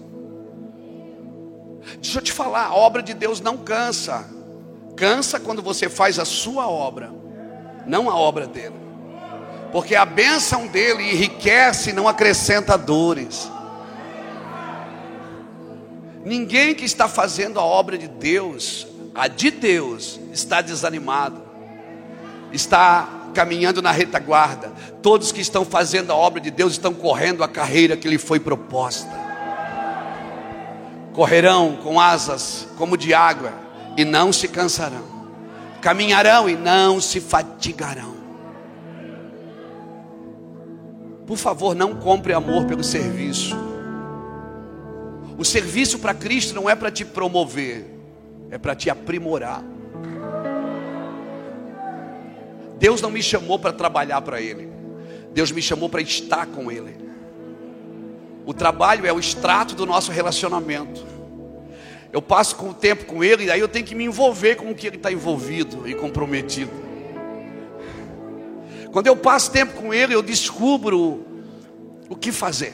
Deixa 2.01 2.19
eu 2.19 2.23
te 2.23 2.33
falar, 2.33 2.67
a 2.67 2.75
obra 2.75 3.03
de 3.03 3.15
Deus 3.15 3.41
não 3.41 3.57
cansa. 3.57 4.29
Cansa 4.97 5.39
quando 5.39 5.63
você 5.63 5.89
faz 5.89 6.19
a 6.19 6.25
sua 6.25 6.69
obra 6.69 7.19
não 7.89 8.09
a 8.11 8.15
obra 8.15 8.47
dele. 8.47 8.77
Porque 9.73 9.95
a 9.95 10.05
bênção 10.05 10.67
dele 10.67 11.03
enriquece, 11.11 11.93
não 11.93 12.07
acrescenta 12.07 12.77
dores. 12.77 13.51
Ninguém 16.25 16.75
que 16.75 16.85
está 16.85 17.09
fazendo 17.09 17.59
a 17.59 17.65
obra 17.65 17.97
de 17.97 18.07
Deus, 18.07 18.87
a 19.19 19.29
de 19.29 19.51
Deus, 19.51 20.19
está 20.33 20.61
desanimado, 20.61 21.43
está 22.53 23.31
caminhando 23.35 23.83
na 23.83 23.91
retaguarda. 23.91 24.73
Todos 25.03 25.33
que 25.33 25.41
estão 25.41 25.65
fazendo 25.65 26.13
a 26.13 26.17
obra 26.17 26.41
de 26.41 26.51
Deus 26.51 26.73
estão 26.73 26.95
correndo 26.95 27.45
a 27.45 27.49
carreira 27.49 27.97
que 27.97 28.09
lhe 28.09 28.19
foi 28.19 28.41
proposta. 28.41 29.11
Correrão 31.13 31.77
com 31.83 32.01
asas 32.01 32.67
como 32.79 32.97
de 32.97 33.13
água 33.13 33.53
e 33.97 34.05
não 34.05 34.33
se 34.33 34.49
cansarão 34.49 35.19
caminharão 35.81 36.49
e 36.49 36.57
não 36.57 37.01
se 37.01 37.21
fatigarão. 37.21 38.17
Por 41.27 41.37
favor, 41.37 41.75
não 41.75 41.95
compre 41.95 42.33
amor 42.33 42.65
pelo 42.65 42.83
serviço. 42.83 43.57
O 45.37 45.45
serviço 45.45 45.99
para 45.99 46.15
Cristo 46.15 46.55
não 46.55 46.69
é 46.69 46.75
para 46.75 46.91
te 46.91 47.05
promover, 47.05 47.85
é 48.51 48.59
para 48.59 48.75
te 48.75 48.91
aprimorar. 48.91 49.63
Deus 52.79 53.03
não 53.03 53.11
me 53.11 53.23
chamou 53.23 53.59
para 53.59 53.73
trabalhar 53.73 54.21
para 54.23 54.41
Ele, 54.41 54.69
Deus 55.33 55.51
me 55.51 55.61
chamou 55.61 55.89
para 55.89 56.01
estar 56.01 56.47
com 56.47 56.71
Ele. 56.71 56.97
O 58.47 58.55
trabalho 58.55 59.07
é 59.07 59.13
o 59.13 59.19
extrato 59.19 59.75
do 59.75 59.85
nosso 59.85 60.11
relacionamento. 60.11 61.05
Eu 62.11 62.23
passo 62.23 62.57
com 62.57 62.71
o 62.71 62.75
tempo 62.75 63.05
com 63.05 63.23
ele 63.23 63.45
e 63.45 63.51
aí 63.51 63.61
eu 63.61 63.69
tenho 63.69 63.85
que 63.85 63.95
me 63.95 64.05
envolver 64.05 64.57
com 64.57 64.71
o 64.71 64.75
que 64.75 64.87
ele 64.87 64.97
está 64.97 65.13
envolvido 65.13 65.87
e 65.87 65.95
comprometido. 65.95 66.73
Quando 68.91 69.07
eu 69.07 69.17
passo 69.17 69.51
tempo 69.51 69.75
com 69.75 69.93
ele, 69.93 70.15
eu 70.15 70.23
descubro 70.23 71.27
o 72.09 72.17
que 72.17 72.33
fazer. 72.33 72.73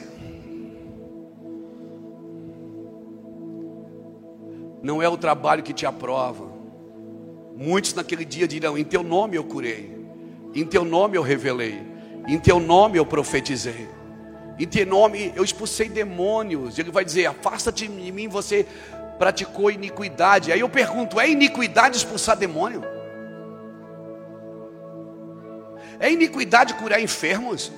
Não 4.85 5.01
é 5.01 5.09
o 5.09 5.17
trabalho 5.17 5.63
que 5.63 5.73
te 5.73 5.83
aprova. 5.83 6.45
Muitos 7.55 7.95
naquele 7.95 8.23
dia 8.23 8.47
dirão: 8.47 8.77
Em 8.77 8.83
teu 8.83 9.01
nome 9.01 9.35
eu 9.35 9.43
curei, 9.43 9.91
em 10.53 10.63
teu 10.63 10.85
nome 10.85 11.17
eu 11.17 11.23
revelei, 11.23 11.81
em 12.27 12.37
teu 12.37 12.59
nome 12.59 12.99
eu 12.99 13.05
profetizei, 13.05 13.89
em 14.59 14.67
teu 14.67 14.85
nome 14.85 15.33
eu 15.35 15.43
expulsei 15.43 15.89
demônios. 15.89 16.77
Ele 16.77 16.91
vai 16.91 17.03
dizer: 17.03 17.25
Afasta-te 17.25 17.87
de 17.87 18.11
mim, 18.11 18.27
você 18.27 18.67
praticou 19.17 19.71
iniquidade. 19.71 20.51
Aí 20.51 20.59
eu 20.59 20.69
pergunto: 20.69 21.19
é 21.19 21.27
iniquidade 21.31 21.97
expulsar 21.97 22.37
demônio? 22.37 22.83
É 25.99 26.11
iniquidade 26.11 26.75
curar 26.75 27.01
enfermos? 27.01 27.71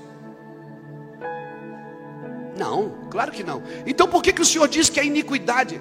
Não, 2.58 3.08
claro 3.10 3.32
que 3.32 3.45
não. 3.45 3.64
Então 3.86 4.10
por 4.10 4.22
que, 4.22 4.34
que 4.34 4.41
o 4.41 4.45
Senhor 4.45 4.68
diz 4.68 4.89
que 4.89 4.99
é 4.99 5.05
iniquidade? 5.05 5.80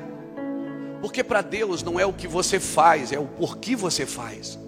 Porque 1.06 1.22
para 1.22 1.40
Deus 1.40 1.84
não 1.84 2.00
é 2.00 2.04
o 2.04 2.12
que 2.12 2.26
você 2.26 2.58
faz, 2.58 3.12
é 3.12 3.18
o 3.18 3.26
porquê 3.26 3.76
você 3.76 4.04
faz. 4.04 4.58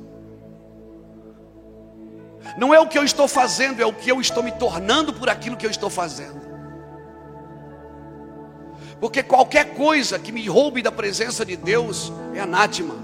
Não 2.57 2.73
é 2.73 2.79
o 2.79 2.87
que 2.87 2.97
eu 2.97 3.03
estou 3.03 3.27
fazendo, 3.27 3.83
é 3.83 3.85
o 3.85 3.93
que 3.93 4.09
eu 4.09 4.21
estou 4.21 4.41
me 4.41 4.53
tornando 4.53 5.13
por 5.13 5.29
aquilo 5.29 5.57
que 5.57 5.67
eu 5.67 5.71
estou 5.71 5.91
fazendo. 5.91 6.41
Porque 9.01 9.21
qualquer 9.21 9.75
coisa 9.75 10.17
que 10.17 10.31
me 10.31 10.47
roube 10.47 10.81
da 10.81 10.93
presença 10.93 11.45
de 11.45 11.57
Deus 11.57 12.13
é 12.33 12.39
anátema. 12.39 12.95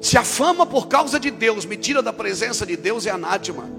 Se 0.00 0.18
a 0.18 0.24
fama 0.24 0.66
por 0.66 0.88
causa 0.88 1.20
de 1.20 1.30
Deus 1.30 1.64
me 1.64 1.76
tira 1.76 2.02
da 2.02 2.12
presença 2.12 2.66
de 2.66 2.76
Deus, 2.76 3.06
é 3.06 3.10
anátema. 3.10 3.70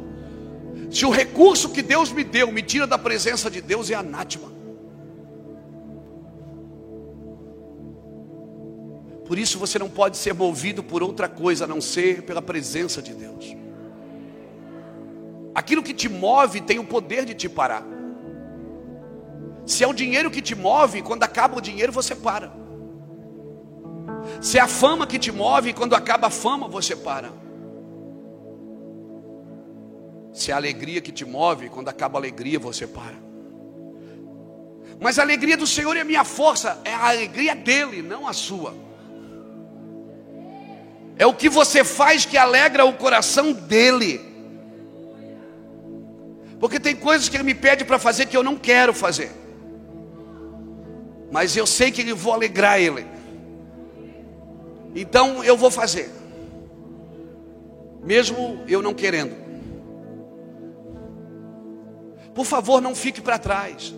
Se 0.90 1.06
o 1.06 1.10
recurso 1.10 1.68
que 1.68 1.82
Deus 1.82 2.14
me 2.14 2.24
deu 2.24 2.50
me 2.50 2.62
tira 2.62 2.88
da 2.88 2.98
presença 2.98 3.52
de 3.52 3.60
Deus, 3.60 3.90
é 3.90 3.94
anátema. 3.94 4.63
Por 9.26 9.40
isso 9.40 9.58
você 9.58 9.80
não 9.80 9.90
pode 9.90 10.18
ser 10.18 10.34
movido 10.34 10.84
por 10.84 11.02
outra 11.02 11.30
coisa 11.30 11.66
a 11.66 11.68
não 11.68 11.80
ser 11.80 12.24
pela 12.24 12.42
presença 12.42 13.02
de 13.02 13.14
Deus. 13.14 13.56
Aquilo 15.56 15.84
que 15.84 15.94
te 15.94 16.10
move 16.10 16.62
tem 16.62 16.80
o 16.80 16.84
poder 16.84 17.26
de 17.26 17.34
te 17.34 17.48
parar. 17.48 17.86
Se 19.66 19.84
é 19.84 19.88
o 19.88 19.94
dinheiro 19.94 20.30
que 20.30 20.42
te 20.42 20.56
move, 20.56 21.02
quando 21.02 21.24
acaba 21.24 21.58
o 21.58 21.62
dinheiro 21.62 21.92
você 21.92 22.16
para. 22.16 22.52
Se 24.42 24.58
é 24.58 24.62
a 24.62 24.68
fama 24.68 25.08
que 25.08 25.20
te 25.20 25.32
move, 25.32 25.74
quando 25.74 25.96
acaba 25.96 26.28
a 26.28 26.30
fama 26.30 26.68
você 26.68 26.96
para. 26.96 27.32
Se 30.34 30.52
é 30.52 30.54
a 30.54 30.58
alegria 30.58 31.00
que 31.00 31.12
te 31.12 31.24
move, 31.24 31.70
quando 31.70 31.88
acaba 31.88 32.18
a 32.18 32.22
alegria 32.22 32.60
você 32.60 32.88
para. 32.88 33.16
Mas 35.00 35.20
a 35.20 35.22
alegria 35.22 35.56
do 35.56 35.68
Senhor 35.68 35.96
é 35.96 36.02
a 36.02 36.06
minha 36.06 36.24
força, 36.24 36.82
é 36.84 36.94
a 36.94 37.10
alegria 37.10 37.56
dele, 37.56 38.02
não 38.02 38.28
a 38.28 38.34
sua. 38.34 38.74
É 41.18 41.26
o 41.26 41.34
que 41.34 41.50
você 41.50 41.84
faz 41.84 42.26
que 42.26 42.38
alegra 42.38 42.86
o 42.86 42.94
coração 42.94 43.54
dele. 43.54 44.20
Porque 46.60 46.80
tem 46.80 46.96
coisas 46.96 47.30
que 47.30 47.38
ele 47.38 47.44
me 47.44 47.54
pede 47.54 47.84
para 47.86 48.00
fazer 48.00 48.26
que 48.26 48.36
eu 48.36 48.44
não 48.44 48.56
quero 48.56 48.94
fazer 48.94 49.44
mas 51.34 51.58
eu 51.58 51.66
sei 51.66 51.90
que 51.90 52.08
eu 52.08 52.16
vou 52.16 52.32
alegrar 52.32 52.80
ele. 52.80 53.08
Então 54.94 55.44
eu 55.44 55.58
vou 55.58 55.72
fazer, 55.72 56.12
mesmo 58.04 58.64
eu 58.68 58.84
não 58.84 58.94
querendo. 58.94 59.36
Por 62.36 62.46
favor, 62.46 62.80
não 62.80 62.94
fique 62.94 63.20
para 63.20 63.40
trás. 63.40 63.96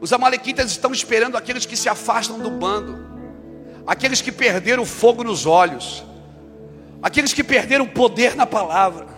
Os 0.00 0.10
amalequitas 0.10 0.70
estão 0.70 0.90
esperando 0.90 1.36
aqueles 1.36 1.66
que 1.66 1.76
se 1.76 1.90
afastam 1.90 2.38
do 2.38 2.50
bando, 2.50 2.96
aqueles 3.86 4.20
que 4.20 4.32
perderam 4.32 4.82
o 4.82 4.86
fogo 4.86 5.24
nos 5.24 5.46
olhos, 5.46 6.04
aqueles 7.02 7.32
que 7.32 7.44
perderam 7.44 7.84
o 7.84 7.88
poder 7.88 8.34
na 8.34 8.46
palavra. 8.46 9.08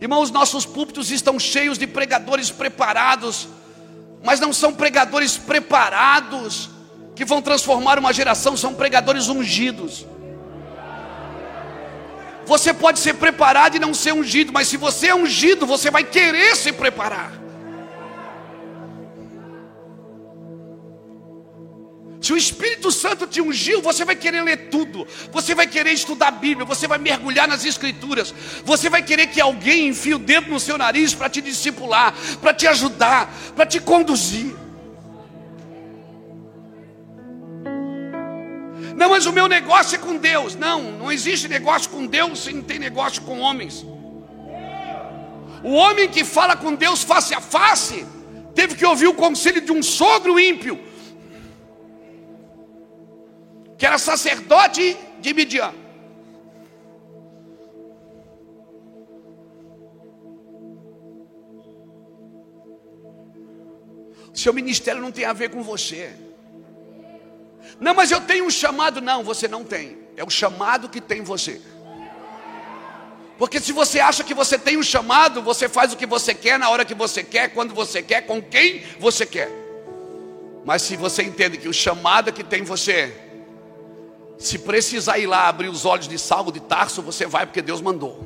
Irmãos, 0.00 0.30
nossos 0.30 0.66
púlpitos 0.66 1.10
estão 1.10 1.38
cheios 1.38 1.78
de 1.78 1.86
pregadores 1.86 2.50
preparados 2.50 3.48
mas 4.22 4.38
não 4.38 4.52
são 4.52 4.72
pregadores 4.72 5.36
preparados 5.36 6.70
que 7.14 7.24
vão 7.24 7.42
transformar 7.42 7.98
uma 7.98 8.12
geração, 8.12 8.56
são 8.56 8.74
pregadores 8.74 9.28
ungidos. 9.28 10.06
Você 12.46 12.72
pode 12.72 12.98
ser 12.98 13.14
preparado 13.14 13.76
e 13.76 13.80
não 13.80 13.92
ser 13.92 14.12
ungido, 14.12 14.52
mas 14.52 14.68
se 14.68 14.76
você 14.76 15.08
é 15.08 15.14
ungido, 15.14 15.66
você 15.66 15.90
vai 15.90 16.04
querer 16.04 16.56
se 16.56 16.72
preparar. 16.72 17.32
Se 22.22 22.32
o 22.32 22.36
Espírito 22.36 22.92
Santo 22.92 23.26
te 23.26 23.40
ungiu, 23.40 23.82
você 23.82 24.04
vai 24.04 24.14
querer 24.14 24.42
ler 24.44 24.68
tudo, 24.70 25.04
você 25.32 25.56
vai 25.56 25.66
querer 25.66 25.90
estudar 25.90 26.28
a 26.28 26.30
Bíblia, 26.30 26.64
você 26.64 26.86
vai 26.86 26.96
mergulhar 26.96 27.48
nas 27.48 27.64
Escrituras, 27.64 28.32
você 28.64 28.88
vai 28.88 29.02
querer 29.02 29.26
que 29.26 29.40
alguém 29.40 29.88
enfie 29.88 30.14
o 30.14 30.20
dedo 30.20 30.48
no 30.48 30.60
seu 30.60 30.78
nariz 30.78 31.12
para 31.12 31.28
te 31.28 31.40
discipular, 31.40 32.14
para 32.40 32.54
te 32.54 32.68
ajudar, 32.68 33.28
para 33.56 33.66
te 33.66 33.80
conduzir. 33.80 34.54
Não, 38.94 39.10
mas 39.10 39.26
o 39.26 39.32
meu 39.32 39.48
negócio 39.48 39.96
é 39.96 39.98
com 39.98 40.16
Deus. 40.16 40.54
Não, 40.54 40.92
não 40.92 41.10
existe 41.10 41.48
negócio 41.48 41.90
com 41.90 42.06
Deus 42.06 42.44
se 42.44 42.52
não 42.52 42.62
tem 42.62 42.78
negócio 42.78 43.20
com 43.22 43.40
homens. 43.40 43.84
O 45.64 45.72
homem 45.72 46.08
que 46.08 46.22
fala 46.22 46.54
com 46.54 46.72
Deus 46.72 47.02
face 47.02 47.34
a 47.34 47.40
face, 47.40 48.06
teve 48.54 48.76
que 48.76 48.86
ouvir 48.86 49.08
o 49.08 49.14
conselho 49.14 49.60
de 49.60 49.72
um 49.72 49.82
sogro 49.82 50.38
ímpio 50.38 50.91
que 53.82 53.86
era 53.86 53.98
sacerdote 53.98 54.96
de 55.18 55.34
Midian. 55.34 55.74
Seu 64.32 64.52
ministério 64.52 65.02
não 65.02 65.10
tem 65.10 65.24
a 65.24 65.32
ver 65.32 65.50
com 65.50 65.64
você. 65.64 66.14
Não, 67.80 67.92
mas 67.92 68.12
eu 68.12 68.20
tenho 68.20 68.44
um 68.46 68.50
chamado. 68.50 69.00
Não, 69.00 69.24
você 69.24 69.48
não 69.48 69.64
tem. 69.64 69.98
É 70.16 70.22
o 70.22 70.30
chamado 70.30 70.88
que 70.88 71.00
tem 71.00 71.20
você. 71.20 71.60
Porque 73.36 73.58
se 73.58 73.72
você 73.72 73.98
acha 73.98 74.22
que 74.22 74.32
você 74.32 74.56
tem 74.56 74.76
um 74.76 74.82
chamado, 74.84 75.42
você 75.42 75.68
faz 75.68 75.92
o 75.92 75.96
que 75.96 76.06
você 76.06 76.32
quer, 76.32 76.56
na 76.56 76.70
hora 76.70 76.84
que 76.84 76.94
você 76.94 77.24
quer, 77.24 77.48
quando 77.48 77.74
você 77.74 78.00
quer, 78.00 78.20
com 78.26 78.40
quem 78.40 78.84
você 79.00 79.26
quer. 79.26 79.50
Mas 80.64 80.82
se 80.82 80.94
você 80.94 81.24
entende 81.24 81.58
que 81.58 81.68
o 81.68 81.74
chamado 81.74 82.32
que 82.32 82.44
tem 82.44 82.62
você 82.62 83.31
se 84.38 84.58
precisar 84.58 85.18
ir 85.18 85.26
lá 85.26 85.48
abrir 85.48 85.68
os 85.68 85.84
olhos 85.84 86.08
de 86.08 86.18
Saulo 86.18 86.50
de 86.50 86.60
Tarso, 86.60 87.00
você 87.02 87.26
vai 87.26 87.46
porque 87.46 87.62
Deus 87.62 87.80
mandou. 87.80 88.18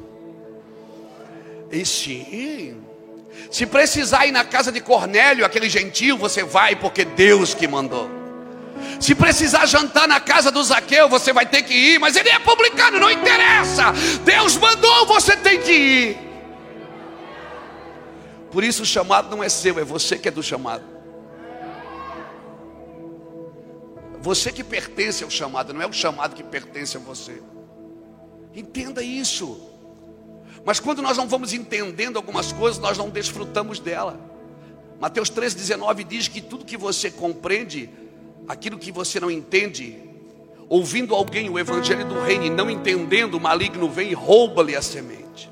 E 1.70 1.84
sim. 1.84 2.80
Se 3.50 3.66
precisar 3.66 4.26
ir 4.26 4.32
na 4.32 4.44
casa 4.44 4.72
de 4.72 4.80
Cornélio, 4.80 5.44
aquele 5.44 5.68
gentil, 5.68 6.16
você 6.16 6.42
vai 6.42 6.74
porque 6.74 7.04
Deus 7.04 7.54
que 7.54 7.68
mandou. 7.68 8.10
Se 9.00 9.14
precisar 9.14 9.66
jantar 9.66 10.08
na 10.08 10.20
casa 10.20 10.50
do 10.50 10.62
Zaqueu, 10.62 11.08
você 11.08 11.32
vai 11.32 11.46
ter 11.46 11.62
que 11.62 11.74
ir, 11.74 11.98
mas 11.98 12.16
ele 12.16 12.28
é 12.28 12.38
publicano, 12.38 12.98
não 12.98 13.10
interessa. 13.10 13.92
Deus 14.24 14.56
mandou, 14.56 15.06
você 15.06 15.36
tem 15.36 15.60
que 15.60 15.72
ir. 15.72 16.18
Por 18.50 18.64
isso 18.64 18.82
o 18.82 18.86
chamado 18.86 19.28
não 19.34 19.42
é 19.42 19.48
seu, 19.48 19.78
é 19.78 19.84
você 19.84 20.16
que 20.16 20.28
é 20.28 20.30
do 20.30 20.42
chamado. 20.42 20.95
Você 24.20 24.52
que 24.52 24.64
pertence 24.64 25.22
ao 25.22 25.30
chamado, 25.30 25.72
não 25.72 25.82
é 25.82 25.86
o 25.86 25.92
chamado 25.92 26.34
que 26.34 26.42
pertence 26.42 26.96
a 26.96 27.00
você. 27.00 27.42
Entenda 28.54 29.02
isso. 29.02 29.60
Mas 30.64 30.80
quando 30.80 31.02
nós 31.02 31.16
não 31.16 31.28
vamos 31.28 31.52
entendendo 31.52 32.16
algumas 32.16 32.52
coisas, 32.52 32.80
nós 32.80 32.98
não 32.98 33.10
desfrutamos 33.10 33.78
dela. 33.78 34.18
Mateus 34.98 35.30
13,19 35.30 36.04
diz 36.04 36.28
que 36.28 36.40
tudo 36.40 36.64
que 36.64 36.76
você 36.76 37.10
compreende, 37.10 37.90
aquilo 38.48 38.78
que 38.78 38.90
você 38.90 39.20
não 39.20 39.30
entende, 39.30 39.96
ouvindo 40.68 41.14
alguém 41.14 41.50
o 41.50 41.58
evangelho 41.58 42.06
do 42.06 42.20
reino 42.20 42.44
e 42.46 42.50
não 42.50 42.70
entendendo, 42.70 43.34
o 43.34 43.40
maligno 43.40 43.88
vem 43.88 44.10
e 44.10 44.14
rouba-lhe 44.14 44.74
a 44.74 44.82
semente. 44.82 45.50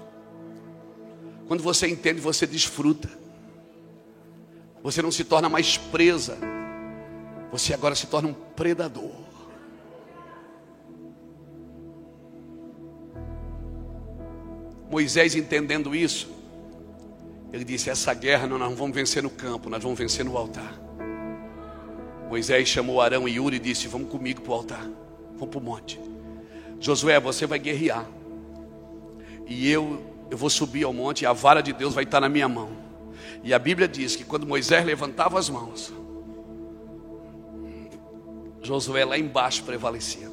Quando 1.47 1.63
você 1.63 1.87
entende, 1.87 2.21
você 2.21 2.47
desfruta. 2.47 3.09
Você 4.83 5.03
não 5.03 5.13
se 5.13 5.25
torna 5.25 5.49
mais 5.49 5.77
presa 5.77 6.39
você 7.55 7.73
agora 7.73 7.95
se 7.95 8.09
torna 8.09 8.29
um 8.29 8.35
predador. 8.35 9.13
Moisés 14.91 15.37
entendendo 15.37 15.95
isso, 15.95 16.29
ele 17.53 17.63
disse: 17.63 17.89
Essa 17.91 18.13
guerra 18.13 18.49
nós 18.49 18.59
não 18.59 18.75
vamos 18.75 18.97
vencer 18.97 19.23
no 19.23 19.31
campo, 19.31 19.71
nós 19.71 19.81
vamos 19.81 19.97
vencer 19.97 20.25
no 20.25 20.37
altar. 20.37 20.81
Moisés 22.29 22.67
chamou 22.67 23.01
Arão 23.01 23.29
e 23.29 23.37
Yuri 23.37 23.55
e 23.55 23.61
disse: 23.61 23.87
Vamos 23.87 24.11
comigo 24.11 24.41
para 24.41 24.51
o 24.51 24.55
altar, 24.55 24.91
vamos 25.35 25.51
para 25.51 25.59
o 25.61 25.63
monte. 25.63 26.01
Josué, 26.81 27.21
você 27.21 27.47
vai 27.47 27.61
guerrear, 27.61 28.05
e 29.47 29.71
eu, 29.71 30.03
eu 30.29 30.37
vou 30.37 30.51
subir 30.51 30.83
ao 30.83 30.93
monte, 30.93 31.23
e 31.23 31.27
a 31.27 31.33
vara 31.33 31.61
de 31.61 31.73
Deus 31.73 31.95
vai 31.95 32.03
estar 32.03 32.21
na 32.21 32.29
minha 32.29 32.49
mão. 32.49 32.71
E 33.45 33.55
a 33.55 33.61
Bíblia 33.61 33.87
diz 33.87 34.17
que 34.17 34.25
quando 34.25 34.45
Moisés 34.45 34.85
levantava 34.85 35.39
as 35.39 35.49
mãos, 35.49 35.93
Josué 38.65 39.05
lá 39.05 39.19
embaixo 39.19 39.63
prevalecia. 39.63 40.33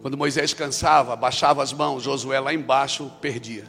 Quando 0.00 0.16
Moisés 0.16 0.54
cansava, 0.54 1.16
baixava 1.16 1.62
as 1.62 1.72
mãos, 1.72 2.02
Josué 2.02 2.38
lá 2.38 2.54
embaixo 2.54 3.10
perdia. 3.20 3.64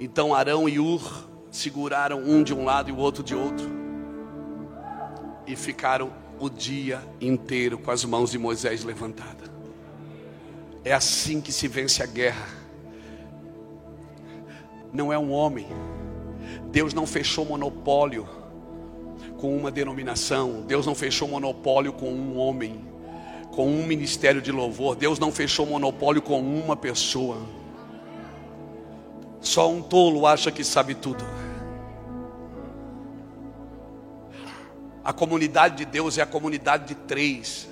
Então 0.00 0.34
Arão 0.34 0.68
e 0.68 0.80
Ur 0.80 1.28
seguraram 1.50 2.18
um 2.18 2.42
de 2.42 2.52
um 2.52 2.64
lado 2.64 2.90
e 2.90 2.92
o 2.92 2.96
outro 2.96 3.22
de 3.22 3.34
outro. 3.34 3.70
E 5.46 5.54
ficaram 5.54 6.12
o 6.40 6.50
dia 6.50 7.00
inteiro 7.20 7.78
com 7.78 7.90
as 7.90 8.04
mãos 8.04 8.32
de 8.32 8.38
Moisés 8.38 8.82
levantadas. 8.82 9.50
É 10.84 10.92
assim 10.92 11.40
que 11.40 11.52
se 11.52 11.68
vence 11.68 12.02
a 12.02 12.06
guerra. 12.06 12.48
Não 14.92 15.12
é 15.12 15.18
um 15.18 15.30
homem. 15.30 15.68
Deus 16.70 16.92
não 16.92 17.06
fechou 17.06 17.44
monopólio 17.44 18.41
com 19.42 19.56
uma 19.56 19.72
denominação, 19.72 20.62
Deus 20.68 20.86
não 20.86 20.94
fechou 20.94 21.26
monopólio 21.26 21.92
com 21.92 22.12
um 22.12 22.38
homem, 22.38 22.80
com 23.50 23.66
um 23.66 23.84
ministério 23.84 24.40
de 24.40 24.52
louvor, 24.52 24.94
Deus 24.94 25.18
não 25.18 25.32
fechou 25.32 25.66
monopólio 25.66 26.22
com 26.22 26.40
uma 26.40 26.76
pessoa. 26.76 27.38
Só 29.40 29.68
um 29.68 29.82
tolo 29.82 30.28
acha 30.28 30.52
que 30.52 30.62
sabe 30.62 30.94
tudo. 30.94 31.24
A 35.04 35.12
comunidade 35.12 35.78
de 35.78 35.86
Deus 35.86 36.18
é 36.18 36.22
a 36.22 36.26
comunidade 36.26 36.86
de 36.86 36.94
três. 36.94 37.68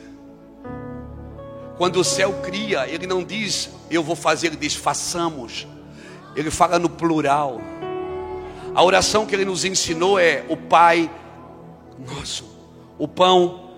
Quando 1.78 2.00
o 2.00 2.04
céu 2.04 2.32
cria, 2.42 2.88
ele 2.88 3.06
não 3.06 3.22
diz 3.22 3.70
eu 3.88 4.02
vou 4.02 4.16
fazer, 4.16 4.48
ele 4.48 4.56
diz 4.56 4.74
façamos. 4.74 5.68
Ele 6.34 6.50
fala 6.50 6.80
no 6.80 6.90
plural. 6.90 7.60
A 8.74 8.82
oração 8.82 9.24
que 9.24 9.36
ele 9.36 9.44
nos 9.44 9.64
ensinou 9.64 10.18
é 10.18 10.44
o 10.48 10.56
Pai 10.56 11.08
nosso. 12.06 12.44
O 12.98 13.06
pão 13.06 13.70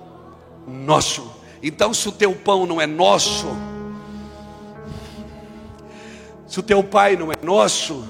nosso. 0.67 1.31
Então, 1.63 1.95
se 1.95 2.09
o 2.09 2.13
teu 2.13 2.35
pão 2.35 2.67
não 2.67 2.81
é 2.81 2.87
nosso, 2.87 3.47
se 6.47 6.59
o 6.59 6.63
teu 6.63 6.83
pai 6.83 7.17
não 7.17 7.31
é 7.33 7.37
nosso, 7.43 8.05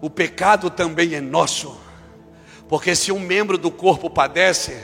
o 0.00 0.08
pecado 0.08 0.70
também 0.70 1.14
é 1.14 1.20
nosso. 1.20 1.76
Porque 2.68 2.94
se 2.96 3.12
um 3.12 3.20
membro 3.20 3.56
do 3.58 3.70
corpo 3.70 4.10
padece, 4.10 4.76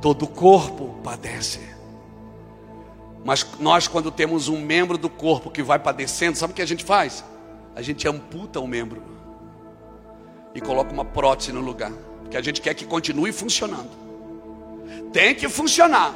todo 0.00 0.24
o 0.24 0.28
corpo 0.28 0.98
padece. 1.04 1.60
Mas 3.24 3.46
nós, 3.60 3.86
quando 3.86 4.10
temos 4.10 4.48
um 4.48 4.60
membro 4.60 4.98
do 4.98 5.08
corpo 5.08 5.50
que 5.50 5.62
vai 5.62 5.78
padecendo, 5.78 6.36
sabe 6.36 6.52
o 6.52 6.56
que 6.56 6.62
a 6.62 6.66
gente 6.66 6.84
faz? 6.84 7.24
A 7.76 7.82
gente 7.82 8.08
amputa 8.08 8.58
o 8.58 8.66
membro 8.66 9.02
e 10.54 10.60
coloca 10.60 10.92
uma 10.92 11.04
prótese 11.04 11.52
no 11.52 11.60
lugar 11.60 11.92
que 12.32 12.36
a 12.38 12.40
gente 12.40 12.62
quer 12.62 12.72
que 12.74 12.86
continue 12.86 13.30
funcionando. 13.30 13.90
Tem 15.12 15.34
que 15.34 15.50
funcionar. 15.50 16.14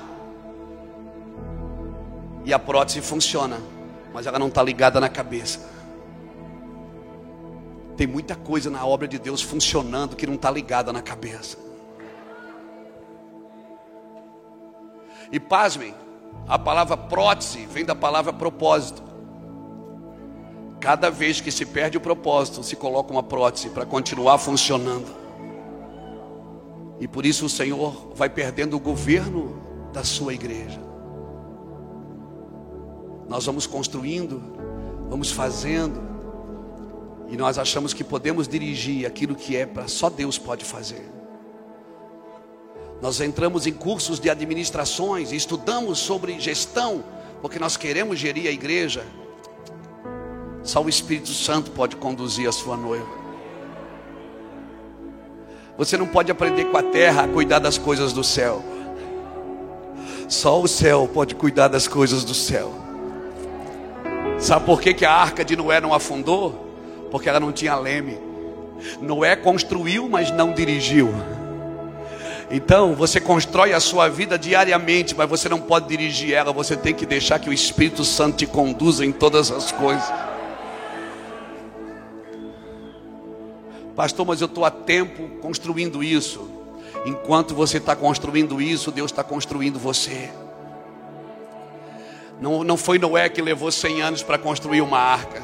E 2.42 2.54
a 2.54 2.58
prótese 2.58 3.02
funciona, 3.02 3.60
mas 4.14 4.26
ela 4.26 4.38
não 4.38 4.48
está 4.48 4.62
ligada 4.62 4.98
na 4.98 5.10
cabeça. 5.10 5.68
Tem 7.98 8.06
muita 8.06 8.34
coisa 8.34 8.70
na 8.70 8.86
obra 8.86 9.06
de 9.06 9.18
Deus 9.18 9.42
funcionando 9.42 10.16
que 10.16 10.26
não 10.26 10.36
está 10.36 10.50
ligada 10.50 10.90
na 10.90 11.02
cabeça. 11.02 11.58
E 15.30 15.38
pasmem, 15.38 15.94
a 16.48 16.58
palavra 16.58 16.96
prótese 16.96 17.66
vem 17.66 17.84
da 17.84 17.94
palavra 17.94 18.32
propósito. 18.32 19.02
Cada 20.80 21.10
vez 21.10 21.42
que 21.42 21.52
se 21.52 21.66
perde 21.66 21.98
o 21.98 22.00
propósito, 22.00 22.62
se 22.62 22.74
coloca 22.74 23.12
uma 23.12 23.22
prótese 23.22 23.68
para 23.68 23.84
continuar 23.84 24.38
funcionando. 24.38 25.25
E 26.98 27.06
por 27.06 27.26
isso 27.26 27.46
o 27.46 27.48
Senhor 27.48 28.12
vai 28.14 28.28
perdendo 28.28 28.76
o 28.76 28.80
governo 28.80 29.60
da 29.92 30.02
sua 30.02 30.34
igreja. 30.34 30.80
Nós 33.28 33.44
vamos 33.44 33.66
construindo, 33.66 34.42
vamos 35.08 35.30
fazendo, 35.30 36.00
E 37.28 37.36
nós 37.36 37.58
achamos 37.58 37.92
que 37.92 38.04
podemos 38.04 38.46
dirigir 38.46 39.06
aquilo 39.06 39.34
que 39.34 39.56
é 39.56 39.66
para 39.66 39.88
só 39.88 40.08
Deus 40.08 40.38
pode 40.38 40.64
fazer. 40.64 41.10
Nós 43.02 43.20
entramos 43.20 43.66
em 43.66 43.72
cursos 43.72 44.18
de 44.18 44.30
administrações, 44.30 45.32
estudamos 45.32 45.98
sobre 45.98 46.38
gestão, 46.40 47.04
porque 47.42 47.58
nós 47.58 47.76
queremos 47.76 48.18
gerir 48.18 48.48
a 48.48 48.52
igreja. 48.52 49.04
Só 50.62 50.82
o 50.82 50.88
Espírito 50.88 51.30
Santo 51.30 51.70
pode 51.72 51.96
conduzir 51.96 52.48
a 52.48 52.52
sua 52.52 52.76
noiva. 52.76 53.25
Você 55.78 55.96
não 55.96 56.06
pode 56.06 56.30
aprender 56.30 56.64
com 56.66 56.76
a 56.76 56.82
terra 56.82 57.24
a 57.24 57.28
cuidar 57.28 57.58
das 57.58 57.76
coisas 57.76 58.12
do 58.12 58.24
céu. 58.24 58.64
Só 60.28 60.60
o 60.60 60.66
céu 60.66 61.08
pode 61.12 61.34
cuidar 61.34 61.68
das 61.68 61.86
coisas 61.86 62.24
do 62.24 62.34
céu. 62.34 62.72
Sabe 64.38 64.64
por 64.64 64.80
que, 64.80 64.94
que 64.94 65.04
a 65.04 65.12
arca 65.12 65.44
de 65.44 65.54
Noé 65.54 65.80
não 65.80 65.94
afundou? 65.94 66.66
Porque 67.10 67.28
ela 67.28 67.38
não 67.38 67.52
tinha 67.52 67.76
leme. 67.76 68.18
Noé 69.00 69.36
construiu, 69.36 70.08
mas 70.08 70.30
não 70.30 70.52
dirigiu. 70.52 71.14
Então, 72.50 72.94
você 72.94 73.20
constrói 73.20 73.72
a 73.72 73.80
sua 73.80 74.08
vida 74.08 74.38
diariamente, 74.38 75.14
mas 75.16 75.28
você 75.28 75.48
não 75.48 75.60
pode 75.60 75.88
dirigir 75.88 76.32
ela, 76.32 76.52
você 76.52 76.76
tem 76.76 76.94
que 76.94 77.04
deixar 77.04 77.38
que 77.38 77.50
o 77.50 77.52
Espírito 77.52 78.04
Santo 78.04 78.36
te 78.36 78.46
conduza 78.46 79.04
em 79.04 79.10
todas 79.10 79.50
as 79.50 79.72
coisas. 79.72 80.04
Pastor, 83.96 84.26
mas 84.26 84.42
eu 84.42 84.46
estou 84.46 84.62
há 84.66 84.70
tempo 84.70 85.26
construindo 85.40 86.04
isso. 86.04 86.50
Enquanto 87.06 87.54
você 87.54 87.78
está 87.78 87.96
construindo 87.96 88.60
isso, 88.60 88.92
Deus 88.92 89.10
está 89.10 89.24
construindo 89.24 89.78
você. 89.78 90.30
Não, 92.38 92.62
não 92.62 92.76
foi 92.76 92.98
Noé 92.98 93.30
que 93.30 93.40
levou 93.40 93.72
100 93.72 94.02
anos 94.02 94.22
para 94.22 94.36
construir 94.36 94.82
uma 94.82 94.98
arca. 94.98 95.42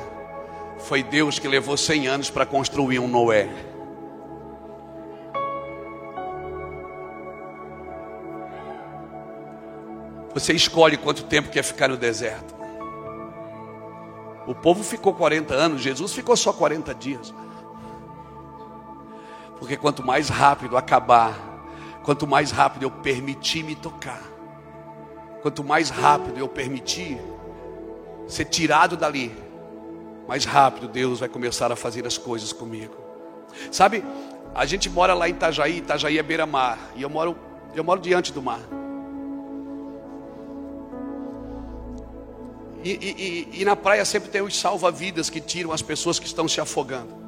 Foi 0.81 1.03
Deus 1.03 1.39
que 1.39 1.49
levou 1.49 1.79
100 1.79 2.07
anos 2.07 2.31
para 2.31 2.45
construir 2.45 2.99
um 2.99 3.09
Noé. 3.09 3.49
Você 10.35 10.53
escolhe 10.53 10.99
quanto 10.99 11.25
tempo 11.25 11.49
quer 11.49 11.63
ficar 11.63 11.89
no 11.89 11.97
deserto. 11.97 12.55
O 14.47 14.55
povo 14.55 14.83
ficou 14.83 15.15
40 15.15 15.55
anos, 15.55 15.81
Jesus 15.81 16.13
ficou 16.13 16.37
só 16.37 16.53
40 16.53 16.95
dias. 16.95 17.33
Porque 19.63 19.77
quanto 19.77 20.05
mais 20.05 20.29
rápido 20.29 20.77
acabar, 20.77 21.39
quanto 22.03 22.27
mais 22.27 22.51
rápido 22.51 22.83
eu 22.83 22.91
permitir 22.91 23.63
me 23.63 23.77
tocar, 23.77 24.21
quanto 25.41 25.63
mais 25.63 25.89
rápido 25.89 26.37
eu 26.37 26.49
permitir 26.49 27.17
ser 28.27 28.47
tirado 28.47 28.97
dali, 28.97 29.33
mais 30.27 30.45
rápido 30.45 30.89
Deus 30.89 31.21
vai 31.21 31.29
começar 31.29 31.71
a 31.71 31.77
fazer 31.77 32.05
as 32.05 32.19
coisas 32.19 32.53
comigo. 32.53 32.93
Sabe, 33.71 34.05
a 34.53 34.67
gente 34.67 34.91
mora 34.91 35.15
lá 35.15 35.29
em 35.29 35.33
Itajaí, 35.33 35.79
Itajaí 35.79 36.19
é 36.19 36.23
beira-mar, 36.25 36.77
e 36.97 37.03
eu 37.03 37.09
moro, 37.09 37.39
eu 37.73 37.85
moro 37.85 38.01
diante 38.01 38.33
do 38.33 38.43
mar. 38.43 38.59
E, 42.83 42.91
e, 42.91 43.55
e, 43.55 43.61
e 43.61 43.65
na 43.65 43.77
praia 43.77 44.05
sempre 44.05 44.29
tem 44.29 44.43
os 44.43 44.59
salva-vidas 44.59 45.31
que 45.31 45.41
tiram 45.41 45.71
as 45.71 45.83
pessoas 45.83 46.19
que 46.19 46.27
estão 46.27 46.49
se 46.49 46.61
afogando. 46.61 47.22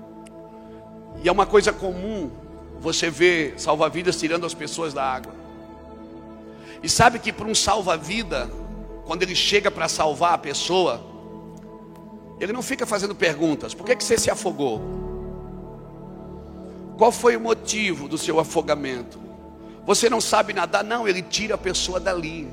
E 1.25 1.29
é 1.29 1.33
uma 1.33 1.47
coisa 1.47 1.73
comum 1.73 2.31
você 2.79 3.09
ver 3.09 3.55
salva-vidas 3.57 4.15
tirando 4.17 4.45
as 4.45 4.53
pessoas 4.53 4.93
da 4.93 5.03
água. 5.03 5.33
E 6.83 6.89
sabe 6.89 7.19
que 7.19 7.33
para 7.33 7.47
um 7.47 7.55
salva-vida, 7.55 8.51
quando 9.07 9.23
ele 9.23 9.35
chega 9.35 9.71
para 9.71 9.89
salvar 9.89 10.35
a 10.35 10.39
pessoa, 10.39 11.03
ele 12.39 12.53
não 12.53 12.61
fica 12.61 12.85
fazendo 12.85 13.15
perguntas: 13.15 13.73
por 13.73 13.87
que, 13.87 13.97
que 13.97 14.05
você 14.05 14.19
se 14.19 14.31
afogou? 14.31 14.83
Qual 16.99 17.11
foi 17.11 17.37
o 17.37 17.41
motivo 17.41 18.07
do 18.07 18.19
seu 18.19 18.39
afogamento? 18.39 19.19
Você 19.87 20.11
não 20.11 20.21
sabe 20.21 20.53
nadar? 20.53 20.85
Não, 20.85 21.09
ele 21.09 21.23
tira 21.23 21.55
a 21.55 21.59
pessoa 21.59 21.99
dali. 21.99 22.47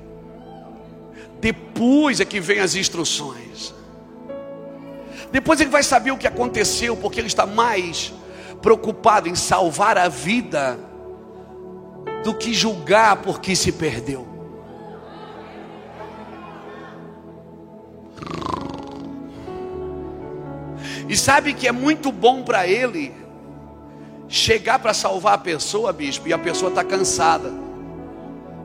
Depois 1.42 2.22
é 2.22 2.26
que 2.26 2.40
vem 2.40 2.60
as 2.60 2.76
instruções. 2.76 3.74
Depois 5.30 5.60
ele 5.60 5.70
vai 5.70 5.84
saber 5.84 6.12
o 6.12 6.18
que 6.18 6.28
aconteceu, 6.28 6.96
porque 6.96 7.20
ele 7.20 7.28
está 7.28 7.46
mais 7.46 8.14
preocupado 8.62 9.28
em 9.28 9.36
salvar 9.36 9.98
a 9.98 10.08
vida 10.08 10.80
do 12.24 12.34
que 12.34 12.54
julgar 12.54 13.18
porque 13.18 13.56
se 13.56 13.72
perdeu. 13.72 14.28
E 21.10 21.18
sabe 21.18 21.54
que 21.54 21.68
é 21.68 21.72
muito 21.72 22.12
bom 22.12 22.42
para 22.44 22.66
ele 22.68 23.14
chegar 24.30 24.80
para 24.80 24.94
salvar 24.94 25.34
a 25.34 25.38
pessoa, 25.38 25.92
bispo, 25.92 26.28
e 26.28 26.34
a 26.34 26.38
pessoa 26.38 26.70
está 26.70 26.84
cansada. 26.84 27.52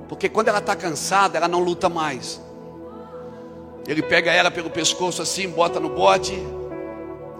Porque 0.09 0.28
quando 0.28 0.49
ela 0.49 0.61
está 0.61 0.76
cansada, 0.76 1.36
ela 1.36 1.49
não 1.49 1.59
luta 1.59 1.88
mais. 1.88 2.40
Ele 3.86 4.01
pega 4.01 4.30
ela 4.30 4.51
pelo 4.51 4.70
pescoço 4.70 5.20
assim, 5.22 5.49
bota 5.49 5.80
no 5.80 5.88
bote, 5.88 6.40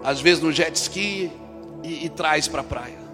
às 0.03 0.19
vezes 0.19 0.43
no 0.43 0.51
jet 0.51 0.75
ski, 0.75 1.31
e, 1.83 2.05
e 2.05 2.09
traz 2.09 2.47
para 2.47 2.61
a 2.61 2.63
praia. 2.63 3.07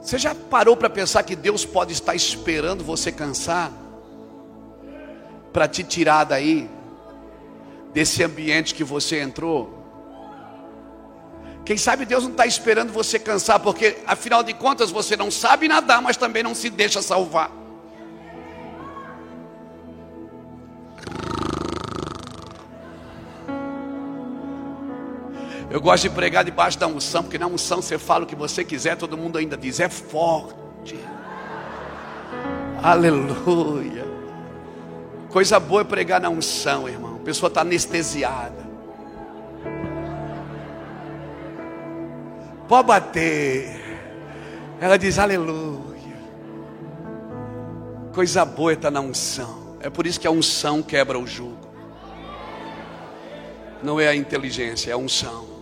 Você 0.00 0.18
já 0.18 0.34
parou 0.34 0.76
para 0.76 0.88
pensar 0.88 1.22
que 1.22 1.34
Deus 1.34 1.64
pode 1.64 1.92
estar 1.92 2.14
esperando 2.14 2.84
você 2.84 3.10
cansar 3.10 3.72
para 5.52 5.66
te 5.66 5.82
tirar 5.82 6.24
daí, 6.24 6.70
desse 7.92 8.22
ambiente 8.22 8.74
que 8.74 8.84
você 8.84 9.20
entrou? 9.20 9.76
Quem 11.64 11.76
sabe 11.76 12.04
Deus 12.04 12.22
não 12.22 12.30
está 12.30 12.46
esperando 12.46 12.92
você 12.92 13.18
cansar, 13.18 13.58
porque 13.58 13.98
afinal 14.06 14.44
de 14.44 14.54
contas 14.54 14.92
você 14.92 15.16
não 15.16 15.32
sabe 15.32 15.66
nadar, 15.66 16.00
mas 16.00 16.16
também 16.16 16.42
não 16.42 16.54
se 16.54 16.70
deixa 16.70 17.02
salvar. 17.02 17.50
Eu 25.76 25.80
gosto 25.82 26.04
de 26.04 26.08
pregar 26.08 26.42
debaixo 26.42 26.78
da 26.78 26.86
unção, 26.86 27.22
porque 27.22 27.36
na 27.36 27.46
unção 27.46 27.82
você 27.82 27.98
fala 27.98 28.24
o 28.24 28.26
que 28.26 28.34
você 28.34 28.64
quiser, 28.64 28.96
todo 28.96 29.14
mundo 29.14 29.36
ainda 29.36 29.58
diz, 29.58 29.78
é 29.78 29.90
forte. 29.90 30.98
Aleluia. 32.82 34.06
Coisa 35.28 35.60
boa 35.60 35.82
é 35.82 35.84
pregar 35.84 36.18
na 36.18 36.30
unção, 36.30 36.88
irmão. 36.88 37.16
A 37.16 37.24
pessoa 37.26 37.48
está 37.48 37.60
anestesiada. 37.60 38.66
Pode 42.66 42.88
bater. 42.88 44.00
Ela 44.80 44.96
diz 44.96 45.18
aleluia. 45.18 46.16
Coisa 48.14 48.46
boa 48.46 48.70
é 48.70 48.74
estar 48.76 48.90
tá 48.90 48.92
na 48.92 49.02
unção. 49.02 49.76
É 49.82 49.90
por 49.90 50.06
isso 50.06 50.18
que 50.18 50.26
a 50.26 50.30
unção 50.30 50.82
quebra 50.82 51.18
o 51.18 51.26
jugo. 51.26 51.68
Não 53.82 54.00
é 54.00 54.08
a 54.08 54.16
inteligência, 54.16 54.88
é 54.88 54.94
a 54.94 54.96
unção. 54.96 55.55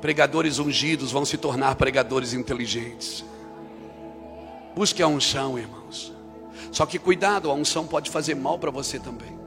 Pregadores 0.00 0.58
ungidos 0.58 1.12
vão 1.12 1.24
se 1.24 1.36
tornar 1.36 1.74
pregadores 1.74 2.32
inteligentes. 2.32 3.24
Busque 4.74 5.02
a 5.02 5.06
unção, 5.06 5.58
irmãos. 5.58 6.12
Só 6.72 6.86
que 6.86 6.98
cuidado, 6.98 7.50
a 7.50 7.54
unção 7.54 7.86
pode 7.86 8.10
fazer 8.10 8.34
mal 8.34 8.58
para 8.58 8.70
você 8.70 8.98
também. 8.98 9.38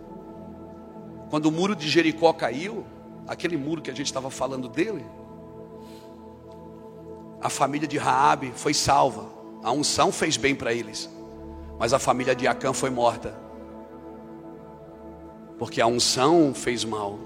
Quando 1.30 1.48
o 1.48 1.52
muro 1.52 1.76
de 1.76 1.90
Jericó 1.90 2.32
caiu, 2.34 2.86
aquele 3.28 3.58
muro 3.58 3.82
que 3.82 3.90
a 3.90 3.96
gente 3.96 4.06
estava 4.08 4.30
falando 4.30 4.68
dele, 4.68 5.04
a 7.42 7.50
família 7.50 7.88
de 7.88 7.98
Raabe 7.98 8.54
foi 8.56 8.74
salva. 8.74 9.28
A 9.64 9.72
unção 9.72 10.12
fez 10.12 10.38
bem 10.38 10.54
para 10.54 10.74
eles, 10.74 11.10
mas 11.80 11.94
a 11.94 12.00
família 12.00 12.36
de 12.36 12.48
Acã 12.48 12.74
foi 12.74 12.90
morta. 12.90 13.36
Porque 15.58 15.82
a 15.82 15.88
unção 15.88 16.54
fez 16.54 16.84
mal. 16.86 17.18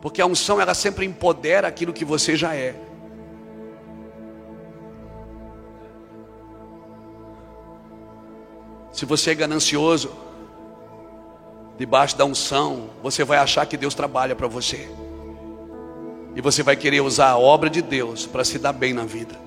Porque 0.00 0.20
a 0.20 0.26
unção 0.26 0.60
ela 0.60 0.74
sempre 0.74 1.04
empodera 1.04 1.68
aquilo 1.68 1.92
que 1.92 2.04
você 2.04 2.36
já 2.36 2.54
é. 2.54 2.74
Se 8.92 9.04
você 9.04 9.32
é 9.32 9.34
ganancioso, 9.34 10.10
debaixo 11.76 12.16
da 12.16 12.24
unção, 12.24 12.90
você 13.02 13.24
vai 13.24 13.38
achar 13.38 13.66
que 13.66 13.76
Deus 13.76 13.94
trabalha 13.94 14.34
para 14.34 14.46
você. 14.46 14.88
E 16.34 16.40
você 16.40 16.62
vai 16.62 16.76
querer 16.76 17.00
usar 17.00 17.30
a 17.30 17.38
obra 17.38 17.68
de 17.68 17.82
Deus 17.82 18.26
para 18.26 18.44
se 18.44 18.58
dar 18.58 18.72
bem 18.72 18.94
na 18.94 19.04
vida. 19.04 19.38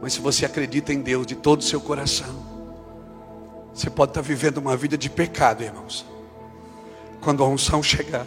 Mas 0.00 0.12
se 0.12 0.20
você 0.20 0.44
acredita 0.46 0.92
em 0.92 1.00
Deus 1.00 1.26
de 1.26 1.34
todo 1.34 1.60
o 1.60 1.64
seu 1.64 1.80
coração, 1.80 2.55
você 3.76 3.90
pode 3.90 4.12
estar 4.12 4.22
vivendo 4.22 4.56
uma 4.56 4.74
vida 4.74 4.96
de 4.96 5.10
pecado, 5.10 5.62
irmãos. 5.62 6.06
Quando 7.20 7.44
a 7.44 7.46
unção 7.46 7.82
chegar, 7.82 8.26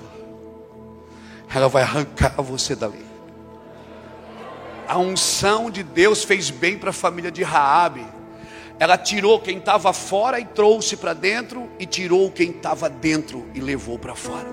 ela 1.52 1.68
vai 1.68 1.82
arrancar 1.82 2.40
você 2.40 2.76
dali. 2.76 3.04
A 4.88 5.00
unção 5.00 5.72
de 5.72 5.82
Deus 5.82 6.24
fez 6.24 6.52
bem 6.52 6.78
para 6.78 6.92
a 6.92 6.94
família 6.94 7.32
de 7.32 7.42
Raabe. 7.42 8.06
Ela 8.78 8.96
tirou 8.96 9.40
quem 9.40 9.58
estava 9.58 9.92
fora 9.92 10.40
e 10.40 10.46
trouxe 10.46 10.96
para 10.96 11.14
dentro, 11.14 11.68
e 11.80 11.86
tirou 11.88 12.30
quem 12.30 12.52
estava 12.52 12.88
dentro 12.88 13.48
e 13.56 13.60
levou 13.60 13.98
para 13.98 14.14
fora. 14.14 14.48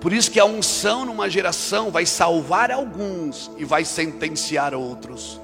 Por 0.00 0.12
isso 0.12 0.30
que 0.30 0.38
a 0.38 0.44
unção 0.44 1.04
numa 1.04 1.28
geração 1.28 1.90
vai 1.90 2.06
salvar 2.06 2.70
alguns 2.70 3.50
e 3.56 3.64
vai 3.64 3.84
sentenciar 3.84 4.72
outros. 4.72 5.40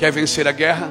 Quer 0.00 0.10
vencer 0.10 0.48
a 0.48 0.52
guerra? 0.52 0.90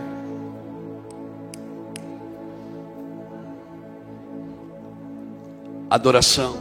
Adoração, 5.90 6.56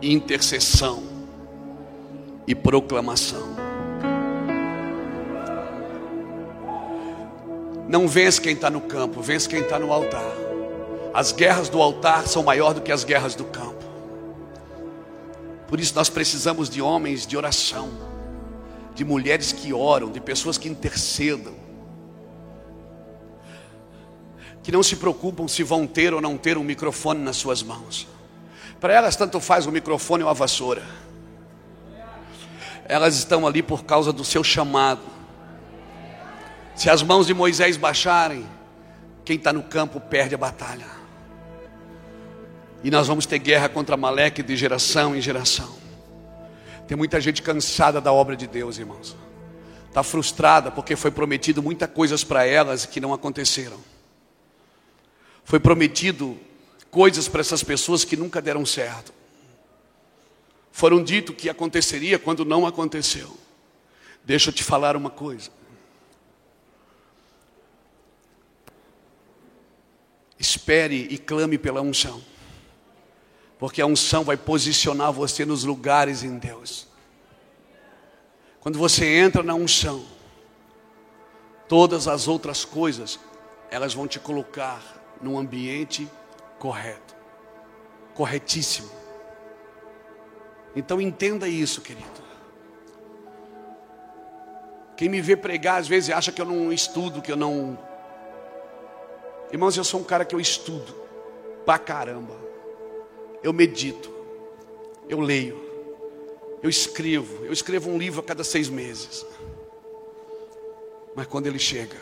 intercessão 0.00 1.02
e 2.46 2.54
proclamação. 2.54 3.46
Não 7.86 8.08
vence 8.08 8.40
quem 8.40 8.54
está 8.54 8.70
no 8.70 8.80
campo, 8.80 9.20
vence 9.20 9.46
quem 9.46 9.60
está 9.60 9.78
no 9.78 9.92
altar. 9.92 10.24
As 11.12 11.32
guerras 11.32 11.68
do 11.68 11.82
altar 11.82 12.26
são 12.26 12.42
maiores 12.42 12.76
do 12.76 12.80
que 12.80 12.90
as 12.90 13.04
guerras 13.04 13.34
do 13.34 13.44
campo. 13.44 13.84
Por 15.68 15.78
isso 15.78 15.94
nós 15.94 16.08
precisamos 16.08 16.70
de 16.70 16.80
homens 16.80 17.26
de 17.26 17.36
oração, 17.36 18.13
de 18.94 19.04
mulheres 19.04 19.52
que 19.52 19.72
oram, 19.72 20.10
de 20.10 20.20
pessoas 20.20 20.56
que 20.56 20.68
intercedam, 20.68 21.54
que 24.62 24.72
não 24.72 24.82
se 24.82 24.96
preocupam 24.96 25.46
se 25.48 25.62
vão 25.62 25.86
ter 25.86 26.14
ou 26.14 26.20
não 26.20 26.38
ter 26.38 26.56
um 26.56 26.64
microfone 26.64 27.20
nas 27.20 27.36
suas 27.36 27.62
mãos. 27.62 28.06
Para 28.80 28.94
elas, 28.94 29.16
tanto 29.16 29.40
faz 29.40 29.66
o 29.66 29.72
microfone 29.72 30.22
ou 30.22 30.30
a 30.30 30.32
vassoura. 30.32 30.82
Elas 32.86 33.16
estão 33.16 33.46
ali 33.46 33.62
por 33.62 33.84
causa 33.84 34.12
do 34.12 34.24
seu 34.24 34.44
chamado. 34.44 35.02
Se 36.74 36.88
as 36.88 37.02
mãos 37.02 37.26
de 37.26 37.34
Moisés 37.34 37.76
baixarem, 37.76 38.46
quem 39.24 39.36
está 39.36 39.52
no 39.52 39.62
campo 39.62 40.00
perde 40.00 40.34
a 40.34 40.38
batalha. 40.38 40.86
E 42.82 42.90
nós 42.90 43.06
vamos 43.06 43.26
ter 43.26 43.38
guerra 43.38 43.68
contra 43.68 43.96
Maleque 43.96 44.42
de 44.42 44.56
geração 44.56 45.16
em 45.16 45.20
geração. 45.20 45.83
Tem 46.86 46.96
muita 46.96 47.20
gente 47.20 47.42
cansada 47.42 48.00
da 48.00 48.12
obra 48.12 48.36
de 48.36 48.46
Deus, 48.46 48.78
irmãos. 48.78 49.16
Está 49.88 50.02
frustrada 50.02 50.70
porque 50.70 50.96
foi 50.96 51.10
prometido 51.10 51.62
muitas 51.62 51.90
coisas 51.90 52.24
para 52.24 52.44
elas 52.44 52.84
que 52.84 53.00
não 53.00 53.14
aconteceram. 53.14 53.78
Foi 55.44 55.60
prometido 55.60 56.38
coisas 56.90 57.28
para 57.28 57.40
essas 57.40 57.62
pessoas 57.62 58.04
que 58.04 58.16
nunca 58.16 58.42
deram 58.42 58.66
certo. 58.66 59.12
Foram 60.72 61.02
dito 61.02 61.32
que 61.32 61.48
aconteceria 61.48 62.18
quando 62.18 62.44
não 62.44 62.66
aconteceu. 62.66 63.36
Deixa 64.24 64.50
eu 64.50 64.52
te 64.52 64.64
falar 64.64 64.96
uma 64.96 65.10
coisa. 65.10 65.50
Espere 70.38 71.06
e 71.10 71.16
clame 71.16 71.56
pela 71.56 71.80
unção. 71.80 72.20
Porque 73.64 73.80
a 73.80 73.86
unção 73.86 74.22
vai 74.24 74.36
posicionar 74.36 75.10
você 75.10 75.42
nos 75.46 75.64
lugares 75.64 76.22
em 76.22 76.36
Deus. 76.36 76.86
Quando 78.60 78.78
você 78.78 79.06
entra 79.16 79.42
na 79.42 79.54
unção, 79.54 80.04
todas 81.66 82.06
as 82.06 82.28
outras 82.28 82.62
coisas, 82.62 83.18
elas 83.70 83.94
vão 83.94 84.06
te 84.06 84.20
colocar 84.20 84.82
num 85.18 85.38
ambiente 85.38 86.06
correto, 86.58 87.16
corretíssimo. 88.12 88.90
Então 90.76 91.00
entenda 91.00 91.48
isso, 91.48 91.80
querido. 91.80 92.22
Quem 94.94 95.08
me 95.08 95.22
vê 95.22 95.38
pregar 95.38 95.80
às 95.80 95.88
vezes 95.88 96.10
acha 96.10 96.30
que 96.30 96.42
eu 96.42 96.46
não 96.46 96.70
estudo, 96.70 97.22
que 97.22 97.32
eu 97.32 97.36
não. 97.36 97.78
Irmãos, 99.50 99.74
eu 99.74 99.84
sou 99.84 100.00
um 100.00 100.04
cara 100.04 100.26
que 100.26 100.34
eu 100.34 100.40
estudo 100.40 100.94
pra 101.64 101.78
caramba. 101.78 102.43
Eu 103.44 103.52
medito, 103.52 104.10
eu 105.06 105.20
leio, 105.20 105.62
eu 106.62 106.70
escrevo. 106.70 107.44
Eu 107.44 107.52
escrevo 107.52 107.90
um 107.90 107.98
livro 107.98 108.20
a 108.20 108.22
cada 108.22 108.42
seis 108.42 108.70
meses. 108.70 109.26
Mas 111.14 111.26
quando 111.26 111.46
ele 111.46 111.58
chega, 111.58 111.96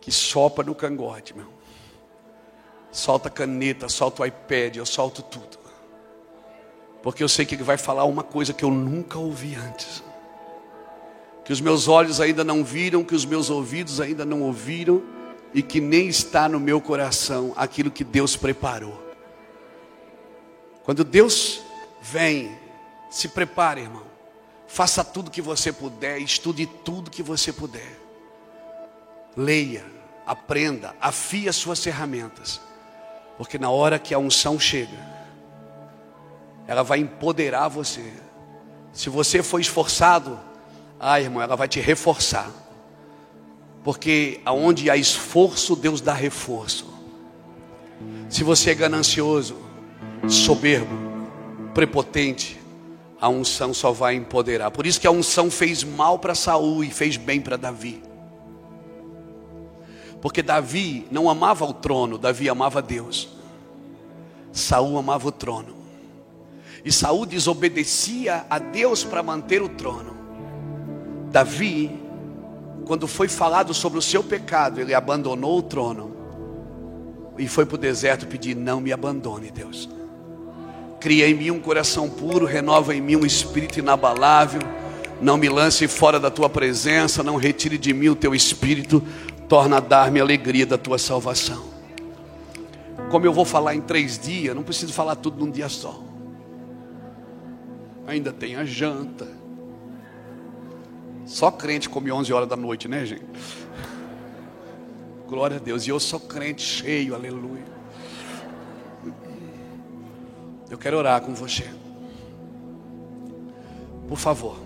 que 0.00 0.12
sopa 0.12 0.62
no 0.62 0.72
cangote, 0.72 1.36
meu. 1.36 1.48
Solta 2.92 3.26
a 3.26 3.30
caneta, 3.30 3.88
solta 3.88 4.22
o 4.22 4.26
iPad, 4.26 4.76
eu 4.76 4.86
solto 4.86 5.20
tudo. 5.20 5.58
Porque 7.02 7.24
eu 7.24 7.28
sei 7.28 7.44
que 7.44 7.56
ele 7.56 7.64
vai 7.64 7.76
falar 7.76 8.04
uma 8.04 8.22
coisa 8.22 8.52
que 8.52 8.64
eu 8.64 8.70
nunca 8.70 9.18
ouvi 9.18 9.56
antes. 9.56 10.00
Que 11.44 11.52
os 11.52 11.60
meus 11.60 11.88
olhos 11.88 12.20
ainda 12.20 12.44
não 12.44 12.62
viram, 12.62 13.02
que 13.02 13.16
os 13.16 13.24
meus 13.24 13.50
ouvidos 13.50 14.00
ainda 14.00 14.24
não 14.24 14.42
ouviram 14.42 15.02
e 15.52 15.60
que 15.60 15.80
nem 15.80 16.06
está 16.06 16.48
no 16.48 16.60
meu 16.60 16.80
coração 16.80 17.52
aquilo 17.56 17.90
que 17.90 18.04
Deus 18.04 18.36
preparou. 18.36 19.07
Quando 20.88 21.04
Deus 21.04 21.60
vem, 22.00 22.56
se 23.10 23.28
prepare, 23.28 23.82
irmão. 23.82 24.04
Faça 24.66 25.04
tudo 25.04 25.30
que 25.30 25.42
você 25.42 25.70
puder, 25.70 26.16
estude 26.16 26.64
tudo 26.64 27.10
que 27.10 27.22
você 27.22 27.52
puder. 27.52 28.00
Leia, 29.36 29.84
aprenda, 30.24 30.96
afie 30.98 31.46
as 31.46 31.56
suas 31.56 31.84
ferramentas. 31.84 32.58
Porque 33.36 33.58
na 33.58 33.68
hora 33.68 33.98
que 33.98 34.14
a 34.14 34.18
unção 34.18 34.58
chega, 34.58 34.96
ela 36.66 36.82
vai 36.82 37.00
empoderar 37.00 37.68
você. 37.68 38.10
Se 38.90 39.10
você 39.10 39.42
for 39.42 39.60
esforçado, 39.60 40.40
ah, 40.98 41.20
irmão, 41.20 41.42
ela 41.42 41.54
vai 41.54 41.68
te 41.68 41.80
reforçar. 41.80 42.50
Porque 43.84 44.40
aonde 44.42 44.88
há 44.88 44.96
esforço, 44.96 45.76
Deus 45.76 46.00
dá 46.00 46.14
reforço. 46.14 46.86
Se 48.30 48.42
você 48.42 48.70
é 48.70 48.74
ganancioso, 48.74 49.67
soberbo, 50.26 50.96
prepotente, 51.74 52.58
a 53.20 53.28
unção 53.28 53.74
só 53.74 53.92
vai 53.92 54.14
empoderar. 54.14 54.70
Por 54.70 54.86
isso 54.86 55.00
que 55.00 55.06
a 55.06 55.10
unção 55.10 55.50
fez 55.50 55.82
mal 55.84 56.18
para 56.18 56.34
Saul 56.34 56.84
e 56.84 56.90
fez 56.90 57.16
bem 57.16 57.40
para 57.40 57.56
Davi. 57.56 58.02
Porque 60.20 60.42
Davi 60.42 61.06
não 61.10 61.28
amava 61.28 61.64
o 61.64 61.72
trono, 61.72 62.18
Davi 62.18 62.48
amava 62.48 62.82
Deus. 62.82 63.28
Saul 64.52 64.98
amava 64.98 65.28
o 65.28 65.32
trono. 65.32 65.76
E 66.84 66.92
Saul 66.92 67.26
desobedecia 67.26 68.46
a 68.48 68.58
Deus 68.58 69.04
para 69.04 69.22
manter 69.22 69.62
o 69.62 69.68
trono. 69.68 70.16
Davi, 71.30 72.00
quando 72.86 73.06
foi 73.06 73.28
falado 73.28 73.74
sobre 73.74 73.98
o 73.98 74.02
seu 74.02 74.24
pecado, 74.24 74.80
ele 74.80 74.94
abandonou 74.94 75.58
o 75.58 75.62
trono 75.62 76.16
e 77.36 77.46
foi 77.46 77.66
para 77.66 77.74
o 77.76 77.78
deserto 77.78 78.26
pedir: 78.26 78.56
Não 78.56 78.80
me 78.80 78.92
abandone, 78.92 79.50
Deus. 79.50 79.88
Cria 81.00 81.28
em 81.28 81.34
mim 81.34 81.50
um 81.50 81.60
coração 81.60 82.08
puro, 82.10 82.44
renova 82.44 82.94
em 82.94 83.00
mim 83.00 83.16
um 83.16 83.26
espírito 83.26 83.78
inabalável. 83.78 84.60
Não 85.20 85.36
me 85.36 85.48
lance 85.48 85.86
fora 85.86 86.18
da 86.18 86.30
tua 86.30 86.48
presença, 86.48 87.22
não 87.22 87.36
retire 87.36 87.78
de 87.78 87.92
mim 87.92 88.08
o 88.08 88.16
teu 88.16 88.34
espírito, 88.34 89.02
torna 89.48 89.78
a 89.78 89.80
dar-me 89.80 90.20
a 90.20 90.22
alegria 90.22 90.66
da 90.66 90.78
tua 90.78 90.98
salvação. 90.98 91.64
Como 93.10 93.24
eu 93.24 93.32
vou 93.32 93.44
falar 93.44 93.74
em 93.74 93.80
três 93.80 94.18
dias, 94.18 94.54
não 94.54 94.62
preciso 94.62 94.92
falar 94.92 95.16
tudo 95.16 95.44
num 95.44 95.50
dia 95.50 95.68
só. 95.68 96.02
Ainda 98.06 98.32
tem 98.32 98.56
a 98.56 98.64
janta. 98.64 99.28
Só 101.24 101.50
crente 101.50 101.88
come 101.88 102.10
11 102.10 102.32
horas 102.32 102.48
da 102.48 102.56
noite, 102.56 102.88
né, 102.88 103.04
gente? 103.04 103.24
Glória 105.28 105.56
a 105.58 105.60
Deus. 105.60 105.86
E 105.86 105.90
eu 105.90 106.00
sou 106.00 106.18
crente 106.18 106.62
cheio, 106.62 107.14
aleluia. 107.14 107.77
Eu 110.70 110.76
quero 110.76 110.98
orar 110.98 111.20
com 111.20 111.34
você. 111.34 111.64
Por 114.06 114.18
favor. 114.18 114.58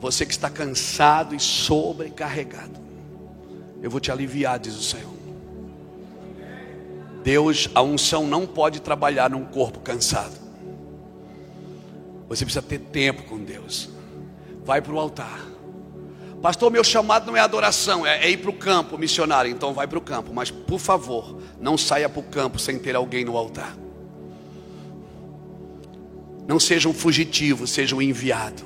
Você 0.00 0.24
que 0.24 0.32
está 0.32 0.48
cansado 0.48 1.34
e 1.34 1.40
sobrecarregado. 1.40 2.80
Eu 3.82 3.90
vou 3.90 4.00
te 4.00 4.10
aliviar, 4.10 4.58
diz 4.58 4.74
o 4.74 4.82
Senhor. 4.82 5.16
Deus, 7.22 7.68
a 7.74 7.82
unção 7.82 8.26
não 8.26 8.46
pode 8.46 8.80
trabalhar 8.80 9.28
num 9.28 9.44
corpo 9.44 9.80
cansado. 9.80 10.34
Você 12.28 12.44
precisa 12.44 12.62
ter 12.62 12.78
tempo 12.78 13.24
com 13.24 13.38
Deus. 13.38 13.88
Vai 14.64 14.80
para 14.80 14.92
o 14.92 15.00
altar. 15.00 15.44
Pastor, 16.40 16.70
meu 16.70 16.84
chamado 16.84 17.26
não 17.26 17.36
é 17.36 17.40
adoração, 17.40 18.06
é, 18.06 18.24
é 18.24 18.30
ir 18.30 18.36
para 18.36 18.50
o 18.50 18.52
campo 18.52 18.96
missionário. 18.96 19.50
Então 19.50 19.72
vai 19.72 19.88
para 19.88 19.98
o 19.98 20.00
campo. 20.00 20.32
Mas 20.32 20.50
por 20.50 20.78
favor, 20.78 21.40
não 21.60 21.76
saia 21.76 22.08
para 22.08 22.20
o 22.20 22.22
campo 22.22 22.58
sem 22.58 22.78
ter 22.78 22.94
alguém 22.94 23.24
no 23.24 23.36
altar. 23.36 23.76
Não 26.46 26.60
seja 26.60 26.88
um 26.88 26.94
fugitivo, 26.94 27.66
seja 27.66 27.96
um 27.96 28.02
enviado. 28.02 28.62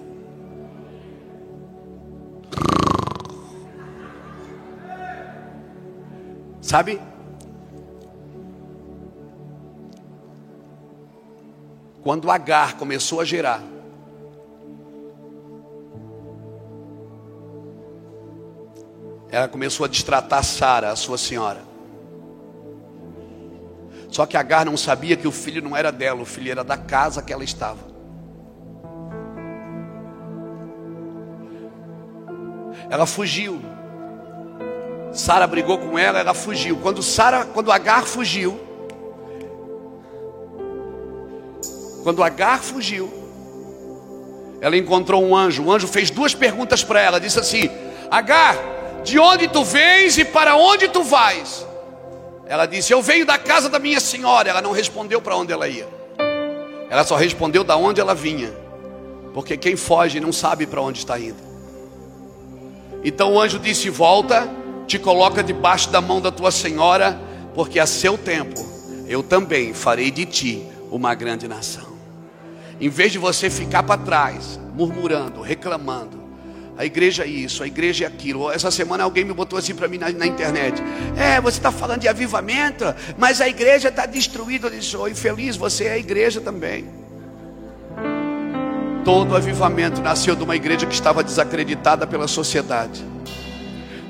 Sabe? 6.60 7.00
Quando 12.02 12.30
Agar 12.30 12.76
começou 12.76 13.20
a 13.20 13.24
gerar, 13.24 13.62
ela 19.30 19.48
começou 19.48 19.84
a 19.84 19.88
destratar 19.88 20.44
Sara, 20.44 20.90
a 20.90 20.96
sua 20.96 21.16
senhora. 21.16 21.69
Só 24.10 24.26
que 24.26 24.36
Agar 24.36 24.66
não 24.66 24.76
sabia 24.76 25.16
que 25.16 25.28
o 25.28 25.32
filho 25.32 25.62
não 25.62 25.76
era 25.76 25.92
dela, 25.92 26.20
o 26.20 26.26
filho 26.26 26.50
era 26.50 26.64
da 26.64 26.76
casa 26.76 27.22
que 27.22 27.32
ela 27.32 27.44
estava. 27.44 27.78
Ela 32.90 33.06
fugiu. 33.06 33.60
Sara 35.12 35.46
brigou 35.46 35.78
com 35.78 35.96
ela, 35.96 36.18
ela 36.18 36.34
fugiu. 36.34 36.76
Quando 36.78 37.02
Sara, 37.02 37.44
quando 37.44 37.70
Agar 37.70 38.04
fugiu, 38.04 38.60
quando 42.02 42.22
Agar 42.22 42.60
fugiu, 42.60 43.12
ela 44.60 44.76
encontrou 44.76 45.24
um 45.24 45.36
anjo. 45.36 45.64
O 45.64 45.72
anjo 45.72 45.86
fez 45.86 46.10
duas 46.10 46.34
perguntas 46.34 46.82
para 46.82 47.00
ela. 47.00 47.20
Disse 47.20 47.38
assim: 47.38 47.70
Agar, 48.10 48.56
de 49.04 49.18
onde 49.20 49.46
tu 49.46 49.64
vens 49.64 50.18
e 50.18 50.24
para 50.24 50.56
onde 50.56 50.88
tu 50.88 51.04
vais? 51.04 51.69
Ela 52.50 52.66
disse: 52.66 52.92
Eu 52.92 53.00
venho 53.00 53.24
da 53.24 53.38
casa 53.38 53.68
da 53.68 53.78
minha 53.78 54.00
senhora. 54.00 54.50
Ela 54.50 54.60
não 54.60 54.72
respondeu 54.72 55.22
para 55.22 55.36
onde 55.36 55.52
ela 55.52 55.68
ia. 55.68 55.86
Ela 56.90 57.04
só 57.04 57.14
respondeu 57.14 57.62
da 57.62 57.76
onde 57.76 58.00
ela 58.00 58.12
vinha. 58.12 58.52
Porque 59.32 59.56
quem 59.56 59.76
foge 59.76 60.18
não 60.18 60.32
sabe 60.32 60.66
para 60.66 60.82
onde 60.82 60.98
está 60.98 61.16
indo. 61.16 61.40
Então 63.04 63.34
o 63.34 63.40
anjo 63.40 63.60
disse: 63.60 63.88
Volta, 63.88 64.50
te 64.88 64.98
coloca 64.98 65.44
debaixo 65.44 65.90
da 65.90 66.00
mão 66.00 66.20
da 66.20 66.32
tua 66.32 66.50
senhora, 66.50 67.16
porque 67.54 67.78
a 67.78 67.86
seu 67.86 68.18
tempo 68.18 68.60
eu 69.06 69.22
também 69.22 69.72
farei 69.72 70.10
de 70.10 70.26
ti 70.26 70.66
uma 70.90 71.14
grande 71.14 71.46
nação. 71.46 71.88
Em 72.80 72.88
vez 72.88 73.12
de 73.12 73.18
você 73.18 73.48
ficar 73.48 73.84
para 73.84 74.02
trás, 74.02 74.58
murmurando, 74.74 75.40
reclamando, 75.40 76.19
a 76.80 76.84
igreja 76.86 77.24
é 77.24 77.26
isso, 77.26 77.62
a 77.62 77.66
igreja 77.66 78.04
é 78.04 78.08
aquilo. 78.08 78.50
Essa 78.50 78.70
semana 78.70 79.04
alguém 79.04 79.22
me 79.22 79.34
botou 79.34 79.58
assim 79.58 79.74
para 79.74 79.86
mim 79.86 79.98
na, 79.98 80.10
na, 80.12 80.26
internet. 80.26 80.82
É, 81.14 81.38
você 81.38 81.58
está 81.58 81.70
falando 81.70 82.00
de 82.00 82.08
avivamento, 82.08 82.94
mas 83.18 83.42
a 83.42 83.46
igreja 83.46 83.88
está 83.88 84.06
destruída. 84.06 84.68
Eu 84.68 84.70
disse, 84.70 84.96
oh, 84.96 85.06
infeliz, 85.06 85.56
você 85.56 85.84
é 85.84 85.92
a 85.92 85.98
igreja 85.98 86.40
também. 86.40 86.88
Todo 89.04 89.36
avivamento 89.36 90.00
nasceu 90.00 90.34
de 90.34 90.42
uma 90.42 90.56
igreja 90.56 90.86
que 90.86 90.94
estava 90.94 91.22
desacreditada 91.22 92.06
pela 92.06 92.26
sociedade. 92.26 93.04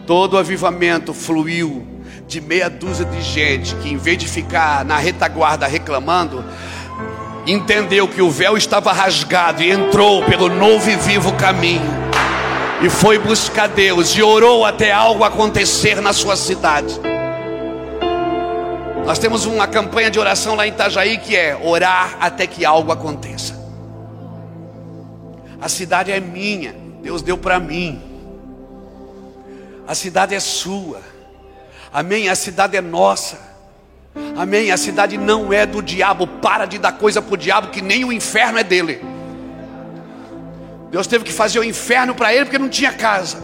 Todo 0.06 0.38
avivamento 0.38 1.12
fluiu 1.12 1.84
de 2.28 2.40
meia 2.40 2.70
dúzia 2.70 3.04
de 3.04 3.20
gente 3.20 3.74
que, 3.76 3.88
em 3.88 3.96
vez 3.96 4.16
de 4.16 4.28
ficar 4.28 4.84
na 4.84 4.96
retaguarda 4.96 5.66
reclamando, 5.66 6.44
entendeu 7.44 8.06
que 8.06 8.22
o 8.22 8.30
véu 8.30 8.56
estava 8.56 8.92
rasgado 8.92 9.60
e 9.60 9.72
entrou 9.72 10.24
pelo 10.26 10.48
novo 10.48 10.88
e 10.88 10.94
vivo 10.94 11.32
caminho 11.32 12.09
e 12.82 12.88
foi 12.88 13.18
buscar 13.18 13.68
Deus 13.68 14.16
e 14.16 14.22
orou 14.22 14.64
até 14.64 14.90
algo 14.90 15.22
acontecer 15.22 16.00
na 16.00 16.12
sua 16.12 16.34
cidade. 16.34 16.98
Nós 19.04 19.18
temos 19.18 19.44
uma 19.44 19.66
campanha 19.66 20.10
de 20.10 20.18
oração 20.18 20.54
lá 20.54 20.66
em 20.66 20.70
Itajaí 20.70 21.18
que 21.18 21.36
é 21.36 21.58
orar 21.62 22.16
até 22.20 22.46
que 22.46 22.64
algo 22.64 22.90
aconteça. 22.90 23.58
A 25.60 25.68
cidade 25.68 26.10
é 26.10 26.20
minha, 26.20 26.74
Deus 27.02 27.20
deu 27.20 27.36
para 27.36 27.60
mim. 27.60 28.00
A 29.86 29.94
cidade 29.94 30.34
é 30.34 30.40
sua. 30.40 31.00
Amém? 31.92 32.28
A 32.28 32.34
cidade 32.34 32.76
é 32.76 32.80
nossa. 32.80 33.38
Amém? 34.36 34.70
A 34.70 34.76
cidade 34.76 35.18
não 35.18 35.52
é 35.52 35.66
do 35.66 35.82
diabo. 35.82 36.26
Para 36.26 36.64
de 36.64 36.78
dar 36.78 36.92
coisa 36.92 37.20
para 37.20 37.34
o 37.34 37.36
diabo, 37.36 37.68
que 37.68 37.82
nem 37.82 38.04
o 38.04 38.12
inferno 38.12 38.58
é 38.58 38.64
dele. 38.64 39.19
Deus 40.91 41.07
teve 41.07 41.24
que 41.24 41.32
fazer 41.32 41.61
o 41.61 41.64
inferno 41.64 42.14
para 42.14 42.34
ele 42.34 42.45
porque 42.45 42.59
não 42.59 42.68
tinha 42.68 42.93
casa. 42.93 43.38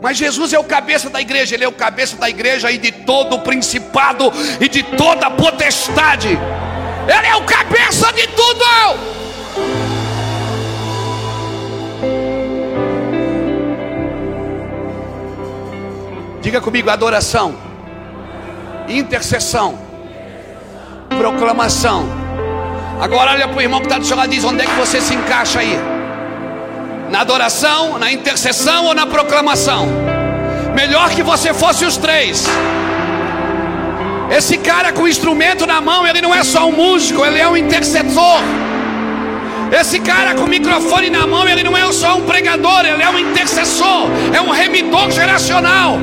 Mas 0.00 0.16
Jesus 0.16 0.52
é 0.52 0.58
o 0.58 0.62
cabeça 0.62 1.10
da 1.10 1.20
igreja, 1.20 1.56
ele 1.56 1.64
é 1.64 1.68
o 1.68 1.72
cabeça 1.72 2.16
da 2.16 2.30
igreja 2.30 2.70
e 2.70 2.78
de 2.78 2.92
todo 2.92 3.36
o 3.36 3.40
principado 3.40 4.32
e 4.60 4.68
de 4.68 4.84
toda 4.84 5.26
a 5.26 5.30
potestade. 5.30 6.28
Ele 6.28 7.26
é 7.26 7.34
o 7.34 7.44
cabeça 7.44 8.12
de 8.12 8.28
tudo. 8.28 8.64
Diga 16.40 16.60
comigo: 16.60 16.88
adoração, 16.88 17.56
intercessão, 18.88 19.76
proclamação 21.08 22.25
Agora 23.00 23.32
olha 23.32 23.46
para 23.46 23.58
o 23.58 23.62
irmão 23.62 23.80
que 23.80 23.86
está 23.86 23.98
do 23.98 24.06
seu 24.06 24.16
lado 24.16 24.32
e 24.32 24.36
diz: 24.36 24.44
onde 24.44 24.62
é 24.62 24.66
que 24.66 24.74
você 24.74 25.00
se 25.00 25.14
encaixa 25.14 25.60
aí? 25.60 25.78
Na 27.10 27.20
adoração, 27.20 27.98
na 27.98 28.10
intercessão 28.10 28.86
ou 28.86 28.94
na 28.94 29.06
proclamação? 29.06 29.88
Melhor 30.74 31.10
que 31.10 31.22
você 31.22 31.54
fosse 31.54 31.84
os 31.84 31.96
três. 31.96 32.46
Esse 34.30 34.58
cara 34.58 34.92
com 34.92 35.02
o 35.02 35.08
instrumento 35.08 35.66
na 35.66 35.80
mão, 35.80 36.06
ele 36.06 36.20
não 36.20 36.34
é 36.34 36.42
só 36.42 36.66
um 36.66 36.72
músico, 36.72 37.24
ele 37.24 37.38
é 37.38 37.48
um 37.48 37.56
intercessor. 37.56 38.40
Esse 39.72 40.00
cara 40.00 40.34
com 40.34 40.44
o 40.44 40.48
microfone 40.48 41.10
na 41.10 41.26
mão, 41.26 41.48
ele 41.48 41.62
não 41.62 41.76
é 41.76 41.90
só 41.92 42.16
um 42.16 42.22
pregador, 42.22 42.84
ele 42.84 43.02
é 43.02 43.08
um 43.08 43.18
intercessor, 43.18 44.08
é 44.32 44.40
um 44.40 44.50
remidor 44.50 45.10
geracional. 45.10 45.98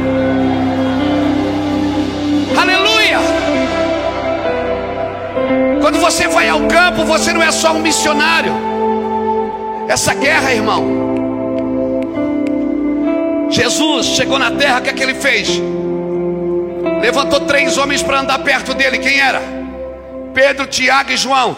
Aleluia! 2.57 3.19
Quando 5.81 5.99
você 5.99 6.27
vai 6.27 6.47
ao 6.49 6.67
campo, 6.67 7.03
você 7.05 7.33
não 7.33 7.43
é 7.43 7.51
só 7.51 7.73
um 7.73 7.79
missionário. 7.79 8.53
Essa 9.87 10.13
guerra, 10.13 10.53
irmão. 10.53 11.03
Jesus 13.49 14.07
chegou 14.07 14.39
na 14.39 14.51
terra, 14.51 14.79
o 14.79 14.81
que 14.81 14.89
é 14.89 14.93
que 14.93 15.03
ele 15.03 15.13
fez? 15.13 15.49
Levantou 17.01 17.41
três 17.41 17.77
homens 17.77 18.01
para 18.01 18.21
andar 18.21 18.39
perto 18.39 18.73
dele. 18.73 18.97
Quem 18.97 19.19
era? 19.19 19.41
Pedro, 20.33 20.65
Tiago 20.65 21.11
e 21.11 21.17
João. 21.17 21.55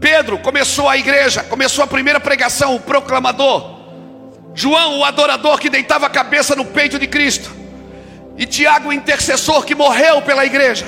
Pedro 0.00 0.38
começou 0.38 0.88
a 0.88 0.96
igreja, 0.96 1.42
começou 1.42 1.82
a 1.82 1.86
primeira 1.86 2.20
pregação, 2.20 2.74
o 2.74 2.80
proclamador. 2.80 3.74
João, 4.54 5.00
o 5.00 5.04
adorador 5.04 5.58
que 5.58 5.68
deitava 5.68 6.06
a 6.06 6.10
cabeça 6.10 6.54
no 6.54 6.64
peito 6.64 6.98
de 6.98 7.06
Cristo. 7.06 7.50
E 8.36 8.46
Tiago, 8.46 8.88
o 8.88 8.92
intercessor 8.92 9.64
que 9.64 9.74
morreu 9.74 10.22
pela 10.22 10.46
igreja. 10.46 10.86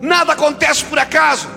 Nada 0.00 0.32
acontece 0.32 0.84
por 0.84 0.98
acaso. 0.98 1.48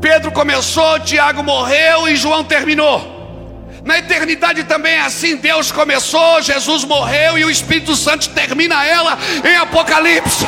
Pedro 0.00 0.30
começou, 0.30 1.00
Tiago 1.00 1.42
morreu 1.42 2.08
e 2.08 2.16
João 2.16 2.44
terminou. 2.44 3.14
Na 3.84 3.98
eternidade 3.98 4.64
também 4.64 4.94
é 4.94 5.00
assim: 5.00 5.36
Deus 5.36 5.70
começou, 5.70 6.42
Jesus 6.42 6.84
morreu 6.84 7.38
e 7.38 7.44
o 7.44 7.50
Espírito 7.50 7.94
Santo 7.94 8.28
termina 8.30 8.84
ela 8.84 9.16
em 9.44 9.56
Apocalipse. 9.56 10.46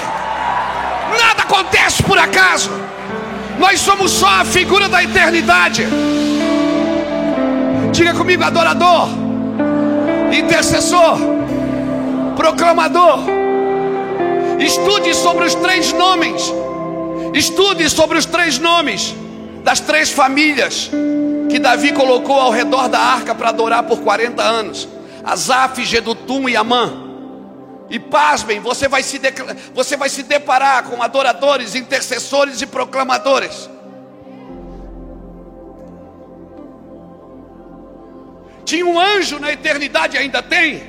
Nada 1.21 1.43
acontece 1.43 2.03
por 2.03 2.19
acaso. 2.19 2.71
Nós 3.59 3.81
somos 3.81 4.13
só 4.13 4.29
a 4.29 4.45
figura 4.45 4.89
da 4.89 5.03
eternidade. 5.03 5.87
Diga 7.93 8.15
comigo, 8.15 8.45
adorador, 8.45 9.09
intercessor, 10.33 11.19
proclamador. 12.37 13.21
Estude 14.61 15.15
sobre 15.15 15.45
os 15.45 15.55
três 15.55 15.93
nomes 15.93 16.53
Estude 17.39 17.89
sobre 17.89 18.19
os 18.19 18.27
três 18.27 18.59
nomes 18.59 19.15
das 19.63 19.79
três 19.79 20.11
famílias 20.11 20.91
que 21.49 21.61
Davi 21.61 21.93
colocou 21.93 22.35
ao 22.35 22.51
redor 22.51 22.89
da 22.89 22.99
arca 22.99 23.33
para 23.33 23.51
adorar 23.51 23.85
por 23.85 24.01
40 24.01 24.43
anos: 24.43 24.89
Asaf, 25.23 25.85
Gedutum 25.85 26.49
e 26.49 26.57
Amã. 26.57 27.05
E 27.89 28.01
pasmem, 28.01 28.59
você 28.59 28.89
vai, 28.89 29.05
se 29.05 29.21
você 29.73 29.97
vai 29.97 30.09
se 30.09 30.25
deparar 30.25 30.83
com 30.83 31.01
adoradores, 31.01 31.77
intercessores 31.77 32.61
e 32.61 32.67
proclamadores. 32.67 33.71
Tinha 38.65 38.85
um 38.85 38.99
anjo 38.99 39.39
na 39.39 39.53
eternidade, 39.53 40.19
ainda 40.19 40.43
tem, 40.43 40.83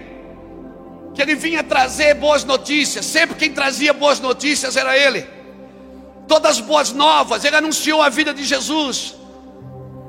que 1.14 1.22
ele 1.22 1.36
vinha 1.36 1.64
trazer 1.64 2.16
boas 2.16 2.44
notícias. 2.44 3.06
Sempre 3.06 3.36
quem 3.38 3.54
trazia 3.54 3.94
boas 3.94 4.20
notícias 4.20 4.76
era 4.76 4.98
ele 4.98 5.38
todas 6.30 6.52
as 6.52 6.62
boas 6.62 6.94
novas, 6.94 7.44
ele 7.44 7.56
anunciou 7.56 8.02
a 8.04 8.08
vida 8.08 8.34
de 8.34 8.46
Jesus. 8.46 9.16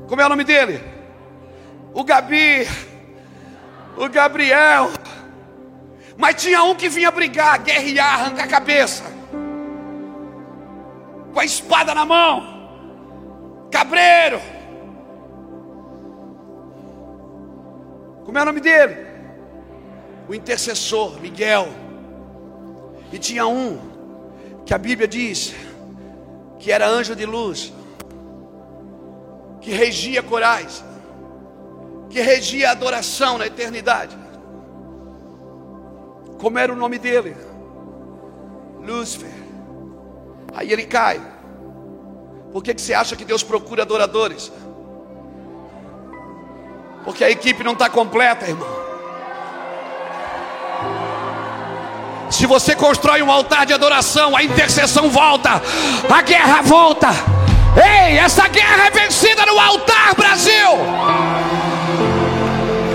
Como 0.06 0.20
é 0.20 0.26
o 0.26 0.28
nome 0.28 0.44
dele? 0.44 0.84
O 1.94 2.04
Gabi, 2.04 2.68
o 3.96 4.08
Gabriel. 4.08 4.90
Mas 6.18 6.40
tinha 6.42 6.62
um 6.62 6.74
que 6.74 6.90
vinha 6.90 7.10
brigar, 7.10 7.62
guerrear, 7.62 8.20
arrancar 8.20 8.44
a 8.44 8.48
cabeça, 8.48 9.02
com 11.32 11.40
a 11.40 11.44
espada 11.44 11.94
na 11.94 12.04
mão, 12.04 13.68
cabreiro. 13.70 14.40
Como 18.26 18.36
é 18.36 18.42
o 18.42 18.44
nome 18.44 18.60
dele? 18.60 19.06
O 20.28 20.34
intercessor, 20.34 21.18
Miguel. 21.18 21.66
E 23.10 23.18
tinha 23.18 23.46
um 23.46 23.80
que 24.66 24.74
a 24.74 24.78
Bíblia 24.78 25.08
diz 25.08 25.54
que 26.60 26.70
era 26.70 26.86
anjo 26.86 27.16
de 27.16 27.24
luz, 27.24 27.72
que 29.60 29.72
regia 29.72 30.22
corais, 30.22 30.84
que 32.10 32.20
regia 32.20 32.68
a 32.68 32.72
adoração 32.72 33.38
na 33.38 33.46
eternidade. 33.46 34.16
Como 36.38 36.58
era 36.58 36.72
o 36.72 36.76
nome 36.76 36.98
dele? 36.98 37.36
Lúcifer. 38.78 39.30
Aí 40.54 40.70
ele 40.72 40.84
cai. 40.84 41.20
Por 42.52 42.62
que, 42.62 42.74
que 42.74 42.80
você 42.80 42.92
acha 42.92 43.16
que 43.16 43.24
Deus 43.24 43.42
procura 43.42 43.82
adoradores? 43.82 44.52
Porque 47.04 47.24
a 47.24 47.30
equipe 47.30 47.64
não 47.64 47.72
está 47.72 47.88
completa, 47.88 48.46
irmão. 48.46 48.79
Se 52.30 52.46
você 52.46 52.76
constrói 52.76 53.22
um 53.22 53.30
altar 53.30 53.66
de 53.66 53.72
adoração, 53.72 54.36
a 54.36 54.42
intercessão 54.42 55.10
volta, 55.10 55.60
a 56.08 56.22
guerra 56.22 56.62
volta. 56.62 57.08
Ei, 57.76 58.18
essa 58.18 58.46
guerra 58.48 58.86
é 58.86 58.90
vencida 58.90 59.44
no 59.44 59.58
altar, 59.58 60.14
Brasil. 60.16 60.70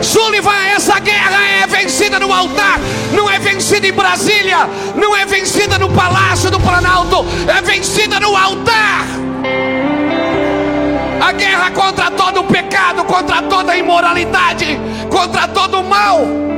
Sullivan, 0.01 0.65
essa 0.73 0.99
guerra 0.99 1.43
é 1.63 1.67
vencida 1.67 2.19
no 2.19 2.31
altar, 2.31 2.79
não 3.11 3.29
é 3.29 3.37
vencida 3.37 3.87
em 3.87 3.91
Brasília, 3.91 4.69
não 4.95 5.15
é 5.15 5.25
vencida 5.25 5.77
no 5.77 5.89
Palácio 5.89 6.49
do 6.49 6.59
Planalto, 6.59 7.25
é 7.47 7.61
vencida 7.61 8.19
no 8.19 8.35
altar. 8.35 9.05
A 11.21 11.31
guerra 11.33 11.71
contra 11.71 12.09
todo 12.11 12.41
o 12.41 12.43
pecado, 12.45 13.03
contra 13.03 13.41
toda 13.41 13.73
a 13.73 13.77
imoralidade, 13.77 14.79
contra 15.09 15.47
todo 15.47 15.81
o 15.81 15.83
mal. 15.83 16.54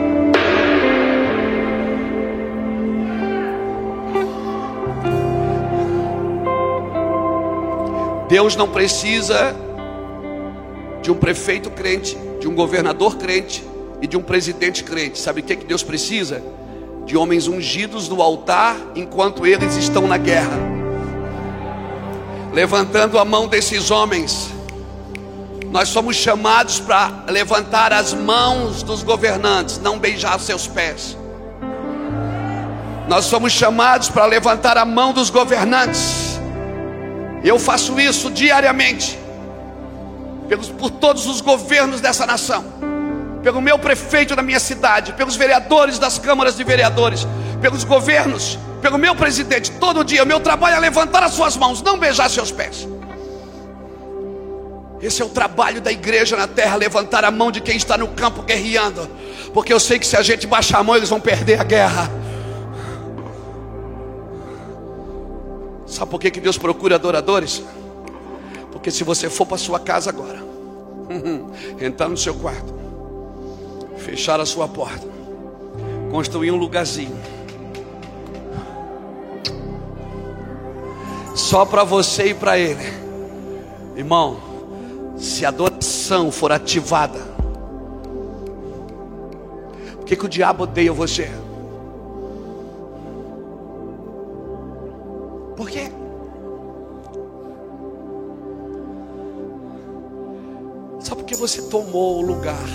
Deus 8.28 8.56
não 8.58 8.68
precisa 8.68 9.56
de 11.02 11.10
um 11.10 11.16
prefeito 11.16 11.70
crente, 11.70 12.18
de 12.40 12.48
um 12.48 12.54
governador 12.54 13.16
crente 13.16 13.64
e 14.02 14.08
de 14.08 14.18
um 14.18 14.22
presidente 14.22 14.84
crente. 14.84 15.20
Sabe 15.20 15.40
o 15.40 15.44
que, 15.44 15.56
que 15.56 15.66
Deus 15.66 15.82
precisa? 15.82 16.44
De 17.06 17.16
homens 17.16 17.48
ungidos 17.48 18.10
no 18.10 18.22
altar 18.22 18.76
enquanto 18.96 19.48
eles 19.48 19.78
estão 19.78 20.06
na 20.08 20.18
guerra. 20.18 20.60
Levantando 22.54 23.18
a 23.18 23.24
mão 23.24 23.48
desses 23.48 23.92
homens, 23.92 24.50
nós 25.72 25.88
somos 25.88 26.18
chamados 26.18 26.82
para 26.82 27.26
levantar 27.30 27.94
as 27.94 28.14
mãos 28.14 28.84
dos 28.84 29.04
governantes, 29.04 29.80
não 29.80 29.98
beijar 29.98 30.38
seus 30.42 30.68
pés. 30.68 31.18
Nós 33.08 33.24
somos 33.24 33.54
chamados 33.54 34.10
para 34.10 34.26
levantar 34.26 34.78
a 34.78 34.84
mão 34.84 35.14
dos 35.14 35.30
governantes 35.30 36.37
eu 37.44 37.60
faço 37.60 38.00
isso 38.00 38.30
diariamente, 38.32 39.18
pelos, 40.48 40.70
por 40.70 40.90
todos 40.90 41.26
os 41.26 41.42
governos 41.42 42.02
dessa 42.02 42.26
nação, 42.26 42.66
pelo 43.44 43.62
meu 43.62 43.78
prefeito 43.78 44.36
da 44.36 44.42
minha 44.42 44.60
cidade, 44.60 45.14
pelos 45.14 45.36
vereadores 45.36 46.00
das 46.00 46.18
câmaras 46.18 46.56
de 46.56 46.64
vereadores, 46.64 47.28
pelos 47.62 47.84
governos, 47.84 48.58
pelo 48.82 48.98
meu 48.98 49.16
presidente. 49.16 49.72
Todo 49.72 50.04
dia, 50.04 50.24
o 50.24 50.26
meu 50.26 50.40
trabalho 50.40 50.76
é 50.76 50.80
levantar 50.80 51.24
as 51.24 51.34
suas 51.34 51.56
mãos, 51.56 51.82
não 51.82 51.98
beijar 51.98 52.30
seus 52.30 52.52
pés. 52.52 52.88
Esse 55.02 55.22
é 55.22 55.26
o 55.26 55.30
trabalho 55.30 55.80
da 55.80 55.92
igreja 55.92 56.36
na 56.36 56.48
terra, 56.48 56.76
levantar 56.76 57.24
a 57.24 57.30
mão 57.30 57.52
de 57.52 57.62
quem 57.62 57.78
está 57.78 57.98
no 57.98 58.08
campo 58.08 58.42
guerreando, 58.42 59.08
porque 59.54 59.72
eu 59.72 59.80
sei 59.80 60.00
que 60.00 60.08
se 60.08 60.18
a 60.18 60.24
gente 60.24 60.48
baixar 60.48 60.80
a 60.80 60.84
mão, 60.84 60.96
eles 60.96 61.10
vão 61.10 61.20
perder 61.20 61.62
a 61.62 61.64
guerra. 61.64 62.10
Sabe 65.88 66.12
por 66.12 66.20
que, 66.20 66.30
que 66.30 66.42
Deus 66.42 66.58
procura 66.58 66.96
adoradores? 66.96 67.64
Porque 68.72 68.92
se 68.92 69.04
você 69.04 69.30
for 69.30 69.46
para 69.46 69.58
sua 69.58 69.80
casa 69.80 70.10
agora, 70.10 70.44
entrar 71.80 72.10
no 72.10 72.18
seu 72.18 72.36
quarto, 72.36 72.74
fechar 73.98 74.40
a 74.42 74.46
sua 74.46 74.68
porta, 74.68 75.08
construir 76.12 76.52
um 76.52 76.58
lugarzinho, 76.58 77.18
só 81.34 81.66
para 81.66 81.84
você 81.84 82.28
e 82.28 82.34
para 82.34 82.60
ele, 82.60 82.84
irmão. 83.96 84.46
Se 85.18 85.44
a 85.46 85.50
adoração 85.50 86.32
for 86.32 86.52
ativada, 86.52 87.20
por 89.96 90.06
que, 90.06 90.16
que 90.16 90.26
o 90.26 90.30
diabo 90.30 90.64
odeia 90.64 90.94
você? 90.94 91.32
Você 101.48 101.62
tomou 101.64 102.18
o 102.18 102.22
lugar? 102.22 102.68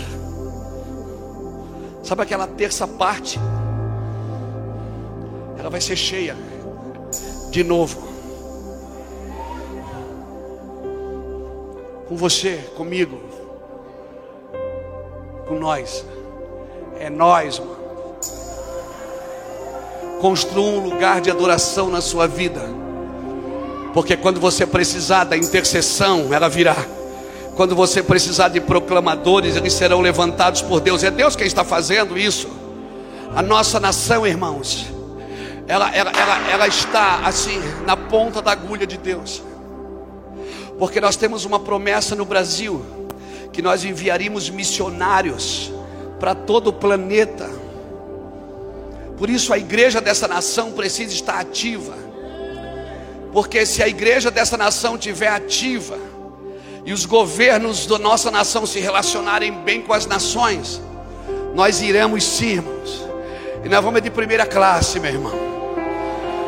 Sabe 2.02 2.22
aquela 2.22 2.46
terça 2.46 2.88
parte? 2.88 3.38
Ela 5.58 5.68
vai 5.68 5.80
ser 5.80 5.94
cheia 5.94 6.34
de 7.50 7.62
novo. 7.62 8.02
Com 12.08 12.16
você, 12.16 12.56
comigo, 12.76 13.20
com 15.46 15.58
nós. 15.58 16.04
É 16.98 17.10
nós, 17.10 17.58
mano. 17.58 17.82
Construa 20.20 20.70
um 20.70 20.88
lugar 20.88 21.20
de 21.20 21.30
adoração 21.30 21.90
na 21.90 22.00
sua 22.00 22.26
vida. 22.26 22.62
Porque 23.92 24.16
quando 24.16 24.40
você 24.40 24.66
precisar 24.66 25.24
da 25.24 25.36
intercessão, 25.36 26.32
ela 26.32 26.48
virá. 26.48 27.01
Quando 27.56 27.76
você 27.76 28.02
precisar 28.02 28.48
de 28.48 28.60
proclamadores, 28.60 29.56
eles 29.56 29.72
serão 29.72 30.00
levantados 30.00 30.62
por 30.62 30.80
Deus. 30.80 31.04
É 31.04 31.10
Deus 31.10 31.36
quem 31.36 31.46
está 31.46 31.64
fazendo 31.64 32.18
isso. 32.18 32.48
A 33.34 33.42
nossa 33.42 33.78
nação, 33.78 34.26
irmãos, 34.26 34.86
ela, 35.66 35.94
ela, 35.94 36.10
ela, 36.10 36.50
ela 36.50 36.66
está 36.66 37.20
assim, 37.24 37.60
na 37.84 37.96
ponta 37.96 38.40
da 38.40 38.52
agulha 38.52 38.86
de 38.86 38.96
Deus. 38.96 39.42
Porque 40.78 41.00
nós 41.00 41.16
temos 41.16 41.44
uma 41.44 41.60
promessa 41.60 42.14
no 42.14 42.24
Brasil 42.24 42.84
que 43.52 43.60
nós 43.60 43.84
enviaríamos 43.84 44.48
missionários 44.48 45.70
para 46.18 46.34
todo 46.34 46.68
o 46.68 46.72
planeta 46.72 47.62
por 49.22 49.30
isso 49.30 49.52
a 49.52 49.58
igreja 49.58 50.00
dessa 50.00 50.26
nação 50.26 50.72
precisa 50.72 51.12
estar 51.12 51.38
ativa. 51.38 51.94
Porque 53.32 53.64
se 53.64 53.80
a 53.80 53.86
igreja 53.86 54.32
dessa 54.32 54.56
nação 54.56 54.96
estiver 54.96 55.28
ativa 55.28 55.96
e 56.84 56.92
os 56.92 57.06
governos 57.06 57.86
da 57.86 57.98
nossa 57.98 58.30
nação 58.30 58.66
se 58.66 58.80
relacionarem 58.80 59.52
bem 59.52 59.82
com 59.82 59.92
as 59.92 60.06
nações, 60.06 60.80
nós 61.54 61.80
iremos 61.80 62.24
sim, 62.24 62.54
irmãos. 62.54 63.06
E 63.64 63.68
nós 63.68 63.84
vamos 63.84 64.02
de 64.02 64.10
primeira 64.10 64.44
classe, 64.44 64.98
meu 64.98 65.12
irmão. 65.12 65.52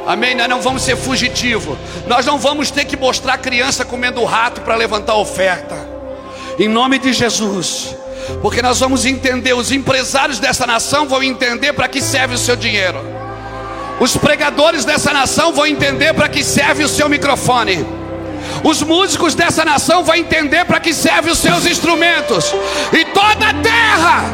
Amém? 0.07 0.35
Nós 0.35 0.49
não 0.49 0.61
vamos 0.61 0.83
ser 0.83 0.97
fugitivo. 0.97 1.79
Nós 2.07 2.27
não 2.27 2.39
vamos 2.39 2.71
ter 2.71 2.85
que 2.85 2.97
mostrar 2.97 3.39
criança 3.39 3.85
comendo 3.85 4.25
rato 4.25 4.61
para 4.63 4.75
levantar 4.75 5.15
oferta. 5.15 5.77
Em 6.59 6.69
nome 6.69 6.99
de 6.99 7.13
Jesus. 7.13 7.97
Porque 8.43 8.61
nós 8.61 8.81
vamos 8.81 9.07
entender, 9.07 9.55
os 9.55 9.71
empresários 9.71 10.39
dessa 10.39 10.67
nação 10.67 11.07
vão 11.07 11.23
entender 11.23 11.73
para 11.73 11.89
que 11.89 12.01
serve 12.01 12.35
o 12.35 12.39
seu 12.39 12.57
dinheiro. 12.57 12.99
Os 14.01 14.17
pregadores 14.17 14.85
dessa 14.85 15.13
nação 15.13 15.53
vão 15.53 15.67
entender 15.67 16.13
para 16.15 16.29
que 16.29 16.43
serve 16.43 16.85
o 16.85 16.89
seu 16.89 17.09
microfone. 17.09 17.87
Os 18.65 18.83
músicos 18.83 19.35
dessa 19.35 19.63
nação 19.63 20.03
vão 20.03 20.15
entender 20.15 20.65
para 20.65 20.81
que 20.81 20.95
serve 20.95 21.31
os 21.31 21.39
seus 21.39 21.67
instrumentos. 21.67 22.51
E 22.93 23.05
toda 23.05 23.51
a 23.51 23.55
terra, 23.63 24.25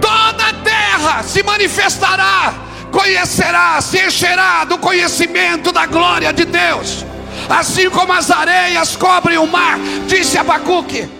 toda 0.00 0.46
a 0.48 0.52
terra 0.64 1.22
se 1.22 1.42
manifestará, 1.42 2.54
conhecerá, 2.90 3.78
se 3.82 3.98
encherá 4.02 4.64
do 4.64 4.78
conhecimento 4.78 5.70
da 5.72 5.84
glória 5.84 6.32
de 6.32 6.46
Deus. 6.46 7.04
Assim 7.50 7.90
como 7.90 8.14
as 8.14 8.30
areias 8.30 8.96
cobrem 8.96 9.36
o 9.36 9.46
mar, 9.46 9.78
disse 10.06 10.38
Abacuque. 10.38 11.19